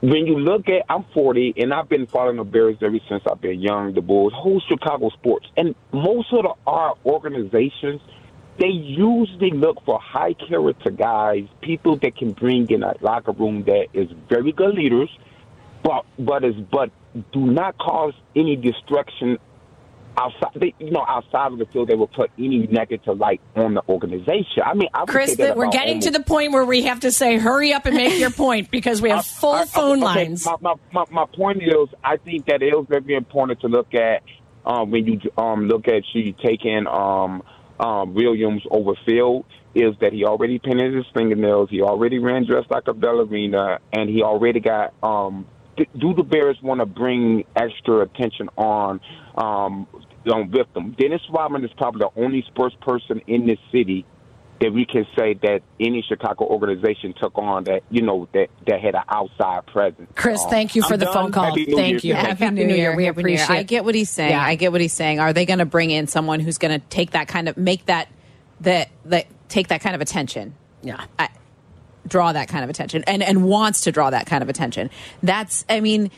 When 0.00 0.26
you 0.26 0.38
look 0.38 0.68
at, 0.70 0.86
I'm 0.88 1.04
40 1.12 1.54
and 1.58 1.74
I've 1.74 1.88
been 1.88 2.06
following 2.06 2.36
the 2.36 2.44
Bears 2.44 2.76
ever 2.80 2.98
since 3.10 3.22
I've 3.30 3.40
been 3.40 3.60
young, 3.60 3.92
the 3.92 4.00
Bulls, 4.00 4.32
whole 4.34 4.60
Chicago 4.66 5.10
sports. 5.10 5.46
And 5.56 5.74
most 5.92 6.32
of 6.32 6.44
the, 6.44 6.54
our 6.66 6.94
organizations, 7.04 8.00
they 8.58 8.68
usually 8.68 9.50
look 9.50 9.84
for 9.84 10.00
high 10.00 10.32
character 10.32 10.90
guys, 10.90 11.44
people 11.60 11.96
that 11.98 12.16
can 12.16 12.32
bring 12.32 12.70
in 12.70 12.82
a 12.82 12.94
locker 13.02 13.32
room 13.32 13.64
that 13.64 13.88
is 13.92 14.08
very 14.30 14.52
good 14.52 14.74
leaders, 14.74 15.10
but 15.82 16.06
but 16.18 16.42
is 16.42 16.54
but 16.72 16.90
do 17.32 17.46
not 17.46 17.76
cause 17.78 18.14
any 18.34 18.56
destruction 18.56 19.38
outside. 20.18 20.50
They, 20.60 20.74
you 20.78 20.90
know, 20.90 21.04
outside 21.06 21.52
of 21.52 21.58
the 21.58 21.66
field, 21.66 21.88
they 21.88 21.94
will 21.94 22.08
put 22.08 22.30
any 22.38 22.66
negative 22.66 23.18
light 23.18 23.40
on 23.56 23.74
the 23.74 23.82
organization. 23.88 24.62
I 24.64 24.74
mean, 24.74 24.88
I 24.92 25.04
chris 25.04 25.36
that 25.36 25.56
we're 25.56 25.70
getting 25.70 26.00
to 26.00 26.10
the 26.10 26.22
point 26.22 26.52
where 26.52 26.64
we 26.64 26.82
have 26.82 27.00
to 27.00 27.12
say 27.12 27.38
hurry 27.38 27.72
up 27.72 27.86
and 27.86 27.96
make 27.96 28.18
your 28.18 28.30
point 28.30 28.70
because 28.70 29.00
we 29.00 29.10
have 29.10 29.26
full 29.40 29.64
phone 29.66 29.98
okay, 29.98 30.04
lines 30.04 30.44
My, 30.44 30.56
my, 30.60 30.74
my, 30.92 31.04
my 31.10 31.24
point 31.34 31.62
is, 31.62 31.88
I 32.02 32.16
think 32.16 32.46
that 32.46 32.62
it 32.62 32.74
is 32.74 32.86
very 32.88 33.14
important 33.14 33.60
to 33.60 33.68
look 33.68 33.94
at 33.94 34.22
um, 34.66 34.90
when 34.90 35.06
you 35.06 35.20
um, 35.38 35.66
look 35.66 35.88
at 35.88 36.02
you 36.12 36.34
taking 36.44 36.86
um, 36.86 37.42
um, 37.80 38.14
Williams 38.14 38.62
over 38.70 38.92
Field 39.06 39.46
is 39.74 39.94
that 40.00 40.12
he 40.12 40.24
already 40.24 40.58
painted 40.58 40.94
his 40.94 41.06
fingernails, 41.14 41.70
he 41.70 41.82
already 41.82 42.18
ran 42.18 42.44
dressed 42.44 42.70
like 42.70 42.88
a 42.88 42.94
ballerina, 42.94 43.78
and 43.92 44.10
he 44.10 44.22
already 44.22 44.60
got. 44.60 44.94
Um, 45.02 45.46
do 45.96 46.12
the 46.12 46.24
Bears 46.24 46.58
want 46.60 46.80
to 46.80 46.86
bring 46.86 47.44
extra 47.54 48.00
attention 48.00 48.48
on 48.56 49.00
um, 49.36 49.86
on 50.26 50.50
with 50.50 50.72
them? 50.74 50.92
Dennis 50.98 51.22
Rodman 51.30 51.64
is 51.64 51.70
probably 51.76 52.00
the 52.00 52.20
only 52.20 52.42
sports 52.48 52.76
person 52.80 53.20
in 53.26 53.46
this 53.46 53.58
city 53.72 54.04
that 54.60 54.72
we 54.72 54.84
can 54.84 55.06
say 55.16 55.34
that 55.34 55.60
any 55.78 56.02
Chicago 56.08 56.44
organization 56.44 57.14
took 57.20 57.38
on 57.38 57.62
that 57.64 57.82
you 57.90 58.02
know 58.02 58.26
that 58.34 58.48
that 58.66 58.80
had 58.80 58.94
an 58.96 59.02
outside 59.08 59.64
presence. 59.66 60.10
Chris, 60.16 60.42
Um, 60.42 60.50
thank 60.50 60.74
you 60.74 60.82
for 60.82 60.94
I'm 60.94 60.98
the 60.98 61.04
done. 61.04 61.14
phone 61.14 61.32
call. 61.32 61.44
Happy 61.44 61.66
New 61.66 61.76
Thank 61.76 62.02
Year. 62.02 62.14
you. 62.16 62.20
Happy, 62.20 62.50
New, 62.50 62.66
Year. 62.66 62.96
We 62.96 63.04
Happy 63.04 63.22
New 63.22 63.28
Year. 63.30 63.36
appreciate 63.42 63.50
I 63.56 63.62
get 63.62 63.84
what 63.84 63.94
he's 63.94 64.10
saying. 64.10 64.30
Yeah. 64.32 64.42
I 64.44 64.56
get 64.56 64.72
what 64.72 64.80
he's 64.80 64.92
saying. 64.92 65.20
Are 65.20 65.32
they 65.32 65.46
going 65.46 65.60
to 65.60 65.64
bring 65.66 65.90
in 65.92 66.08
someone 66.08 66.40
who's 66.40 66.58
going 66.58 66.78
to 66.80 66.84
take 66.88 67.12
that 67.12 67.28
kind 67.28 67.48
of 67.48 67.56
make 67.56 67.86
that 67.86 68.08
that 68.62 68.88
that 69.04 69.26
take 69.48 69.68
that 69.68 69.80
kind 69.80 69.94
of 69.94 70.00
attention? 70.00 70.54
Yeah. 70.82 71.04
I, 71.18 71.28
draw 72.08 72.32
that 72.32 72.48
kind 72.48 72.64
of 72.64 72.70
attention 72.70 73.04
and 73.06 73.22
and 73.22 73.44
wants 73.44 73.82
to 73.82 73.92
draw 73.92 74.08
that 74.10 74.26
kind 74.26 74.42
of 74.42 74.48
attention. 74.48 74.88
That's 75.22 75.64
I 75.68 75.80
mean 75.80 76.10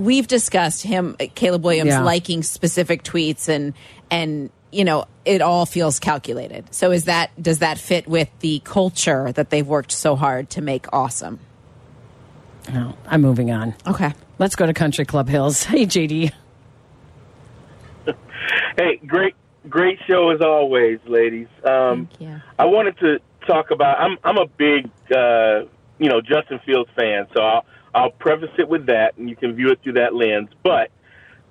we've 0.00 0.26
discussed 0.26 0.82
him 0.82 1.16
Caleb 1.34 1.64
Williams 1.64 1.90
Yeah. 1.90 2.02
liking 2.02 2.42
specific 2.42 3.02
tweets 3.04 3.48
and 3.48 3.74
and 4.10 4.50
you 4.72 4.84
know 4.84 5.04
it 5.24 5.42
all 5.42 5.66
feels 5.66 5.98
calculated. 6.00 6.72
So 6.74 6.90
is 6.90 7.04
that 7.04 7.30
does 7.40 7.58
that 7.60 7.78
fit 7.78 8.08
with 8.08 8.28
the 8.40 8.60
culture 8.64 9.30
that 9.32 9.50
they've 9.50 9.66
worked 9.66 9.92
so 9.92 10.16
hard 10.16 10.50
to 10.50 10.60
make 10.62 10.86
awesome? 10.92 11.38
No, 12.72 12.96
I'm 13.06 13.20
moving 13.20 13.50
on. 13.50 13.74
Okay. 13.86 14.12
Let's 14.38 14.56
go 14.56 14.64
to 14.66 14.72
Country 14.74 15.04
Club 15.04 15.28
Hills. 15.28 15.64
Hey, 15.70 15.86
JD. 15.86 16.32
Hey, 18.76 18.96
great, 19.06 19.34
great 19.68 19.98
show 20.06 20.30
as 20.30 20.40
always, 20.40 20.98
ladies. 21.06 21.48
Um, 21.64 22.06
Thank 22.18 22.20
you. 22.20 22.40
I 22.58 22.64
wanted 22.64 22.98
to 23.00 23.18
talk 23.46 23.70
about. 23.70 24.00
I'm 24.00 24.16
I'm 24.24 24.38
a 24.38 24.46
big, 24.46 24.86
uh, 25.14 25.62
you 25.98 26.08
know, 26.08 26.20
Justin 26.20 26.60
Fields 26.64 26.90
fan, 26.96 27.26
so 27.34 27.42
I'll 27.42 27.64
I'll 27.94 28.10
preface 28.10 28.50
it 28.58 28.68
with 28.68 28.86
that, 28.86 29.16
and 29.16 29.28
you 29.28 29.36
can 29.36 29.54
view 29.54 29.70
it 29.70 29.80
through 29.82 29.94
that 29.94 30.14
lens. 30.14 30.48
But 30.62 30.90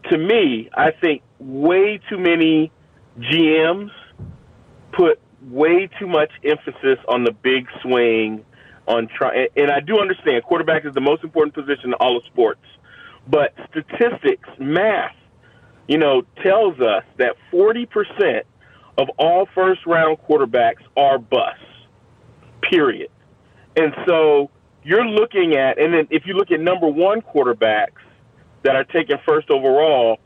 to 0.10 0.18
me, 0.18 0.70
I 0.74 0.92
think 0.92 1.22
way 1.40 2.00
too 2.10 2.18
many 2.18 2.72
GMs 3.20 3.92
put 4.94 5.20
way 5.50 5.90
too 6.00 6.08
much 6.08 6.32
emphasis 6.44 7.00
on 7.08 7.24
the 7.24 7.32
big 7.32 7.68
swing 7.82 8.46
on 8.88 9.08
try 9.08 9.48
and 9.56 9.70
I 9.70 9.80
do 9.80 10.00
understand 10.00 10.44
quarterback 10.44 10.84
is 10.86 10.94
the 10.94 11.02
most 11.02 11.24
important 11.24 11.54
position 11.54 11.86
in 11.90 11.94
all 11.94 12.18
of 12.18 12.24
sports. 12.26 12.62
But 13.28 13.54
statistics, 13.70 14.50
math, 14.58 15.16
you 15.88 15.98
know, 15.98 16.24
tells 16.44 16.80
us 16.80 17.04
that 17.18 17.36
40% 17.54 18.42
of 18.98 19.10
all 19.18 19.48
first 19.54 19.86
round 19.86 20.18
quarterbacks 20.28 20.82
are 20.98 21.20
busts. 21.20 21.64
Period. 22.62 23.10
And 23.76 23.94
so 24.08 24.50
you're 24.84 25.06
looking 25.06 25.56
at 25.56 25.80
and 25.80 25.94
then 25.94 26.08
if 26.10 26.26
you 26.26 26.34
look 26.34 26.52
at 26.52 26.60
number 26.60 26.88
1 26.88 27.22
quarterbacks 27.22 28.02
that 28.64 28.76
are 28.76 28.84
taken 28.84 29.18
first 29.28 29.50
overall, 29.50 30.20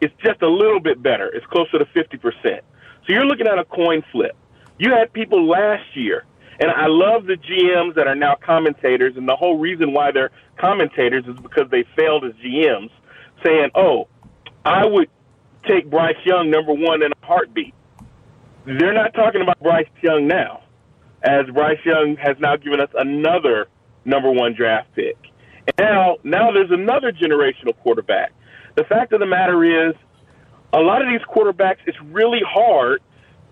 it's 0.00 0.14
just 0.24 0.42
a 0.42 0.48
little 0.48 0.80
bit 0.80 1.02
better. 1.02 1.28
It's 1.28 1.46
closer 1.46 1.78
to 1.78 1.84
50%. 1.84 2.20
So 2.42 2.62
you're 3.08 3.24
looking 3.24 3.46
at 3.46 3.58
a 3.58 3.64
coin 3.64 4.02
flip. 4.12 4.36
You 4.78 4.90
had 4.90 5.12
people 5.12 5.46
last 5.48 5.96
year, 5.96 6.24
and 6.60 6.70
I 6.70 6.86
love 6.86 7.26
the 7.26 7.34
GMs 7.34 7.94
that 7.96 8.06
are 8.06 8.14
now 8.14 8.36
commentators, 8.36 9.16
and 9.16 9.28
the 9.28 9.36
whole 9.36 9.58
reason 9.58 9.92
why 9.92 10.12
they're 10.12 10.30
commentators 10.56 11.24
is 11.26 11.38
because 11.40 11.70
they 11.70 11.84
failed 11.96 12.24
as 12.24 12.32
GMs, 12.34 12.90
saying, 13.44 13.70
oh, 13.74 14.08
I 14.64 14.84
would 14.84 15.08
take 15.66 15.90
Bryce 15.90 16.16
Young 16.24 16.50
number 16.50 16.72
one 16.72 17.02
in 17.02 17.12
a 17.12 17.26
heartbeat. 17.26 17.74
They're 18.64 18.94
not 18.94 19.14
talking 19.14 19.40
about 19.42 19.58
Bryce 19.60 19.88
Young 20.02 20.28
now, 20.28 20.62
as 21.22 21.46
Bryce 21.46 21.78
Young 21.84 22.16
has 22.16 22.36
now 22.38 22.56
given 22.56 22.80
us 22.80 22.90
another 22.94 23.68
number 24.08 24.30
one 24.30 24.54
draft 24.54 24.88
pick. 24.94 25.16
And 25.76 25.86
now, 25.86 26.16
now 26.24 26.50
there's 26.50 26.70
another 26.70 27.12
generational 27.12 27.76
quarterback. 27.82 28.32
The 28.74 28.84
fact 28.84 29.12
of 29.12 29.20
the 29.20 29.26
matter 29.26 29.88
is, 29.88 29.94
a 30.72 30.80
lot 30.80 31.02
of 31.02 31.08
these 31.08 31.26
quarterbacks, 31.28 31.78
it's 31.86 32.00
really 32.10 32.40
hard 32.46 33.00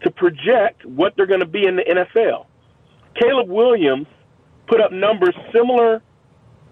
to 0.03 0.11
project 0.11 0.85
what 0.85 1.15
they're 1.17 1.27
going 1.27 1.41
to 1.41 1.47
be 1.47 1.67
in 1.67 1.77
the 1.77 1.83
NFL. 1.83 2.47
Caleb 3.15 3.49
Williams 3.49 4.07
put 4.67 4.81
up 4.81 4.93
numbers 4.93 5.35
similar 5.53 6.03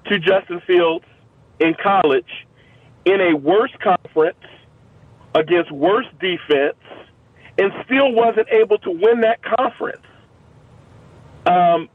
to 0.07 0.19
Justin 0.19 0.61
Fields 0.67 1.05
in 1.61 1.75
college 1.83 2.47
in 3.05 3.21
a 3.21 3.35
worse 3.35 3.73
conference 3.83 4.37
against 5.35 5.71
worse 5.73 6.07
defense 6.21 6.77
and 7.59 7.73
still 7.85 8.13
wasn't 8.13 8.49
able 8.51 8.79
to 8.79 8.91
win 8.91 9.21
that 9.21 9.41
conference. 9.43 10.03
Um, 11.47 11.89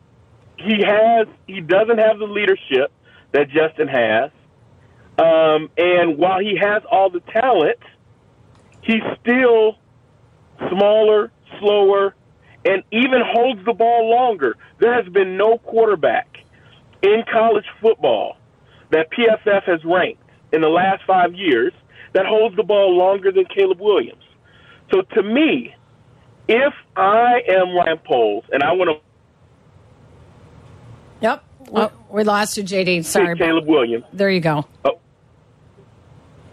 he 0.60 0.84
has 0.84 1.28
he 1.48 1.62
doesn't 1.62 1.98
have 1.98 2.20
the 2.20 2.26
leadership 2.26 2.92
that 3.32 3.50
Justin 3.50 3.88
has. 3.88 4.32
Um, 5.18 5.70
and 5.78 6.18
while 6.18 6.40
he 6.40 6.58
has 6.58 6.84
all 6.90 7.10
the 7.10 7.20
talent, 7.32 7.80
he's 8.82 9.04
still 9.22 9.78
smaller, 10.70 11.32
slower, 11.60 12.16
and 12.66 12.84
even 12.92 13.22
holds 13.26 13.64
the 13.66 13.74
ball 13.74 14.10
longer. 14.10 14.56
There 14.80 14.94
has 14.94 15.12
been 15.12 15.38
no 15.38 15.58
quarterback 15.58 16.38
in 17.02 17.24
college 17.32 17.66
football 17.82 18.38
that 18.92 19.12
PFF 19.12 19.64
has 19.64 19.84
ranked 19.84 20.24
in 20.52 20.62
the 20.62 20.70
last 20.70 21.04
five 21.06 21.34
years 21.36 21.74
that 22.14 22.26
holds 22.26 22.56
the 22.56 22.64
ball 22.64 22.96
longer 22.96 23.32
than 23.32 23.46
Caleb 23.46 23.80
Williams. 23.80 24.24
So 24.92 25.02
to 25.02 25.24
me, 25.24 25.76
if 26.48 26.74
I 26.96 27.42
am 27.48 27.76
Ryan 27.76 28.00
Poles 28.00 28.44
and 28.52 28.64
I 28.64 28.72
want 28.74 28.90
to. 28.90 29.09
Oh, 31.74 31.92
we 32.10 32.24
lost 32.24 32.58
you, 32.58 32.64
JD. 32.64 33.06
Sorry. 33.06 33.36
pick 33.36 33.46
Caleb 33.46 33.68
Williams, 33.68 34.06
There 34.14 34.30
you 34.30 34.40
go. 34.40 34.66
Oh. 34.86 35.00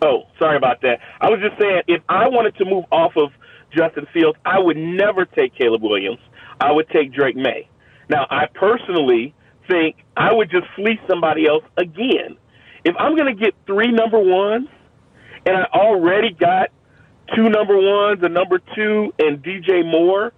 Oh, 0.03 0.25
sorry 0.39 0.57
about 0.57 0.83
that. 0.83 1.01
I 1.21 1.31
was 1.31 1.41
just 1.41 1.59
saying, 1.61 1.83
if 1.89 2.03
I 2.09 2.29
wanted 2.29 2.57
to 2.57 2.65
move 2.65 2.85
off 2.93 3.17
of 3.17 3.31
Justin 3.75 4.07
Fields, 4.13 4.39
I 4.45 4.59
would 4.59 4.77
never 4.77 5.25
take 5.25 5.55
Caleb 5.55 5.83
Williams. 5.83 6.19
I 6.61 6.73
would 6.73 6.89
take 6.91 7.13
Drake 7.13 7.37
Maye. 7.37 7.69
Now, 8.09 8.27
I 8.31 8.47
personally 8.47 9.35
think 9.69 9.97
I 10.17 10.33
would 10.33 10.51
just 10.51 10.67
fleece 10.77 11.01
somebody 11.09 11.47
else 11.47 11.65
again. 11.77 12.37
If 12.85 12.95
I'm 12.99 13.17
going 13.17 13.35
to 13.35 13.41
get 13.41 13.55
three 13.67 13.91
number 13.91 14.21
ones, 14.21 14.69
and 15.45 15.57
I 15.57 15.65
already 15.73 16.33
got 16.33 16.71
two 17.35 17.49
number 17.49 17.77
ones, 17.77 18.21
a 18.23 18.29
number 18.29 18.59
two, 18.75 19.13
and 19.19 19.43
DJ 19.43 19.85
Moore, 19.85 20.33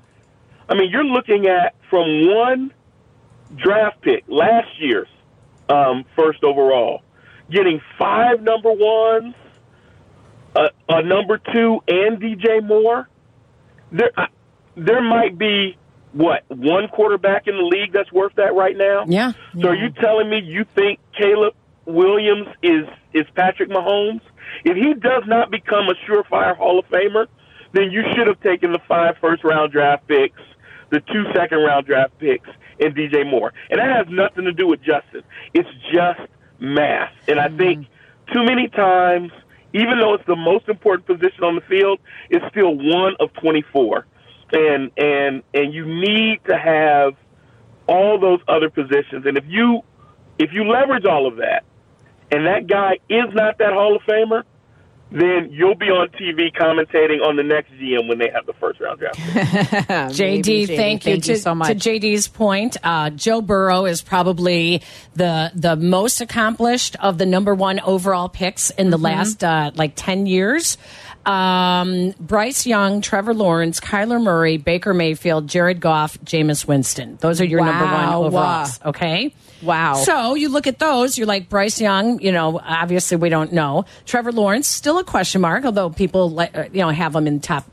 I 0.69 0.75
mean, 0.75 0.91
you're 0.91 1.05
looking 1.05 1.47
at 1.47 1.75
from 1.91 2.27
one 2.35 2.73
draft 3.57 4.01
pick 4.03 4.25
last 4.29 4.69
year's 4.79 5.09
um, 5.69 6.05
first 6.17 6.43
overall, 6.45 7.03
getting 7.51 7.81
five 7.99 8.43
number 8.43 8.73
ones, 8.73 9.35
a, 10.57 10.71
a 10.89 11.03
number 11.03 11.39
two, 11.39 11.81
and 11.89 12.21
DJ 12.21 12.63
Moore. 12.67 13.09
There, 13.93 14.11
I, 14.17 14.29
there 14.77 15.03
might 15.03 15.39
be 15.39 15.77
what 16.13 16.45
one 16.49 16.89
quarterback 16.89 17.47
in 17.47 17.57
the 17.57 17.63
league 17.63 17.93
that's 17.93 18.13
worth 18.13 18.35
that 18.37 18.55
right 18.55 18.77
now. 18.77 19.05
Yeah. 19.07 19.33
So 19.61 19.69
are 19.69 19.75
you 19.75 19.91
telling 19.91 20.31
me 20.31 20.41
you 20.43 20.65
think 20.75 21.01
Caleb 21.17 21.55
Williams 21.85 22.49
is 22.63 22.87
is 23.13 23.27
Patrick 23.35 23.71
Mahomes? 23.71 24.21
If 24.65 24.77
he 24.77 24.95
does 24.95 25.25
not 25.27 25.51
become 25.51 25.89
a 25.89 25.95
surefire 26.07 26.57
Hall 26.57 26.79
of 26.79 26.87
Famer, 26.87 27.27
then 27.73 27.91
you 27.91 28.03
should 28.15 28.27
have 28.27 28.41
taken 28.41 28.73
the 28.73 28.81
five 28.89 29.17
first 29.21 29.45
round 29.45 29.73
draft 29.73 30.07
picks, 30.09 30.41
the 30.91 31.01
two 31.01 31.25
second 31.35 31.59
round 31.59 31.87
draft 31.87 32.19
picks, 32.19 32.49
and 32.81 32.95
DJ 32.95 33.29
Moore. 33.29 33.53
And 33.71 33.79
that 33.81 33.89
has 33.89 34.07
mm-hmm. 34.07 34.17
nothing 34.17 34.45
to 34.45 34.53
do 34.53 34.67
with 34.67 34.81
Justin. 34.83 35.23
It's 35.55 35.69
just 35.93 36.21
math. 36.59 37.13
And 37.27 37.39
I 37.39 37.49
think 37.49 37.87
mm-hmm. 37.87 38.33
too 38.33 38.45
many 38.45 38.69
times, 38.69 39.33
even 39.73 39.99
though 39.99 40.15
it's 40.15 40.27
the 40.27 40.37
most 40.37 40.69
important 40.69 41.07
position 41.07 41.45
on 41.45 41.55
the 41.55 41.61
field, 41.63 42.01
it's 42.31 42.45
still 42.51 42.75
one 42.75 43.15
of 43.21 43.33
twenty 43.35 43.63
four. 43.73 44.07
And 44.53 44.91
and 44.97 45.43
and 45.53 45.75
you 45.75 45.85
need 45.85 46.41
to 46.47 46.57
have 46.57 47.15
all 47.87 48.19
those 48.19 48.41
other 48.49 48.71
positions. 48.71 49.27
And 49.27 49.37
if 49.37 49.45
you 49.47 49.83
if 50.39 50.53
you 50.53 50.65
leverage 50.65 51.05
all 51.05 51.27
of 51.27 51.37
that, 51.37 51.65
and 52.31 52.47
that 52.47 52.67
guy 52.67 52.99
is 53.09 53.35
not 53.35 53.59
that 53.59 53.73
Hall 53.73 53.97
of 53.97 54.03
Famer, 54.03 54.45
then 55.11 55.49
you'll 55.51 55.75
be 55.75 55.87
on 55.87 56.09
TV 56.11 56.53
commentating 56.55 57.25
on 57.27 57.37
the 57.37 57.43
next 57.43 57.71
GM 57.73 58.09
when 58.09 58.19
they 58.19 58.29
have 58.35 58.45
the 58.47 58.53
first 58.55 58.79
round 58.81 58.99
draft. 58.99 59.19
JD, 60.17 60.19
Maybe, 60.19 60.67
thank 60.67 61.07
you. 61.07 61.13
Thank 61.13 61.29
you 61.29 61.35
to, 61.35 61.39
so 61.41 61.55
much. 61.55 61.69
To 61.69 61.75
JD's 61.75 62.29
point, 62.29 62.77
uh, 62.83 63.11
Joe 63.11 63.41
Burrow 63.41 63.87
is 63.87 64.03
probably 64.03 64.83
the 65.15 65.51
the 65.55 65.77
most 65.77 66.21
accomplished 66.21 66.97
of 67.01 67.17
the 67.19 67.27
number 67.27 67.55
one 67.55 67.81
overall 67.81 68.29
picks 68.29 68.71
in 68.71 68.91
the 68.91 68.97
Mm-hmm. 68.99 69.05
last 69.05 69.45
uh, 69.45 69.71
like 69.77 69.93
ten 69.97 70.27
years. 70.27 70.77
Um, 71.27 72.15
Bryce 72.19 72.67
Young, 72.67 73.01
Trevor 73.01 73.35
Lawrence, 73.35 73.81
Kyler 73.81 74.23
Murray, 74.23 74.57
Baker 74.57 74.95
Mayfield, 74.95 75.47
Jared 75.47 75.81
Goff, 75.81 76.19
Jameis 76.25 76.67
Winston. 76.67 77.19
Those 77.21 77.41
are 77.41 77.45
your 77.45 77.61
number 77.65 77.85
one 77.85 77.93
Wow. 77.95 78.23
overalls. 78.25 78.81
Okay. 78.87 79.35
Wow. 79.63 79.95
So 79.95 80.35
you 80.35 80.49
look 80.49 80.67
at 80.67 80.79
those, 80.79 81.19
you're 81.19 81.27
like 81.27 81.49
Bryce 81.49 81.81
Young. 81.81 82.21
You 82.21 82.33
know, 82.33 82.61
obviously 82.65 83.17
we 83.17 83.29
don't 83.29 83.53
know. 83.53 83.85
Trevor 84.07 84.33
Lawrence 84.33 84.69
still 84.69 84.99
a 84.99 85.05
question 85.05 85.41
mark, 85.41 85.65
although 85.65 85.91
people 85.91 86.39
uh, 86.41 86.47
you 86.73 86.81
know 86.81 86.91
have 86.91 87.15
him 87.15 87.27
in 87.27 87.41
top. 87.41 87.65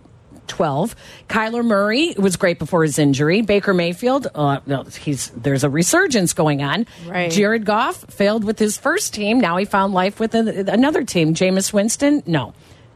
12. 0.48 0.96
Kyler 1.28 1.66
Murray 1.66 2.14
was 2.20 2.36
great 2.36 2.60
before 2.60 2.84
his 2.84 3.00
injury. 3.00 3.41
Baker 3.41 3.74
Mayfield, 3.74 4.28
uh, 4.36 4.60
no, 4.68 4.84
he's 4.84 5.30
there's 5.32 5.64
a 5.64 5.72
resurgence 5.72 6.34
going 6.34 6.62
on. 6.62 6.86
Right. 7.08 7.32
Jared 7.32 7.66
Goff 7.66 7.96
failed 8.14 8.43
with 8.43 8.60
his 8.60 8.78
first 8.78 9.16
team. 9.16 9.39
Now 9.39 9.58
he 9.58 9.66
found 9.66 9.96
life 9.96 10.20
with 10.20 10.36
a, 10.36 10.72
another 10.72 11.04
team. 11.04 11.34
Jameis 11.34 11.74
Winston, 11.74 12.22
no. 12.28 12.54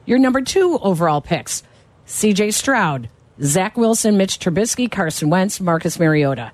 Your 0.10 0.18
number 0.18 0.42
two 0.42 0.80
overall 0.82 1.22
picks 1.22 1.62
CJ 2.08 2.56
Stroud, 2.56 3.10
Zach 3.44 3.78
Wilson, 3.78 4.18
Mitch 4.18 4.40
Trubisky, 4.40 4.90
Carson 4.90 5.30
Wentz, 5.30 5.62
Marcus 5.62 6.00
Mariota. 6.00 6.52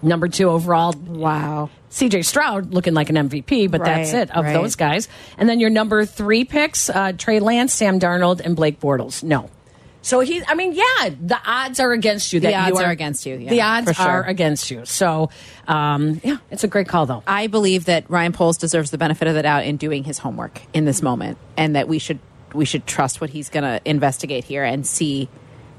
Number 0.00 0.28
two 0.28 0.48
overall. 0.48 0.92
Wow. 0.92 1.70
CJ 1.90 2.24
Stroud 2.24 2.72
looking 2.72 2.94
like 2.94 3.10
an 3.10 3.16
MVP, 3.16 3.68
but 3.68 3.82
that's 3.82 4.12
it 4.12 4.30
of 4.30 4.44
right. 4.44 4.52
those 4.52 4.76
guys. 4.76 5.08
And 5.38 5.48
then 5.48 5.58
your 5.58 5.70
number 5.70 6.04
three 6.04 6.44
picks 6.44 6.88
uh, 6.88 7.14
Trey 7.18 7.40
Lance, 7.40 7.72
Sam 7.72 7.98
Darnold, 7.98 8.38
and 8.38 8.54
Blake 8.54 8.78
Bortles. 8.78 9.24
No. 9.24 9.50
So 10.02 10.20
he, 10.20 10.44
I 10.46 10.54
mean, 10.54 10.72
yeah, 10.72 11.10
the 11.20 11.40
odds 11.44 11.80
are 11.80 11.90
against 11.90 12.32
you. 12.32 12.38
The 12.38 12.52
That 12.52 12.68
you 12.68 12.74
odds 12.74 12.84
are 12.84 12.90
against 12.90 13.26
you, 13.26 13.38
yeah, 13.38 13.50
the 13.50 13.60
odds 13.62 13.96
sure. 13.96 14.06
are 14.06 14.22
against 14.22 14.70
you. 14.70 14.84
So, 14.84 15.30
um, 15.66 16.20
yeah, 16.22 16.36
it's 16.52 16.62
a 16.62 16.68
great 16.68 16.86
call, 16.86 17.06
though. 17.06 17.24
I 17.26 17.48
believe 17.48 17.86
that 17.86 18.08
Ryan 18.08 18.32
Poles 18.32 18.58
deserves 18.58 18.92
the 18.92 18.98
benefit 18.98 19.26
of 19.26 19.34
the 19.34 19.42
doubt 19.42 19.64
in 19.64 19.78
doing 19.78 20.04
his 20.04 20.18
homework 20.18 20.60
in 20.72 20.84
this 20.84 21.02
moment, 21.02 21.38
and 21.56 21.74
that 21.74 21.88
we 21.88 21.98
should 21.98 22.20
we 22.54 22.64
should 22.64 22.86
trust 22.86 23.20
what 23.20 23.30
he's 23.30 23.48
going 23.48 23.64
to 23.64 23.80
investigate 23.88 24.44
here 24.44 24.64
and 24.64 24.86
see 24.86 25.28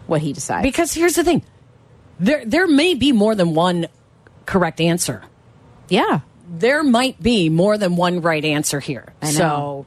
what 0.07 0.21
he 0.21 0.33
decides. 0.33 0.63
Because 0.63 0.93
here's 0.93 1.15
the 1.15 1.23
thing 1.23 1.43
there, 2.19 2.45
there 2.45 2.67
may 2.67 2.93
be 2.93 3.11
more 3.11 3.35
than 3.35 3.53
one 3.53 3.87
correct 4.45 4.81
answer. 4.81 5.23
Yeah. 5.89 6.21
There 6.47 6.83
might 6.83 7.21
be 7.21 7.49
more 7.49 7.77
than 7.77 7.95
one 7.95 8.21
right 8.21 8.43
answer 8.43 8.79
here. 8.79 9.13
I 9.21 9.27
know. 9.27 9.31
So, 9.31 9.45
All 9.47 9.85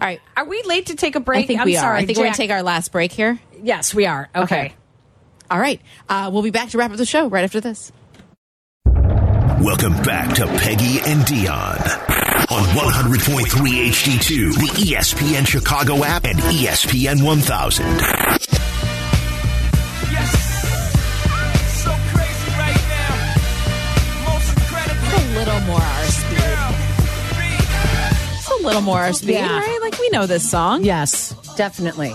right, 0.00 0.20
are 0.36 0.44
we 0.44 0.62
late 0.62 0.86
to 0.86 0.96
take 0.96 1.16
a 1.16 1.20
break? 1.20 1.44
I 1.44 1.46
think 1.46 1.60
I'm 1.60 1.66
we 1.66 1.74
sorry, 1.74 1.86
are. 1.86 1.96
I 1.96 2.06
think 2.06 2.18
we're 2.18 2.24
going 2.24 2.34
to 2.34 2.36
take 2.36 2.50
our 2.50 2.62
last 2.62 2.92
break 2.92 3.12
here. 3.12 3.40
Yes, 3.62 3.94
we 3.94 4.06
are. 4.06 4.28
Okay. 4.34 4.72
All 5.50 5.58
right, 5.58 5.80
uh, 6.08 6.30
we'll 6.32 6.42
be 6.42 6.50
back 6.50 6.70
to 6.70 6.78
wrap 6.78 6.92
up 6.92 6.96
the 6.96 7.04
show 7.04 7.28
right 7.28 7.42
after 7.42 7.60
this. 7.60 7.90
Welcome 8.86 9.94
back 10.02 10.34
to 10.36 10.46
Peggy 10.46 11.00
and 11.00 11.22
Dionne 11.22 12.29
on 12.50 12.64
100.3 12.74 13.46
HD2, 13.90 14.54
the 14.54 14.92
ESPN 14.92 15.46
Chicago 15.46 16.02
app, 16.04 16.24
and 16.24 16.38
ESPN 16.38 17.22
1000. 17.24 19.00
It's 25.02 25.14
a 25.14 25.38
little 25.38 25.60
more 25.60 25.80
our 25.80 26.04
speed. 26.04 26.38
It's 28.38 28.50
a 28.50 28.62
little 28.66 28.82
more 28.82 28.98
our 28.98 29.12
speed, 29.12 29.32
Yeah. 29.34 29.58
right? 29.58 29.78
Like 29.82 29.98
we 29.98 30.08
know 30.10 30.26
this 30.26 30.48
song. 30.48 30.84
Yes, 30.84 31.34
definitely. 31.56 32.14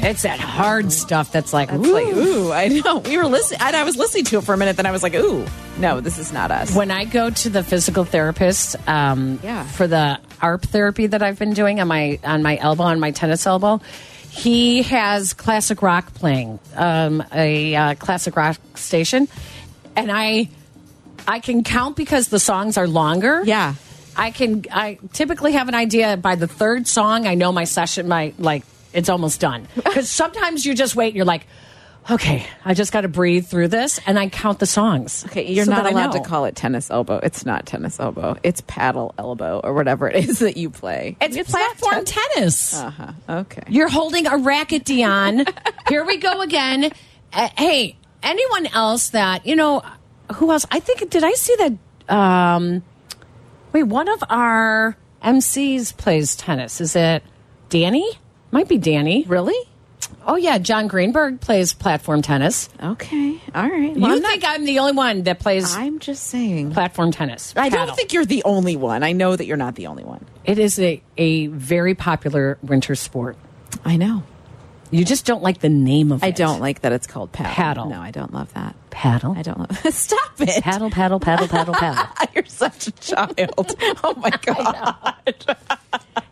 It's 0.00 0.22
that 0.22 0.38
hard 0.40 0.92
stuff 0.92 1.32
that's 1.32 1.52
like, 1.52 1.70
It's 1.72 1.86
ooh. 1.86 1.92
like, 1.92 2.06
ooh, 2.06 2.52
I 2.52 2.68
know. 2.68 2.98
We 3.04 3.16
were 3.16 3.26
listening. 3.26 3.60
I, 3.60 3.72
I 3.80 3.84
was 3.84 3.96
listening 3.96 4.24
to 4.26 4.38
it 4.38 4.44
for 4.44 4.54
a 4.54 4.56
minute, 4.56 4.76
then 4.76 4.86
I 4.86 4.90
was 4.92 5.02
like, 5.02 5.14
ooh, 5.14 5.44
no, 5.78 6.00
this 6.00 6.18
is 6.18 6.32
not 6.32 6.50
us. 6.50 6.74
When 6.74 6.90
I 6.90 7.04
go 7.04 7.30
to 7.30 7.48
the 7.50 7.62
physical 7.62 8.04
therapist, 8.04 8.76
um, 8.88 9.38
Yeah. 9.42 9.64
for 9.64 9.86
the 9.86 10.18
ARP 10.40 10.62
therapy 10.62 11.06
that 11.08 11.22
I've 11.22 11.38
been 11.38 11.52
doing 11.52 11.80
on 11.80 11.88
my 11.88 12.18
on 12.24 12.42
my 12.42 12.56
elbow, 12.58 12.84
on 12.84 13.00
my 13.00 13.10
tennis 13.10 13.46
elbow, 13.46 13.80
he 14.30 14.82
has 14.82 15.32
classic 15.34 15.82
rock 15.82 16.14
playing, 16.14 16.58
um, 16.76 17.24
a 17.32 17.74
uh, 17.74 17.94
classic 17.96 18.36
rock 18.36 18.56
station, 18.76 19.26
and 19.96 20.10
I 20.12 20.48
I 21.26 21.40
can 21.40 21.64
count 21.64 21.96
because 21.96 22.28
the 22.28 22.38
songs 22.38 22.76
are 22.78 22.86
longer. 22.86 23.42
Yeah. 23.44 23.74
I 24.16 24.30
can. 24.32 24.64
I 24.72 24.98
typically 25.12 25.52
have 25.52 25.68
an 25.68 25.74
idea 25.74 26.16
by 26.16 26.34
the 26.34 26.48
third 26.48 26.86
song. 26.88 27.26
I 27.26 27.34
know 27.34 27.52
my 27.52 27.64
session, 27.64 28.08
my 28.08 28.32
like, 28.38 28.64
it's 28.92 29.08
almost 29.08 29.40
done. 29.40 29.66
Because 29.76 30.08
sometimes 30.10 30.64
you 30.66 30.74
just 30.74 30.94
wait. 30.96 31.08
and 31.08 31.16
You're 31.16 31.24
like, 31.24 31.46
okay, 32.10 32.46
I 32.64 32.74
just 32.74 32.92
got 32.92 33.02
to 33.02 33.08
breathe 33.08 33.46
through 33.46 33.68
this, 33.68 34.00
and 34.06 34.18
I 34.18 34.28
count 34.28 34.58
the 34.60 34.66
songs. 34.66 35.24
Okay, 35.26 35.52
you're 35.52 35.64
so 35.66 35.72
not 35.72 35.86
allowed 35.90 36.12
to 36.12 36.20
call 36.20 36.44
it 36.46 36.56
tennis 36.56 36.90
elbow. 36.90 37.20
It's 37.22 37.44
not 37.44 37.66
tennis 37.66 38.00
elbow. 38.00 38.36
It's 38.42 38.62
paddle 38.66 39.14
elbow 39.18 39.60
or 39.62 39.74
whatever 39.74 40.08
it 40.08 40.24
is 40.28 40.38
that 40.38 40.56
you 40.56 40.70
play. 40.70 41.16
It's, 41.20 41.36
not 41.36 41.46
platform 41.46 42.04
ten- 42.04 42.18
tennis. 42.34 42.74
Uh-huh. 42.80 43.12
Okay. 43.28 43.62
You're 43.68 43.88
holding 43.90 44.26
a 44.26 44.36
racket, 44.38 44.84
Dionne. 44.84 45.46
Here 45.88 46.04
we 46.04 46.16
go 46.16 46.40
again. 46.40 46.92
Uh, 47.32 47.48
hey, 47.58 47.96
anyone 48.22 48.66
else 48.68 49.10
that 49.10 49.44
you 49.46 49.54
know? 49.56 49.82
Who 50.36 50.50
else? 50.52 50.64
I 50.70 50.80
think 50.80 51.08
did 51.10 51.24
I 51.24 51.32
see 51.32 51.56
that? 51.56 52.14
Um, 52.14 52.82
wait, 53.72 53.82
one 53.82 54.08
of 54.08 54.22
our 54.30 54.96
MCs 55.22 55.94
plays 55.96 56.36
tennis. 56.36 56.80
Is 56.80 56.96
it 56.96 57.22
Danny? 57.68 58.10
Might 58.50 58.68
be 58.68 58.78
Danny. 58.78 59.24
Really? 59.26 59.56
Oh 60.26 60.36
yeah, 60.36 60.58
Jon 60.58 60.86
Greenberg 60.88 61.40
plays 61.40 61.72
platform 61.74 62.22
tennis. 62.22 62.68
Okay. 62.82 63.40
All 63.54 63.68
right. 63.68 63.96
you 63.96 64.04
I'm 64.04 64.20
not- 64.20 64.22
think 64.22 64.44
I'm 64.46 64.64
the 64.64 64.78
only 64.78 64.92
one 64.92 65.22
that 65.24 65.38
plays 65.40 65.74
I'm 65.74 65.98
just 65.98 66.24
saying. 66.24 66.72
platform 66.72 67.10
tennis? 67.12 67.52
I 67.56 67.68
Paddle. 67.70 67.86
don't 67.88 67.96
think 67.96 68.12
you're 68.12 68.24
the 68.24 68.42
only 68.44 68.76
one. 68.76 69.02
I 69.02 69.12
know 69.12 69.34
that 69.34 69.46
you're 69.46 69.56
not 69.56 69.74
the 69.74 69.86
only 69.88 70.04
one. 70.04 70.24
it 70.44 70.58
is 70.58 70.78
a, 70.78 71.02
a 71.16 71.46
very 71.48 71.94
popular 71.94 72.58
winter 72.62 72.94
sport. 72.94 73.36
I 73.84 73.96
know. 73.96 74.22
You 74.90 75.04
just 75.04 75.26
don't 75.26 75.42
like 75.42 75.58
the 75.60 75.68
name 75.68 76.12
of 76.12 76.22
I 76.24 76.28
it. 76.28 76.28
I 76.28 76.30
don't 76.32 76.60
like 76.60 76.80
that 76.80 76.92
it's 76.92 77.06
called 77.06 77.30
paddle. 77.32 77.52
Paddle. 77.54 77.86
No, 77.90 78.00
I 78.00 78.10
don't 78.10 78.32
love 78.32 78.52
that. 78.54 78.74
paddle. 78.90 79.34
I 79.36 79.42
don't 79.42 79.58
love. 79.58 79.78
Stop 79.94 80.40
it. 80.40 80.62
Paddle, 80.62 80.88
paddle, 80.90 81.20
paddle, 81.20 81.48
paddle, 81.48 81.74
paddle. 81.78 82.06
You're 82.34 82.46
such 82.46 82.86
a 82.86 82.92
child. 82.92 83.34
oh 84.02 84.14
my 84.16 84.30
god. 84.42 85.56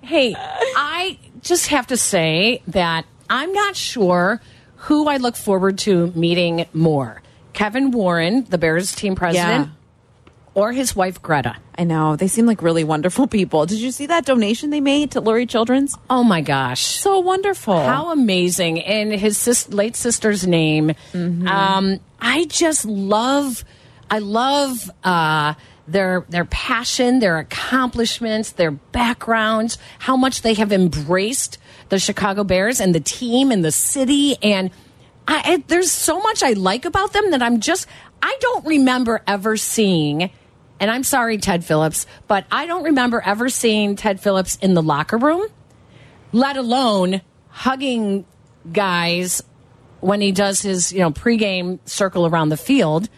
Hey, 0.00 0.34
I 0.38 1.18
just 1.46 1.68
have 1.68 1.86
to 1.88 1.96
say 1.96 2.62
that 2.68 3.06
I'm 3.30 3.52
not 3.52 3.76
sure 3.76 4.40
who 4.76 5.08
I 5.08 5.16
look 5.16 5.36
forward 5.36 5.78
to 5.78 6.08
meeting 6.08 6.66
more 6.72 7.22
Kevin 7.52 7.90
Warren, 7.90 8.44
the 8.44 8.58
Bears 8.58 8.94
team 8.94 9.14
president, 9.14 9.70
or 10.54 10.72
his 10.72 10.94
wife, 10.94 11.22
Greta. 11.22 11.56
I 11.78 11.84
know. 11.84 12.16
They 12.16 12.28
seem 12.28 12.46
like 12.46 12.62
really 12.62 12.84
wonderful 12.84 13.26
people. 13.26 13.66
Did 13.66 13.78
you 13.78 13.90
see 13.90 14.06
that 14.06 14.26
donation 14.26 14.70
they 14.70 14.80
made 14.80 15.12
to 15.12 15.22
Lurie 15.22 15.48
Children's? 15.48 15.96
Oh 16.10 16.24
my 16.24 16.40
gosh. 16.40 16.82
So 16.82 17.18
wonderful. 17.20 17.78
How 17.78 18.10
amazing. 18.12 18.78
In 18.78 19.10
his 19.10 19.38
sis- 19.38 19.68
late 19.70 19.96
sister's 19.96 20.46
name. 20.46 20.92
Mm-hmm. 21.12 21.46
Um, 21.46 22.00
I 22.20 22.46
just 22.46 22.84
love, 22.84 23.64
I 24.10 24.18
love, 24.18 24.90
uh, 25.04 25.54
their 25.88 26.24
their 26.28 26.44
passion, 26.44 27.20
their 27.20 27.38
accomplishments, 27.38 28.52
their 28.52 28.70
backgrounds, 28.70 29.78
how 30.00 30.16
much 30.16 30.42
they 30.42 30.54
have 30.54 30.72
embraced 30.72 31.58
the 31.88 31.98
Chicago 31.98 32.44
Bears 32.44 32.80
and 32.80 32.94
the 32.94 33.00
team 33.00 33.50
and 33.50 33.64
the 33.64 33.72
city, 33.72 34.36
and 34.42 34.70
I, 35.28 35.42
I, 35.44 35.64
there's 35.66 35.90
so 35.90 36.20
much 36.20 36.42
I 36.42 36.52
like 36.52 36.84
about 36.84 37.12
them 37.12 37.30
that 37.30 37.42
I'm 37.42 37.60
just 37.60 37.86
I 38.22 38.36
don't 38.40 38.66
remember 38.66 39.22
ever 39.26 39.56
seeing. 39.56 40.30
And 40.78 40.90
I'm 40.90 41.04
sorry, 41.04 41.38
Ted 41.38 41.64
Phillips, 41.64 42.06
but 42.28 42.44
I 42.52 42.66
don't 42.66 42.84
remember 42.84 43.22
ever 43.24 43.48
seeing 43.48 43.96
Ted 43.96 44.20
Phillips 44.20 44.56
in 44.56 44.74
the 44.74 44.82
locker 44.82 45.16
room 45.16 45.46
let 46.32 46.56
alone 46.56 47.22
hugging 47.48 48.24
guys 48.70 49.42
when 50.00 50.20
he 50.20 50.32
does 50.32 50.60
his 50.60 50.92
you 50.92 51.00
know 51.00 51.10
pregame 51.10 51.78
circle 51.88 52.26
around 52.26 52.50
the 52.50 52.56
field. 52.56 53.08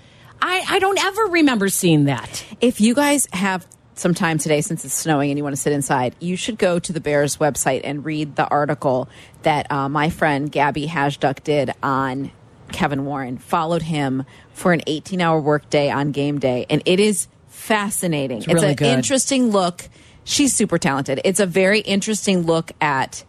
I, 0.40 0.64
I 0.68 0.78
don't 0.78 1.02
ever 1.02 1.22
remember 1.24 1.68
seeing 1.68 2.04
that. 2.04 2.44
If 2.60 2.80
you 2.80 2.94
guys 2.94 3.26
have 3.32 3.66
some 3.94 4.14
time 4.14 4.38
today, 4.38 4.60
since 4.60 4.84
it's 4.84 4.94
snowing 4.94 5.30
and 5.30 5.38
you 5.38 5.44
want 5.44 5.56
to 5.56 5.60
sit 5.60 5.72
inside, 5.72 6.14
you 6.20 6.36
should 6.36 6.58
go 6.58 6.78
to 6.78 6.92
the 6.92 7.00
Bears 7.00 7.36
website 7.38 7.80
and 7.84 8.04
read 8.04 8.36
the 8.36 8.46
article 8.46 9.08
that 9.42 9.70
uh, 9.72 9.88
my 9.88 10.10
friend 10.10 10.50
Gabby 10.50 10.86
Hajduk 10.86 11.42
did 11.42 11.72
on 11.82 12.30
Kevin 12.72 13.04
Warren. 13.04 13.38
Followed 13.38 13.82
him 13.82 14.24
for 14.52 14.72
an 14.72 14.82
18 14.86 15.20
hour 15.20 15.40
workday 15.40 15.90
on 15.90 16.12
game 16.12 16.38
day, 16.38 16.66
and 16.70 16.82
it 16.84 17.00
is 17.00 17.28
fascinating. 17.48 18.38
It's, 18.38 18.46
really 18.48 18.68
an 18.68 18.74
good. 18.76 18.86
interesting 18.86 19.50
look. 19.50 19.88
She's 20.24 20.54
super 20.54 20.78
talented. 20.78 21.20
It's 21.24 21.40
a 21.40 21.46
very 21.46 21.80
interesting 21.80 22.42
look 22.42 22.72
at 22.80 23.24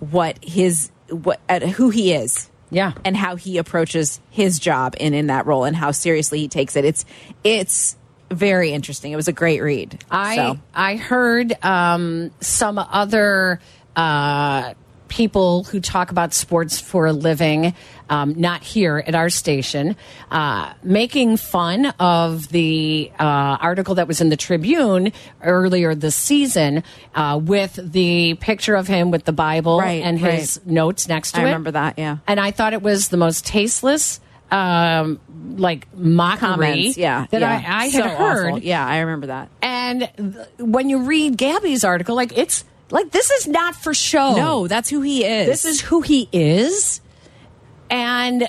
what 0.00 0.38
his 0.42 0.90
what 1.10 1.40
at 1.48 1.62
who 1.62 1.90
he 1.90 2.12
is 2.12 2.48
Yeah. 2.70 2.92
and 3.04 3.16
how 3.16 3.36
he 3.36 3.58
approaches 3.58 4.20
his 4.30 4.58
job 4.58 4.94
in 4.98 5.14
in 5.14 5.28
that 5.28 5.46
role 5.46 5.64
and 5.64 5.74
how 5.74 5.90
seriously 5.90 6.40
he 6.40 6.48
takes 6.48 6.76
it. 6.76 6.84
It's 6.84 7.04
it's 7.44 7.96
very 8.30 8.72
interesting. 8.72 9.12
It 9.12 9.16
was 9.16 9.28
a 9.28 9.32
great 9.32 9.60
read. 9.62 10.04
I 10.10 10.36
So, 10.36 10.58
I 10.74 10.96
heard 10.96 11.64
um, 11.64 12.30
some 12.40 12.78
other 12.78 13.60
uh, 13.96 14.74
people 15.08 15.64
who 15.64 15.80
talk 15.80 16.10
about 16.10 16.34
sports 16.34 16.80
for 16.80 17.06
a 17.06 17.12
living, 17.12 17.74
um, 18.08 18.34
not 18.40 18.62
here 18.62 19.02
at 19.06 19.14
our 19.14 19.30
station, 19.30 19.96
uh, 20.30 20.72
making 20.82 21.36
fun 21.36 21.86
of 22.00 22.48
the 22.48 23.10
uh, 23.18 23.22
article 23.60 23.96
that 23.96 24.08
was 24.08 24.20
in 24.20 24.28
the 24.28 24.36
Tribune 24.36 25.12
earlier 25.42 25.94
this 25.94 26.14
season 26.16 26.82
uh, 27.14 27.38
with 27.42 27.78
the 27.92 28.34
picture 28.40 28.74
of 28.74 28.86
him 28.86 29.10
with 29.10 29.24
the 29.24 29.32
Bible 29.32 29.78
Right, 29.78 30.02
and 30.02 30.18
his 30.18 30.58
right. 30.64 30.72
notes 30.72 31.08
next 31.08 31.32
to 31.32 31.38
I 31.38 31.42
it. 31.42 31.44
I 31.44 31.48
remember 31.48 31.70
that, 31.72 31.98
yeah. 31.98 32.18
And 32.26 32.38
I 32.40 32.50
thought 32.50 32.72
it 32.72 32.82
was 32.82 33.08
the 33.08 33.16
most 33.16 33.44
tasteless, 33.46 34.20
um, 34.50 35.20
like 35.56 35.86
mockery 35.94 36.38
Comments, 36.48 36.96
yeah. 36.96 37.26
that 37.30 37.40
yeah. 37.40 37.62
I, 37.66 37.84
I 37.84 37.90
So 37.90 38.02
had 38.02 38.16
heard. 38.16 38.46
awful. 38.52 38.58
Yeah, 38.60 38.86
I 38.86 39.00
remember 39.00 39.26
that. 39.28 39.48
And 39.60 40.08
th- 40.16 40.46
when 40.58 40.88
you 40.88 41.02
read 41.02 41.36
Gabby's 41.36 41.84
article, 41.84 42.16
like 42.16 42.36
it's 42.36 42.64
like 42.90 43.10
this 43.10 43.30
is 43.30 43.46
not 43.46 43.74
for 43.76 43.92
show. 43.92 44.34
No, 44.36 44.66
that's 44.66 44.88
who 44.88 45.02
he 45.02 45.24
is. 45.24 45.46
This 45.46 45.64
is 45.66 45.80
who 45.82 46.00
he 46.00 46.28
is, 46.32 47.02
and 47.90 48.48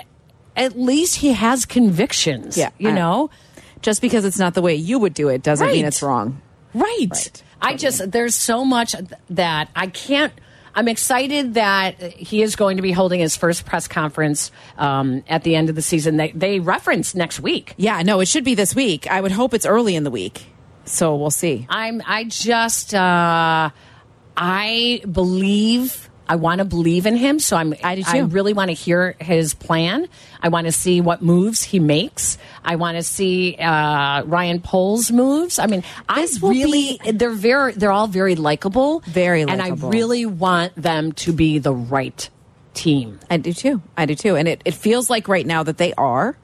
at 0.56 0.78
least 0.78 1.18
he 1.18 1.34
has 1.34 1.66
convictions. 1.66 2.58
Yeah, 2.58 2.72
you 2.78 2.90
I- 2.90 2.94
know, 2.94 3.30
Just 3.82 4.02
because 4.02 4.26
it's 4.26 4.40
not 4.40 4.54
the 4.56 4.62
way 4.62 4.76
you 4.76 5.00
would 5.00 5.14
do 5.14 5.30
it 5.30 5.42
doesn't 5.42 5.68
mean 5.68 5.86
it's 5.86 6.02
wrong. 6.02 6.42
right? 6.74 7.44
I 7.62 7.76
just 7.76 8.12
there's 8.12 8.36
so 8.36 8.64
much 8.66 8.96
that 9.30 9.70
I 9.76 9.88
can't. 9.88 10.32
I'm 10.76 10.88
excited 10.88 11.56
that 11.56 12.00
he 12.02 12.42
is 12.42 12.56
going 12.56 12.78
to 12.78 12.82
be 12.84 12.92
holding 12.92 13.20
his 13.20 13.36
first 13.36 13.66
press 13.66 13.88
conference 13.88 14.52
um, 14.78 15.24
at 15.28 15.44
the 15.44 15.56
end 15.56 15.68
of 15.70 15.76
the 15.76 15.82
season. 15.82 16.16
They 16.18 16.32
they 16.32 16.60
reference 16.60 17.16
next 17.16 17.40
week. 17.40 17.74
Yeah, 17.78 18.02
no, 18.04 18.20
it 18.22 18.28
should 18.28 18.44
be 18.46 18.56
this 18.56 18.76
week. 18.76 19.10
I 19.12 19.20
would 19.20 19.32
hope 19.32 19.54
it's 19.54 19.66
early 19.66 19.96
in 19.96 20.04
the 20.04 20.12
week. 20.12 20.46
So 20.86 21.16
we'll 21.16 21.32
see. 21.32 21.66
I'm 21.70 22.02
I 22.06 22.24
just 22.26 22.94
uh 22.94 23.72
I 24.38 25.02
believe 25.12 26.09
I 26.30 26.36
want 26.36 26.60
to 26.60 26.66
believe 26.66 27.08
in 27.08 27.18
him, 27.18 27.40
so 27.40 27.58
I'm. 27.58 27.74
I 27.84 27.96
too. 27.96 28.26
really 28.28 28.54
want 28.54 28.70
to 28.70 28.76
hear 28.76 29.16
his 29.20 29.56
plan. 29.56 30.08
I 30.40 30.50
want 30.50 30.68
to 30.68 30.72
see 30.72 31.02
what 31.02 31.24
moves 31.24 31.64
he 31.64 31.80
makes. 31.80 32.38
I 32.64 32.76
want 32.76 32.98
to 32.98 33.04
see 33.04 33.56
uh, 33.56 34.22
Ryan 34.26 34.62
Poles' 34.62 35.12
moves. 35.12 35.58
I 35.58 35.66
mean, 35.66 35.84
I 36.08 36.22
This 36.22 36.40
will 36.40 36.52
really 36.52 37.00
they're 37.12 37.32
very 37.32 37.74
they're 37.74 37.92
all 37.92 38.06
very 38.06 38.36
likable, 38.36 39.00
Very 39.08 39.42
and 39.42 39.60
I 39.60 39.70
really 39.70 40.28
want 40.28 40.76
them 40.76 41.14
to 41.14 41.34
be 41.34 41.58
the 41.58 41.74
right 41.74 42.30
team. 42.76 43.20
I 43.32 43.38
do 43.38 43.52
too. 43.52 43.82
I 43.98 44.06
do 44.06 44.14
too. 44.14 44.36
And 44.36 44.48
it, 44.48 44.62
it 44.66 44.76
feels 44.76 45.10
like 45.10 45.28
right 45.28 45.46
now 45.46 45.64
that 45.64 45.80
they 45.80 45.94
are. 45.96 46.38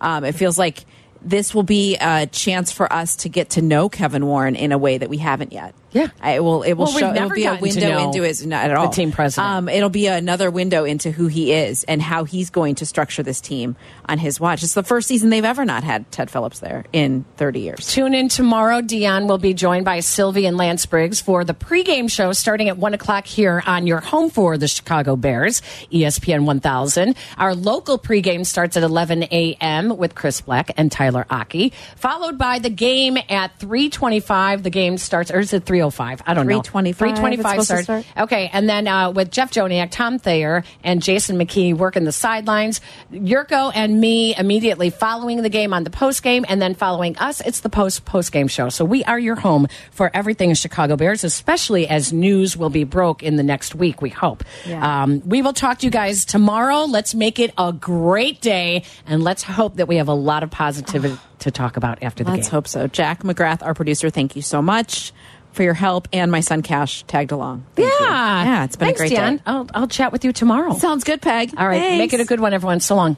Um, 0.00 0.24
it 0.24 0.36
feels 0.36 0.56
like 0.56 0.84
this 1.20 1.52
will 1.52 1.64
be 1.64 1.96
a 2.00 2.26
chance 2.26 2.70
for 2.70 2.92
us 2.92 3.16
to 3.16 3.28
get 3.28 3.50
to 3.50 3.62
know 3.62 3.88
Kevin 3.88 4.24
Warren 4.24 4.54
in 4.54 4.70
a 4.70 4.78
way 4.78 4.98
that 4.98 5.08
we 5.08 5.18
haven't 5.18 5.52
yet. 5.52 5.74
Yeah. 5.92 6.08
I, 6.20 6.32
it 6.32 6.44
will. 6.44 6.62
It 6.62 6.74
will 6.74 6.86
Well, 6.86 6.98
show. 6.98 7.12
It 7.12 7.20
will 7.22 7.30
be 7.30 7.44
a 7.44 7.54
window 7.56 7.98
into 8.06 8.22
his 8.22 8.44
not 8.46 8.64
at 8.70 8.76
all 8.76 8.88
the 8.88 8.94
team 8.94 9.12
president. 9.12 9.50
Um, 9.52 9.68
it'll 9.68 9.90
be 9.90 10.06
another 10.06 10.50
window 10.50 10.84
into 10.84 11.10
who 11.10 11.26
he 11.26 11.52
is 11.52 11.84
and 11.84 12.00
how 12.00 12.24
he's 12.24 12.50
going 12.50 12.76
to 12.76 12.86
structure 12.86 13.22
this 13.22 13.40
team 13.40 13.76
on 14.06 14.18
his 14.18 14.40
watch. 14.40 14.62
It's 14.62 14.74
the 14.74 14.82
first 14.82 15.08
season 15.08 15.30
they've 15.30 15.44
ever 15.44 15.64
not 15.64 15.84
had 15.84 16.10
Ted 16.10 16.30
Phillips 16.30 16.60
there 16.60 16.84
in 16.92 17.24
thirty 17.36 17.60
years. 17.60 17.86
Tune 17.92 18.14
in 18.14 18.28
tomorrow. 18.28 18.80
Dionne 18.80 19.28
will 19.28 19.38
be 19.38 19.54
joined 19.54 19.84
by 19.84 20.00
Silvy 20.00 20.46
and 20.46 20.56
Lance 20.56 20.86
Briggs 20.86 21.20
for 21.20 21.44
the 21.44 21.54
pregame 21.54 22.10
show 22.10 22.32
starting 22.32 22.68
at 22.68 22.76
1 22.78 22.94
o'clock 22.94 23.26
here 23.26 23.62
on 23.66 23.86
your 23.86 24.00
home 24.00 24.30
for 24.30 24.56
the 24.58 24.68
Chicago 24.68 25.16
Bears, 25.16 25.62
ESPN 25.92 26.44
1000. 26.44 27.14
Our 27.38 27.54
local 27.54 27.98
pregame 27.98 28.44
starts 28.46 28.76
at 28.76 28.82
11 28.82 29.24
a.m. 29.24 29.96
with 29.96 30.14
Chris 30.14 30.40
Black 30.40 30.70
and 30.76 30.90
Tyler 30.90 31.26
Aki, 31.30 31.72
followed 31.96 32.38
by 32.38 32.58
the 32.58 32.70
game 32.70 33.16
at 33.28 33.58
325. 33.58 34.62
The 34.62 34.70
game 34.70 34.98
starts, 34.98 35.30
or 35.30 35.40
is 35.40 35.52
it 35.52 35.64
305? 35.90 36.22
I 36.26 36.34
don't 36.34 36.46
know. 36.46 36.60
3:25 36.60 36.96
325 36.96 37.58
it's 37.58 37.64
starts. 37.64 38.08
Okay, 38.16 38.50
and 38.52 38.68
then 38.68 38.86
uh, 38.86 39.10
with 39.10 39.30
Jeff 39.30 39.50
Joniak, 39.50 39.90
Tom 39.90 40.18
Thayer, 40.18 40.64
and 40.84 41.02
Jason 41.02 41.38
McKie 41.38 41.74
working 41.74 42.04
the 42.04 42.12
sidelines. 42.12 42.80
Jurko 43.12 43.72
and 43.74 44.00
me 44.00 44.36
immediately 44.36 44.90
following 44.90 45.42
the 45.42 45.48
game 45.48 45.72
on 45.74 45.84
the 45.84 45.90
post 45.90 46.22
game, 46.22 46.44
and 46.48 46.60
then 46.62 46.74
following 46.74 47.16
us, 47.18 47.40
it's 47.40 47.60
the 47.60 47.68
post 47.68 48.04
post 48.04 48.32
game 48.32 48.48
show. 48.48 48.68
So 48.68 48.84
we 48.84 49.02
are 49.04 49.18
your 49.18 49.36
home 49.36 49.66
for 49.90 50.10
everything 50.14 50.50
in 50.50 50.54
Chicago 50.54 50.96
Bears, 50.96 51.24
especially 51.24 51.88
as 51.88 52.12
news 52.12 52.56
will 52.56 52.70
be 52.70 52.84
broke 52.84 53.22
in 53.22 53.36
the 53.36 53.42
next 53.42 53.74
week. 53.74 54.02
We 54.02 54.10
hope. 54.10 54.44
Yeah. 54.66 55.02
Um, 55.02 55.22
we 55.28 55.42
will 55.42 55.52
talk 55.52 55.78
to 55.78 55.86
you 55.86 55.90
guys 55.90 56.24
tomorrow. 56.24 56.84
Let's 56.84 57.14
make 57.14 57.38
it 57.38 57.52
a 57.58 57.72
great 57.72 58.40
day, 58.40 58.84
and 59.06 59.22
let's 59.22 59.42
hope 59.42 59.76
that 59.76 59.88
we 59.88 59.96
have 59.96 60.08
a 60.08 60.14
lot 60.14 60.42
of 60.42 60.50
positivity 60.50 61.18
to 61.40 61.50
talk 61.50 61.76
about 61.76 62.02
after 62.02 62.22
the 62.22 62.30
game. 62.30 62.36
Let's 62.36 62.48
hope 62.48 62.68
so. 62.68 62.86
Jack 62.86 63.22
McGrath, 63.22 63.64
our 63.64 63.74
producer, 63.74 64.10
thank 64.10 64.36
you 64.36 64.42
so 64.42 64.62
much 64.62 65.12
for 65.52 65.62
your 65.62 65.74
help, 65.74 66.08
and 66.12 66.30
my 66.30 66.40
son 66.40 66.62
Cash 66.62 67.04
tagged 67.04 67.32
along. 67.32 67.64
Thank 67.74 67.88
you. 67.88 68.06
Yeah, 68.06 68.44
yeah, 68.44 68.64
it's 68.64 68.76
been 68.76 68.86
Thanks, 68.88 69.00
a 69.00 69.02
great 69.02 69.16
Dan. 69.16 69.36
day. 69.36 69.42
I'll, 69.46 69.66
I'll 69.74 69.88
chat 69.88 70.12
with 70.12 70.24
you 70.24 70.32
tomorrow. 70.32 70.74
Sounds 70.74 71.04
good, 71.04 71.22
Peg. 71.22 71.54
All 71.56 71.66
right, 71.66 71.98
make 71.98 72.12
it 72.12 72.20
a 72.20 72.24
good 72.24 72.40
one, 72.40 72.52
everyone. 72.54 72.80
So 72.80 72.96
long. 72.96 73.16